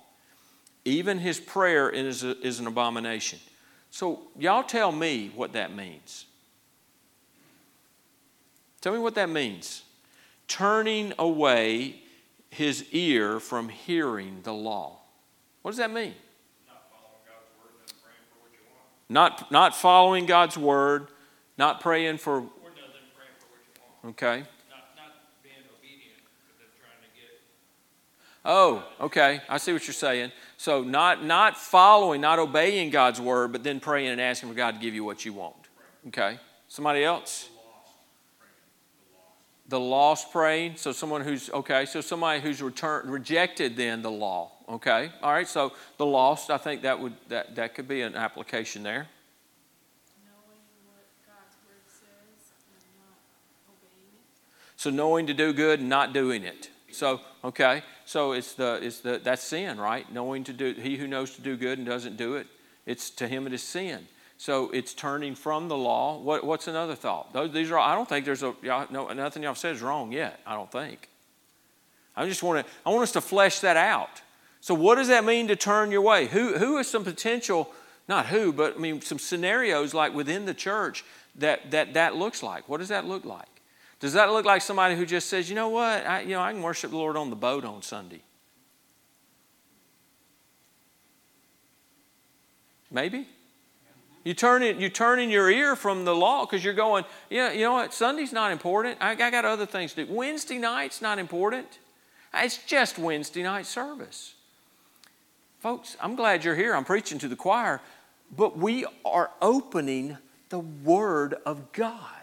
Even 0.84 1.18
his 1.18 1.40
prayer 1.40 1.90
is, 1.90 2.26
a, 2.26 2.38
is 2.46 2.60
an 2.60 2.68
abomination. 2.68 3.40
So, 3.92 4.24
y'all 4.38 4.64
tell 4.64 4.92
me 4.92 5.32
what 5.34 5.54
that 5.54 5.74
means. 5.74 6.26
Tell 8.82 8.92
me 8.92 9.00
what 9.00 9.16
that 9.16 9.30
means. 9.30 9.84
Turning 10.50 11.14
away 11.18 12.02
his 12.50 12.84
ear 12.92 13.40
from 13.40 13.70
hearing 13.70 14.40
the 14.44 14.54
law. 14.54 14.98
What 15.62 15.72
does 15.72 15.78
that 15.78 15.92
mean? 15.92 16.14
Not, 19.08 19.50
not 19.50 19.78
following 19.78 20.26
God's 20.26 20.58
word, 20.58 21.08
not 21.58 21.80
praying 21.80 22.18
for. 22.18 22.44
Okay. 24.06 24.44
Oh, 28.46 28.84
okay. 29.02 29.42
I 29.50 29.58
see 29.58 29.74
what 29.74 29.86
you're 29.86 29.94
saying. 29.94 30.32
So 30.58 30.84
not 30.84 31.26
not 31.26 31.58
following, 31.58 32.22
not 32.22 32.40
obeying 32.40 32.90
God's 32.90 33.20
word, 33.20 33.52
but 33.52 33.64
then 33.64 33.80
praying 33.80 34.10
and 34.10 34.22
asking 34.22 34.50
for 34.50 34.56
God 34.56 34.76
to 34.76 34.80
give 34.80 34.94
you 34.94 35.04
what 35.04 35.26
you 35.26 35.34
want. 35.34 35.56
Okay. 36.08 36.40
Somebody 36.68 37.04
else? 37.04 37.50
the 39.70 39.80
lost 39.80 40.32
praying 40.32 40.76
so 40.76 40.92
someone 40.92 41.22
who's 41.22 41.50
okay 41.52 41.86
so 41.86 42.02
somebody 42.02 42.42
who's 42.42 42.62
returned 42.62 43.10
rejected 43.10 43.78
then 43.78 44.02
the 44.02 44.10
law 44.12 44.52
okay 44.68 45.12
all 45.22 45.32
right 45.32 45.48
so 45.48 45.72
the 45.98 46.06
lost 46.06 46.50
i 46.50 46.58
think 46.58 46.82
that 46.82 47.00
would 47.00 47.14
that, 47.30 47.56
that 47.56 47.76
could 47.76 47.88
be 47.88 48.02
an 48.02 48.16
application 48.16 48.84
there 48.84 49.08
so 54.76 54.90
knowing 54.90 55.28
to 55.28 55.34
do 55.34 55.54
good 55.54 55.80
and 55.80 55.90
not 55.90 56.14
doing 56.14 56.44
it 56.44 56.70
so 56.92 57.22
okay 57.44 57.84
so 58.06 58.32
it's 58.34 58.54
the 58.54 58.80
it's 58.82 59.00
the 59.00 59.20
that's 59.24 59.44
sin 59.44 59.80
right 59.80 60.12
knowing 60.12 60.44
to 60.44 60.54
do 60.54 60.74
he 60.74 60.98
who 60.98 61.08
knows 61.08 61.36
to 61.36 61.42
do 61.42 61.56
good 61.56 61.78
and 61.78 61.88
doesn't 61.88 62.18
do 62.18 62.36
it 62.36 62.48
it's 62.86 63.10
to 63.10 63.28
him 63.28 63.48
it 63.48 63.54
is 63.54 63.64
sin 63.64 64.08
so 64.40 64.70
it's 64.70 64.94
turning 64.94 65.36
from 65.36 65.68
the 65.68 65.76
law. 65.76 66.18
What, 66.18 66.46
what's 66.46 66.70
another 66.70 66.96
thought? 66.96 67.34
Those, 67.34 67.52
these 67.52 67.70
are. 67.72 67.78
I 67.78 67.94
don't 67.94 68.08
think 68.08 68.24
there's 68.24 68.42
a. 68.42 68.56
no, 68.90 69.12
nothing 69.12 69.44
y'all 69.44 69.54
said 69.54 69.76
is 69.76 69.82
wrong 69.82 70.14
yet. 70.14 70.40
I 70.48 70.56
don't 70.56 70.72
think. 70.72 71.10
I 72.16 72.26
just 72.26 72.42
want 72.42 72.66
to. 72.66 72.72
I 72.86 72.90
want 72.90 73.04
us 73.04 73.12
to 73.12 73.22
flesh 73.22 73.60
that 73.60 73.76
out. 73.76 74.22
So 74.62 74.74
what 74.74 74.96
does 74.96 75.10
that 75.10 75.26
mean 75.26 75.50
to 75.50 75.58
turn 75.58 75.92
your 75.92 76.02
way? 76.02 76.28
Who 76.28 76.58
who 76.58 76.78
is 76.78 76.88
some 76.88 77.04
potential? 77.04 77.70
Not 78.08 78.28
who, 78.28 78.54
but 78.54 78.78
I 78.78 78.80
mean 78.80 79.02
some 79.02 79.20
scenarios 79.20 79.94
like 79.94 80.14
within 80.14 80.46
the 80.46 80.54
church 80.54 81.04
that 81.36 81.72
that 81.72 81.96
that 81.96 82.16
looks 82.16 82.42
like. 82.42 82.70
What 82.70 82.78
does 82.78 82.90
that 82.90 83.04
look 83.04 83.26
like? 83.26 83.59
Does 84.00 84.14
that 84.14 84.32
look 84.32 84.46
like 84.46 84.62
somebody 84.62 84.96
who 84.96 85.06
just 85.06 85.30
says, 85.30 85.50
you 85.50 85.56
know 85.56 85.70
what, 85.70 86.06
I, 86.06 86.22
you 86.22 86.30
know, 86.30 86.42
I 86.42 86.54
can 86.54 86.62
worship 86.62 86.92
the 86.92 86.98
Lord 86.98 87.18
on 87.18 87.30
the 87.30 87.36
boat 87.36 87.66
on 87.66 87.82
Sunday? 87.82 88.22
Maybe. 92.92 93.28
You 94.24 94.34
turn 94.34 94.64
it, 94.64 94.78
you 94.78 94.90
turning 94.90 95.30
your 95.30 95.50
ear 95.50 95.76
from 95.76 96.06
the 96.06 96.16
law 96.16 96.46
because 96.46 96.64
you're 96.64 96.74
going, 96.74 97.06
yeah, 97.30 97.52
you 97.52 97.62
know 97.62 97.74
what? 97.74 97.94
Sunday's 97.94 98.34
not 98.34 98.52
important. 98.52 98.98
I, 99.02 99.12
I 99.12 99.32
got 99.32 99.46
other 99.46 99.66
things 99.66 99.94
to 99.94 100.06
do. 100.06 100.14
Wednesday 100.14 100.58
night's 100.58 101.02
not 101.02 101.20
important. 101.20 101.80
It's 102.34 102.58
just 102.58 103.00
Wednesday 103.00 103.44
night 103.44 103.66
service. 103.66 104.36
Folks, 105.60 105.98
I'm 106.02 106.16
glad 106.16 106.44
you're 106.44 106.56
here. 106.56 106.76
I'm 106.76 106.86
preaching 106.86 107.20
to 107.20 107.28
the 107.28 107.36
choir, 107.36 107.82
but 108.36 108.58
we 108.58 108.86
are 109.04 109.32
opening 109.42 110.18
the 110.50 110.60
Word 110.60 111.36
of 111.46 111.72
God. 111.72 112.19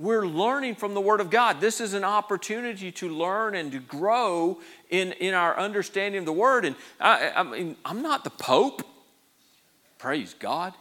We're 0.00 0.26
learning 0.26 0.76
from 0.76 0.94
the 0.94 1.00
Word 1.00 1.20
of 1.20 1.28
God. 1.28 1.60
This 1.60 1.78
is 1.78 1.92
an 1.92 2.04
opportunity 2.04 2.90
to 2.92 3.08
learn 3.10 3.54
and 3.54 3.70
to 3.72 3.78
grow 3.78 4.58
in, 4.88 5.12
in 5.12 5.34
our 5.34 5.58
understanding 5.58 6.20
of 6.20 6.24
the 6.24 6.32
Word. 6.32 6.64
And 6.64 6.74
I, 6.98 7.32
I 7.36 7.42
mean, 7.42 7.76
I'm 7.84 8.00
not 8.00 8.24
the 8.24 8.30
Pope. 8.30 8.80
Praise 9.98 10.34
God. 10.38 10.72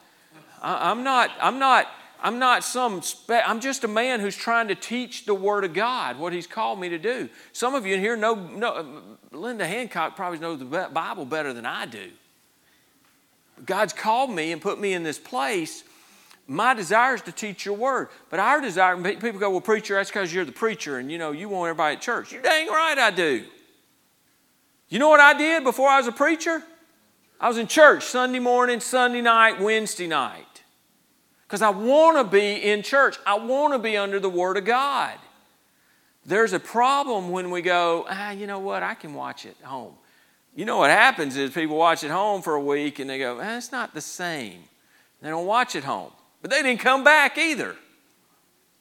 I, 0.62 0.90
I'm 0.90 1.04
not, 1.04 1.32
I'm 1.42 1.60
not, 1.60 1.88
I'm 2.24 2.40
not 2.40 2.64
some, 2.64 3.02
spe- 3.02 3.46
I'm 3.46 3.60
just 3.60 3.84
a 3.84 3.90
man 3.90 4.22
who's 4.22 4.38
trying 4.38 4.70
to 4.70 4.76
teach 4.76 5.26
the 5.26 5.36
Word 5.36 5.66
of 5.66 5.74
God, 5.74 6.18
what 6.18 6.32
He's 6.32 6.48
called 6.48 6.80
me 6.80 6.88
to 6.88 6.98
do. 6.98 7.28
Some 7.52 7.76
of 7.76 7.86
you 7.86 7.96
in 7.96 8.00
here 8.00 8.16
know, 8.16 8.36
know 8.36 9.02
Linda 9.34 9.68
Hancock 9.68 10.16
probably 10.16 10.40
knows 10.40 10.60
the 10.60 10.90
Bible 10.94 11.26
better 11.26 11.52
than 11.52 11.66
I 11.66 11.88
do. 11.88 12.10
God's 13.66 13.92
called 13.92 14.32
me 14.32 14.54
and 14.54 14.62
put 14.62 14.80
me 14.80 14.94
in 14.94 15.04
this 15.04 15.20
place. 15.20 15.84
My 16.50 16.74
desire 16.74 17.14
is 17.14 17.22
to 17.22 17.32
teach 17.32 17.64
your 17.64 17.76
word. 17.76 18.10
But 18.32 18.40
our 18.40 18.60
desire, 18.60 18.98
people 18.98 19.40
go, 19.40 19.52
well, 19.52 19.62
preacher, 19.62 19.94
that's 19.94 20.10
because 20.10 20.34
you're 20.34 20.46
the 20.46 20.52
preacher 20.52 20.98
and 20.98 21.12
you 21.12 21.20
know, 21.20 21.32
you 21.32 21.48
want 21.48 21.70
everybody 21.70 21.96
at 21.96 22.02
church. 22.02 22.32
You 22.32 22.42
dang 22.42 22.68
right 22.68 22.98
I 22.98 23.12
do. 23.12 23.46
You 24.90 24.98
know 24.98 25.10
what 25.10 25.20
I 25.20 25.38
did 25.38 25.64
before 25.64 25.88
I 25.88 26.00
was 26.00 26.08
a 26.08 26.12
preacher? 26.12 26.64
I 27.40 27.48
was 27.48 27.60
in 27.60 27.68
church 27.68 28.04
Sunday 28.04 28.40
morning, 28.40 28.80
Sunday 28.80 29.22
night, 29.22 29.62
Wednesday 29.62 30.08
night. 30.08 30.64
Because 31.46 31.62
I 31.62 31.70
want 31.70 32.18
to 32.18 32.24
be 32.24 32.56
in 32.56 32.82
church. 32.82 33.18
I 33.28 33.36
want 33.36 33.74
to 33.74 33.80
be 33.80 33.96
under 33.96 34.20
the 34.20 34.30
Word 34.30 34.58
of 34.58 34.66
God. 34.66 35.14
There's 36.26 36.54
a 36.54 36.60
problem 36.60 37.30
when 37.30 37.52
we 37.52 37.62
go, 37.62 38.08
ah, 38.10 38.32
you 38.32 38.48
know 38.48 38.60
what, 38.60 38.82
I 38.82 38.96
can 38.96 39.14
watch 39.14 39.46
it 39.46 39.56
at 39.62 39.68
home. 39.68 39.94
You 40.56 40.66
know 40.66 40.78
what 40.78 40.90
happens 40.90 41.38
is 41.38 41.52
people 41.52 41.78
watch 41.78 42.04
it 42.04 42.10
home 42.10 42.42
for 42.42 42.56
a 42.56 42.62
week 42.62 42.98
and 42.98 43.08
they 43.08 43.20
go, 43.20 43.40
ah, 43.40 43.58
it's 43.58 43.72
not 43.72 43.94
the 43.94 44.02
same. 44.02 44.64
They 45.22 45.30
don't 45.30 45.46
watch 45.46 45.76
it 45.76 45.84
home. 45.84 46.12
But 46.42 46.52
they 46.52 46.62
didn't 46.62 46.80
come 46.80 47.04
back 47.04 47.38
either. 47.38 47.76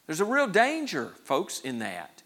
There's 0.07 0.21
a 0.21 0.25
real 0.25 0.47
danger, 0.47 1.13
folks, 1.25 1.61
in 1.61 1.81
that. 1.81 2.23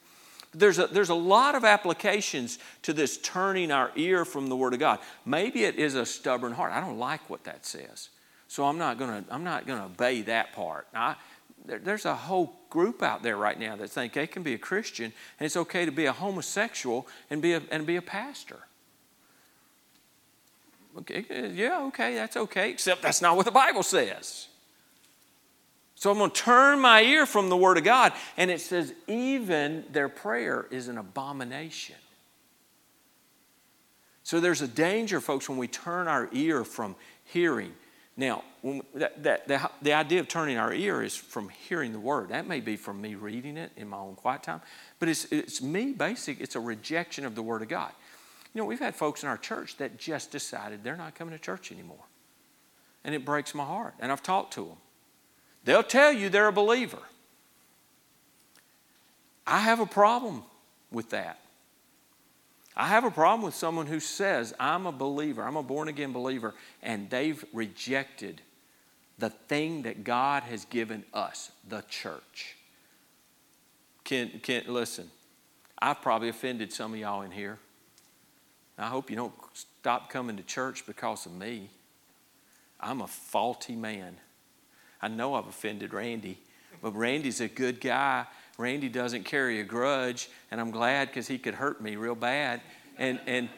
There's 0.54 0.78
a, 0.78 0.86
there's 0.86 1.08
a 1.08 1.14
lot 1.14 1.54
of 1.54 1.64
applications 1.64 2.58
to 2.82 2.92
this 2.92 3.16
turning 3.18 3.70
our 3.72 3.90
ear 3.96 4.24
from 4.24 4.48
the 4.48 4.56
Word 4.56 4.74
of 4.74 4.80
God. 4.80 4.98
Maybe 5.24 5.64
it 5.64 5.76
is 5.76 5.94
a 5.94 6.04
stubborn 6.04 6.52
heart. 6.52 6.72
I 6.72 6.80
don't 6.80 6.98
like 6.98 7.30
what 7.30 7.44
that 7.44 7.64
says. 7.64 8.10
So 8.48 8.66
I'm 8.66 8.76
not 8.76 8.98
going 8.98 9.24
to 9.24 9.34
I'm 9.34 9.44
not 9.44 9.66
going 9.66 9.78
to 9.78 9.86
obey 9.86 10.20
that 10.22 10.52
part. 10.52 10.86
I, 10.94 11.16
there, 11.64 11.78
there's 11.78 12.04
a 12.04 12.14
whole 12.14 12.54
group 12.68 13.02
out 13.02 13.22
there 13.22 13.36
right 13.36 13.58
now 13.58 13.76
that 13.76 13.88
think 13.88 14.12
they 14.12 14.26
can 14.26 14.42
be 14.42 14.52
a 14.52 14.58
Christian 14.58 15.06
and 15.40 15.46
it's 15.46 15.56
okay 15.56 15.86
to 15.86 15.92
be 15.92 16.04
a 16.04 16.12
homosexual 16.12 17.06
and 17.30 17.40
be 17.40 17.54
a, 17.54 17.62
and 17.70 17.86
be 17.86 17.96
a 17.96 18.02
pastor. 18.02 18.58
Okay, 20.98 21.24
yeah, 21.54 21.80
okay, 21.84 22.14
that's 22.14 22.36
okay, 22.36 22.70
except 22.70 23.00
that's 23.00 23.22
not 23.22 23.36
what 23.36 23.46
the 23.46 23.50
Bible 23.50 23.82
says. 23.82 24.48
So 26.02 26.10
I'm 26.10 26.18
going 26.18 26.32
to 26.32 26.36
turn 26.36 26.80
my 26.80 27.00
ear 27.00 27.26
from 27.26 27.48
the 27.48 27.56
Word 27.56 27.78
of 27.78 27.84
God. 27.84 28.12
And 28.36 28.50
it 28.50 28.60
says, 28.60 28.92
even 29.06 29.84
their 29.92 30.08
prayer 30.08 30.66
is 30.68 30.88
an 30.88 30.98
abomination. 30.98 31.94
So 34.24 34.40
there's 34.40 34.62
a 34.62 34.66
danger, 34.66 35.20
folks, 35.20 35.48
when 35.48 35.58
we 35.58 35.68
turn 35.68 36.08
our 36.08 36.28
ear 36.32 36.64
from 36.64 36.96
hearing. 37.26 37.72
Now, 38.16 38.42
that, 38.94 39.22
that, 39.22 39.46
the, 39.46 39.70
the 39.80 39.92
idea 39.92 40.18
of 40.18 40.26
turning 40.26 40.58
our 40.58 40.74
ear 40.74 41.04
is 41.04 41.14
from 41.14 41.50
hearing 41.50 41.92
the 41.92 42.00
Word. 42.00 42.30
That 42.30 42.48
may 42.48 42.58
be 42.58 42.74
from 42.74 43.00
me 43.00 43.14
reading 43.14 43.56
it 43.56 43.70
in 43.76 43.86
my 43.86 43.98
own 43.98 44.16
quiet 44.16 44.42
time, 44.42 44.60
but 44.98 45.08
it's, 45.08 45.26
it's 45.26 45.62
me, 45.62 45.92
basic, 45.92 46.40
it's 46.40 46.56
a 46.56 46.60
rejection 46.60 47.24
of 47.24 47.36
the 47.36 47.42
Word 47.42 47.62
of 47.62 47.68
God. 47.68 47.92
You 48.52 48.60
know, 48.60 48.64
we've 48.64 48.80
had 48.80 48.96
folks 48.96 49.22
in 49.22 49.28
our 49.28 49.38
church 49.38 49.76
that 49.76 49.98
just 49.98 50.32
decided 50.32 50.82
they're 50.82 50.96
not 50.96 51.14
coming 51.14 51.32
to 51.32 51.38
church 51.38 51.70
anymore. 51.70 52.06
And 53.04 53.14
it 53.14 53.24
breaks 53.24 53.54
my 53.54 53.64
heart. 53.64 53.94
And 54.00 54.10
I've 54.10 54.24
talked 54.24 54.54
to 54.54 54.64
them. 54.64 54.78
They'll 55.64 55.82
tell 55.82 56.12
you 56.12 56.28
they're 56.28 56.48
a 56.48 56.52
believer. 56.52 56.98
I 59.46 59.58
have 59.60 59.80
a 59.80 59.86
problem 59.86 60.42
with 60.90 61.10
that. 61.10 61.38
I 62.76 62.86
have 62.88 63.04
a 63.04 63.10
problem 63.10 63.42
with 63.42 63.54
someone 63.54 63.86
who 63.86 64.00
says, 64.00 64.54
I'm 64.58 64.86
a 64.86 64.92
believer, 64.92 65.42
I'm 65.42 65.56
a 65.56 65.62
born 65.62 65.88
again 65.88 66.12
believer, 66.12 66.54
and 66.82 67.10
they've 67.10 67.44
rejected 67.52 68.40
the 69.18 69.30
thing 69.30 69.82
that 69.82 70.04
God 70.04 70.42
has 70.44 70.64
given 70.64 71.04
us, 71.12 71.52
the 71.68 71.82
church. 71.82 72.56
Can, 74.04 74.40
can, 74.42 74.64
listen, 74.68 75.10
I've 75.78 76.00
probably 76.00 76.28
offended 76.28 76.72
some 76.72 76.94
of 76.94 76.98
y'all 76.98 77.22
in 77.22 77.30
here. 77.30 77.58
I 78.78 78.86
hope 78.86 79.10
you 79.10 79.16
don't 79.16 79.34
stop 79.52 80.10
coming 80.10 80.36
to 80.38 80.42
church 80.42 80.86
because 80.86 81.26
of 81.26 81.32
me. 81.32 81.68
I'm 82.80 83.02
a 83.02 83.06
faulty 83.06 83.76
man. 83.76 84.16
I 85.02 85.08
know 85.08 85.34
I've 85.34 85.48
offended 85.48 85.92
Randy, 85.92 86.38
but 86.80 86.92
Randy's 86.92 87.40
a 87.40 87.48
good 87.48 87.80
guy. 87.80 88.26
Randy 88.56 88.88
doesn't 88.88 89.24
carry 89.24 89.60
a 89.60 89.64
grudge, 89.64 90.28
and 90.50 90.60
I'm 90.60 90.70
glad 90.70 91.08
because 91.08 91.26
he 91.26 91.38
could 91.38 91.54
hurt 91.54 91.80
me 91.80 91.96
real 91.96 92.14
bad. 92.14 92.60
And 92.96 93.18
and 93.26 93.48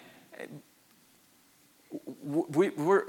we, 2.22 2.70
we're 2.70 3.04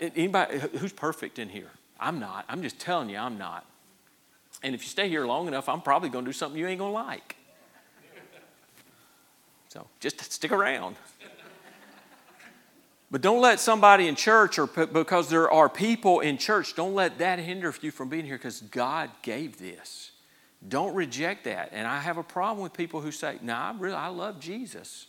anybody 0.00 0.58
who's 0.78 0.92
perfect 0.92 1.38
in 1.38 1.48
here. 1.48 1.70
I'm 2.00 2.18
not. 2.18 2.44
I'm 2.48 2.62
just 2.62 2.78
telling 2.78 3.08
you, 3.08 3.18
I'm 3.18 3.38
not. 3.38 3.66
And 4.62 4.74
if 4.74 4.82
you 4.82 4.88
stay 4.88 5.08
here 5.08 5.26
long 5.26 5.48
enough, 5.48 5.68
I'm 5.68 5.80
probably 5.80 6.08
going 6.08 6.24
to 6.24 6.28
do 6.28 6.32
something 6.32 6.58
you 6.58 6.66
ain't 6.66 6.78
going 6.78 6.92
to 6.92 6.94
like. 6.94 7.36
So 9.68 9.86
just 10.00 10.20
stick 10.32 10.52
around. 10.52 10.96
But 13.16 13.22
don't 13.22 13.40
let 13.40 13.60
somebody 13.60 14.08
in 14.08 14.14
church 14.14 14.58
or 14.58 14.66
because 14.66 15.30
there 15.30 15.50
are 15.50 15.70
people 15.70 16.20
in 16.20 16.36
church, 16.36 16.74
don't 16.74 16.94
let 16.94 17.16
that 17.16 17.38
hinder 17.38 17.74
you 17.80 17.90
from 17.90 18.10
being 18.10 18.26
here 18.26 18.36
because 18.36 18.60
God 18.60 19.08
gave 19.22 19.56
this. 19.56 20.10
Don't 20.68 20.94
reject 20.94 21.44
that. 21.44 21.70
And 21.72 21.88
I 21.88 22.00
have 22.00 22.18
a 22.18 22.22
problem 22.22 22.62
with 22.62 22.74
people 22.74 23.00
who 23.00 23.10
say, 23.10 23.38
"No, 23.40 23.54
I 23.54 23.74
really 23.78 23.94
I 23.94 24.08
love 24.08 24.38
Jesus, 24.38 25.06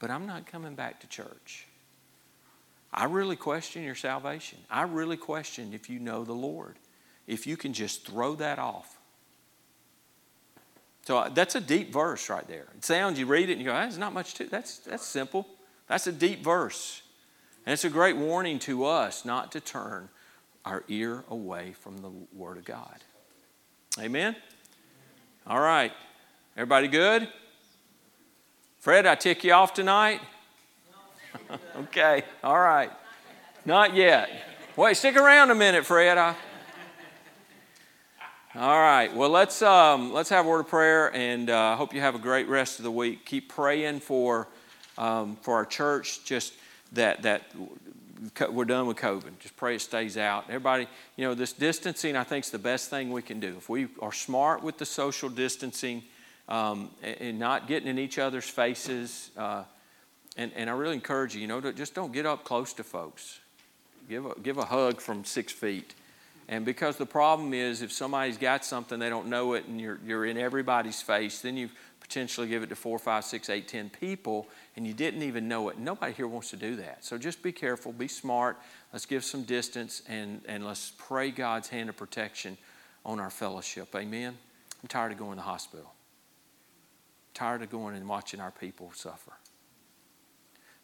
but 0.00 0.10
I'm 0.10 0.26
not 0.26 0.46
coming 0.48 0.74
back 0.74 0.98
to 1.02 1.06
church." 1.06 1.68
I 2.92 3.04
really 3.04 3.36
question 3.36 3.84
your 3.84 3.94
salvation. 3.94 4.58
I 4.68 4.82
really 4.82 5.16
question 5.16 5.72
if 5.72 5.88
you 5.88 6.00
know 6.00 6.24
the 6.24 6.32
Lord. 6.32 6.74
If 7.28 7.46
you 7.46 7.56
can 7.56 7.72
just 7.72 8.04
throw 8.04 8.34
that 8.34 8.58
off. 8.58 8.98
So 11.02 11.18
uh, 11.18 11.28
that's 11.28 11.54
a 11.54 11.60
deep 11.60 11.92
verse 11.92 12.28
right 12.28 12.48
there. 12.48 12.66
It 12.76 12.84
sounds, 12.84 13.20
you 13.20 13.26
read 13.26 13.50
it 13.50 13.52
and 13.52 13.60
you 13.60 13.66
go, 13.66 13.72
that's 13.72 13.98
not 13.98 14.12
much 14.12 14.34
to 14.34 14.46
That's, 14.46 14.78
that's 14.78 15.06
simple. 15.06 15.46
That's 15.86 16.08
a 16.08 16.12
deep 16.12 16.42
verse. 16.42 17.02
And 17.66 17.72
it's 17.72 17.84
a 17.84 17.90
great 17.90 18.16
warning 18.16 18.60
to 18.60 18.84
us 18.84 19.24
not 19.24 19.50
to 19.52 19.60
turn 19.60 20.08
our 20.64 20.84
ear 20.86 21.24
away 21.28 21.72
from 21.72 21.98
the 21.98 22.10
Word 22.32 22.58
of 22.58 22.64
God. 22.64 22.96
Amen? 23.98 24.36
All 25.48 25.58
right. 25.58 25.92
Everybody 26.56 26.86
good? 26.86 27.28
Fred, 28.78 29.04
I 29.04 29.16
tick 29.16 29.42
you 29.42 29.52
off 29.52 29.74
tonight? 29.74 30.20
okay. 31.76 32.22
All 32.44 32.58
right. 32.58 32.92
Not 33.64 33.96
yet. 33.96 34.30
Wait, 34.76 34.96
stick 34.96 35.16
around 35.16 35.50
a 35.50 35.56
minute, 35.56 35.84
Fred. 35.84 36.18
I... 36.18 36.36
All 38.54 38.80
right. 38.80 39.12
Well, 39.12 39.30
let's 39.30 39.60
um, 39.60 40.12
let's 40.12 40.30
have 40.30 40.46
a 40.46 40.48
word 40.48 40.60
of 40.60 40.68
prayer, 40.68 41.12
and 41.12 41.50
I 41.50 41.72
uh, 41.72 41.76
hope 41.76 41.92
you 41.92 42.00
have 42.00 42.14
a 42.14 42.20
great 42.20 42.48
rest 42.48 42.78
of 42.78 42.84
the 42.84 42.92
week. 42.92 43.26
Keep 43.26 43.48
praying 43.48 44.00
for 44.00 44.46
um, 44.96 45.36
for 45.42 45.54
our 45.54 45.66
church. 45.66 46.24
Just 46.24 46.54
that, 46.92 47.22
that 47.22 47.42
we're 48.50 48.64
done 48.64 48.86
with 48.86 48.96
COVID. 48.96 49.38
Just 49.40 49.56
pray 49.56 49.76
it 49.76 49.80
stays 49.80 50.16
out. 50.16 50.44
Everybody, 50.48 50.86
you 51.16 51.24
know, 51.24 51.34
this 51.34 51.52
distancing, 51.52 52.16
I 52.16 52.24
think, 52.24 52.44
is 52.44 52.50
the 52.50 52.58
best 52.58 52.90
thing 52.90 53.10
we 53.10 53.22
can 53.22 53.40
do. 53.40 53.54
If 53.58 53.68
we 53.68 53.88
are 54.00 54.12
smart 54.12 54.62
with 54.62 54.78
the 54.78 54.86
social 54.86 55.28
distancing 55.28 56.02
um, 56.48 56.90
and 57.02 57.38
not 57.38 57.68
getting 57.68 57.88
in 57.88 57.98
each 57.98 58.18
other's 58.18 58.48
faces, 58.48 59.30
uh, 59.36 59.64
and, 60.36 60.52
and 60.54 60.70
I 60.70 60.72
really 60.74 60.94
encourage 60.94 61.34
you, 61.34 61.40
you 61.40 61.46
know, 61.46 61.60
to, 61.60 61.72
just 61.72 61.94
don't 61.94 62.12
get 62.12 62.26
up 62.26 62.44
close 62.44 62.72
to 62.74 62.84
folks. 62.84 63.40
Give 64.08 64.26
a, 64.26 64.34
give 64.40 64.58
a 64.58 64.64
hug 64.64 65.00
from 65.00 65.24
six 65.24 65.52
feet. 65.52 65.94
And 66.48 66.64
because 66.64 66.96
the 66.96 67.06
problem 67.06 67.52
is, 67.52 67.82
if 67.82 67.90
somebody's 67.90 68.38
got 68.38 68.64
something, 68.64 69.00
they 69.00 69.08
don't 69.08 69.26
know 69.26 69.54
it, 69.54 69.66
and 69.66 69.80
you're, 69.80 69.98
you're 70.06 70.24
in 70.24 70.38
everybody's 70.38 71.02
face, 71.02 71.40
then 71.40 71.56
you 71.56 71.70
potentially 72.06 72.46
give 72.46 72.62
it 72.62 72.68
to 72.68 72.76
four, 72.76 72.98
five, 72.98 73.24
six, 73.24 73.50
eight, 73.50 73.66
ten 73.66 73.90
people, 73.90 74.46
and 74.76 74.86
you 74.86 74.94
didn't 74.94 75.22
even 75.22 75.48
know 75.48 75.68
it. 75.68 75.78
Nobody 75.78 76.12
here 76.12 76.28
wants 76.28 76.50
to 76.50 76.56
do 76.56 76.76
that. 76.76 77.04
So 77.04 77.18
just 77.18 77.42
be 77.42 77.50
careful, 77.50 77.92
be 77.92 78.06
smart. 78.06 78.58
Let's 78.92 79.06
give 79.06 79.24
some 79.24 79.42
distance 79.42 80.02
and, 80.08 80.40
and 80.46 80.64
let's 80.64 80.92
pray 80.98 81.30
God's 81.30 81.68
hand 81.68 81.88
of 81.88 81.96
protection 81.96 82.56
on 83.04 83.18
our 83.18 83.30
fellowship. 83.30 83.94
Amen. 83.96 84.36
I'm 84.82 84.88
tired 84.88 85.12
of 85.12 85.18
going 85.18 85.32
to 85.32 85.36
the 85.36 85.42
hospital. 85.42 85.86
I'm 85.86 87.34
tired 87.34 87.62
of 87.62 87.70
going 87.70 87.96
and 87.96 88.08
watching 88.08 88.40
our 88.40 88.52
people 88.52 88.92
suffer. 88.94 89.32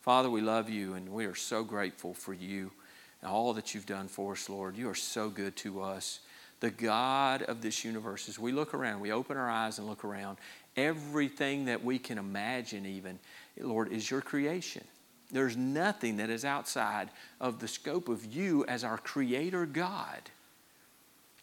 Father, 0.01 0.29
we 0.29 0.41
love 0.41 0.69
you 0.69 0.95
and 0.95 1.09
we 1.11 1.27
are 1.27 1.37
so 1.37 1.63
grateful 1.63 2.15
for 2.15 2.35
you 2.35 2.73
and 3.21 3.31
all 3.31 3.53
that 3.53 3.75
you've 3.75 3.87
done 3.87 4.09
for 4.09 4.33
us, 4.33 4.49
Lord. 4.49 4.77
You 4.77 4.91
are 4.91 4.97
so 4.97 5.31
good 5.31 5.55
to 5.59 5.83
us. 5.83 6.19
The 6.59 6.71
God 6.71 7.43
of 7.43 7.61
this 7.61 7.85
universe, 7.85 8.29
as 8.29 8.39
we 8.39 8.53
look 8.53 8.73
around, 8.73 9.01
we 9.01 9.11
open 9.11 9.37
our 9.37 9.51
eyes 9.51 9.79
and 9.79 9.89
look 9.89 10.05
around, 10.05 10.39
everything 10.77 11.67
that 11.67 11.85
we 11.85 11.99
can 11.99 12.19
imagine, 12.19 12.87
even, 12.87 13.19
Lord, 13.59 13.93
is 13.93 14.11
your 14.11 14.21
creation. 14.21 14.85
There's 15.31 15.57
nothing 15.57 16.19
that 16.19 16.31
is 16.31 16.45
outside 16.45 17.09
of 17.41 17.59
the 17.59 17.69
scope 17.69 18.09
of 18.09 18.25
you 18.27 18.65
as 18.67 18.85
our 18.85 18.99
Creator 18.99 19.67
God. 19.67 20.31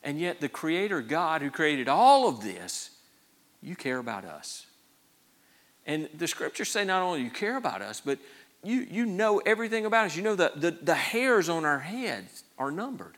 And 0.03 0.19
yet, 0.19 0.39
the 0.39 0.49
Creator 0.49 1.01
God 1.01 1.41
who 1.41 1.49
created 1.49 1.87
all 1.89 2.29
of 2.29 2.41
this, 2.41 2.91
you 3.61 3.75
care 3.75 3.97
about 3.97 4.25
us. 4.25 4.65
And 5.85 6.07
the 6.15 6.27
scriptures 6.27 6.69
say 6.69 6.85
not 6.85 7.01
only 7.01 7.23
you 7.23 7.31
care 7.31 7.57
about 7.57 7.81
us, 7.81 7.99
but 7.99 8.19
you, 8.63 8.85
you 8.89 9.05
know 9.05 9.39
everything 9.39 9.85
about 9.85 10.05
us. 10.05 10.15
You 10.15 10.23
know 10.23 10.35
the, 10.35 10.51
the, 10.55 10.71
the 10.71 10.95
hairs 10.95 11.49
on 11.49 11.65
our 11.65 11.79
heads 11.79 12.43
are 12.57 12.71
numbered 12.71 13.17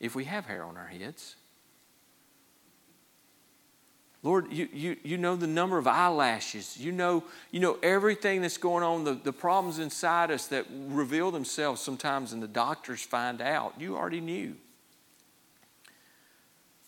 if 0.00 0.14
we 0.14 0.24
have 0.24 0.46
hair 0.46 0.64
on 0.64 0.76
our 0.76 0.86
heads. 0.86 1.36
Lord, 4.24 4.50
you, 4.50 4.68
you, 4.72 4.96
you 5.04 5.18
know 5.18 5.36
the 5.36 5.46
number 5.46 5.76
of 5.76 5.86
eyelashes. 5.86 6.78
You 6.78 6.92
know, 6.92 7.24
you 7.50 7.60
know 7.60 7.76
everything 7.82 8.40
that's 8.40 8.56
going 8.56 8.82
on, 8.82 9.04
the, 9.04 9.12
the 9.12 9.34
problems 9.34 9.78
inside 9.78 10.30
us 10.30 10.46
that 10.46 10.64
reveal 10.88 11.30
themselves 11.30 11.82
sometimes 11.82 12.32
and 12.32 12.42
the 12.42 12.48
doctors 12.48 13.02
find 13.02 13.42
out. 13.42 13.74
You 13.78 13.96
already 13.96 14.22
knew. 14.22 14.56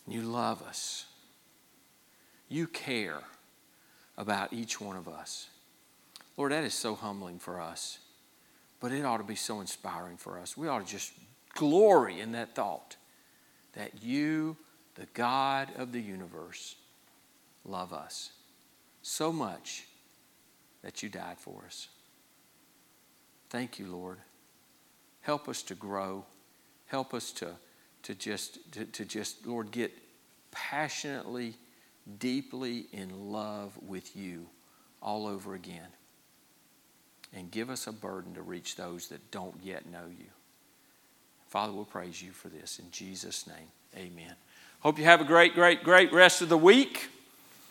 You 0.09 0.23
love 0.23 0.63
us. 0.63 1.05
You 2.49 2.67
care 2.67 3.21
about 4.17 4.55
each 4.55 4.81
one 4.81 4.97
of 4.97 5.07
us. 5.07 5.49
Lord, 6.39 6.53
that 6.53 6.65
is 6.65 6.73
so 6.73 6.95
humbling 6.95 7.39
for 7.39 7.61
us, 7.61 7.99
but 8.81 8.93
it 8.93 9.05
ought 9.05 9.19
to 9.19 9.25
be 9.25 9.35
so 9.35 9.61
inspiring 9.61 10.17
for 10.17 10.39
us. 10.39 10.57
We 10.57 10.69
ought 10.69 10.87
to 10.87 10.91
just 10.91 11.13
glory 11.53 12.19
in 12.19 12.33
that 12.33 12.55
thought 12.55 12.97
that 13.75 14.03
you, 14.03 14.57
the 14.95 15.07
God 15.13 15.69
of 15.77 15.93
the 15.93 16.01
universe, 16.01 16.77
love 17.67 17.93
us 17.93 18.31
so 19.03 19.33
much 19.33 19.85
that 20.83 21.03
you 21.03 21.09
died 21.09 21.39
for 21.39 21.65
us. 21.67 21.89
Thank 23.51 23.79
you, 23.79 23.87
Lord. 23.87 24.19
Help 25.21 25.49
us 25.49 25.63
to 25.65 25.75
grow. 25.75 26.25
Help 26.87 27.15
us 27.15 27.33
to, 27.33 27.51
to 28.03 28.15
just 28.15 28.73
to, 28.73 28.85
to 28.85 29.05
just, 29.05 29.47
Lord, 29.47 29.71
get 29.71 29.93
passionately, 30.51 31.55
deeply 32.19 32.87
in 32.93 33.33
love 33.33 33.73
with 33.87 34.17
you 34.17 34.47
all 35.03 35.27
over 35.27 35.55
again. 35.55 35.89
And 37.33 37.51
give 37.51 37.71
us 37.71 37.87
a 37.87 37.93
burden 37.93 38.35
to 38.35 38.43
reach 38.43 38.77
those 38.77 39.09
that 39.09 39.31
don't 39.31 39.57
yet 39.63 39.87
know 39.87 40.07
you. 40.09 40.27
Father, 41.49 41.73
we'll 41.73 41.85
praise 41.85 42.23
you 42.23 42.31
for 42.31 42.49
this 42.49 42.79
in 42.79 42.91
Jesus' 42.91 43.47
name. 43.47 43.69
Amen. 43.97 44.35
Hope 44.81 44.99
you 44.99 45.05
have 45.05 45.21
a 45.21 45.25
great, 45.25 45.55
great, 45.55 45.83
great 45.83 46.13
rest 46.13 46.43
of 46.43 46.49
the 46.49 46.59
week. 46.59 47.09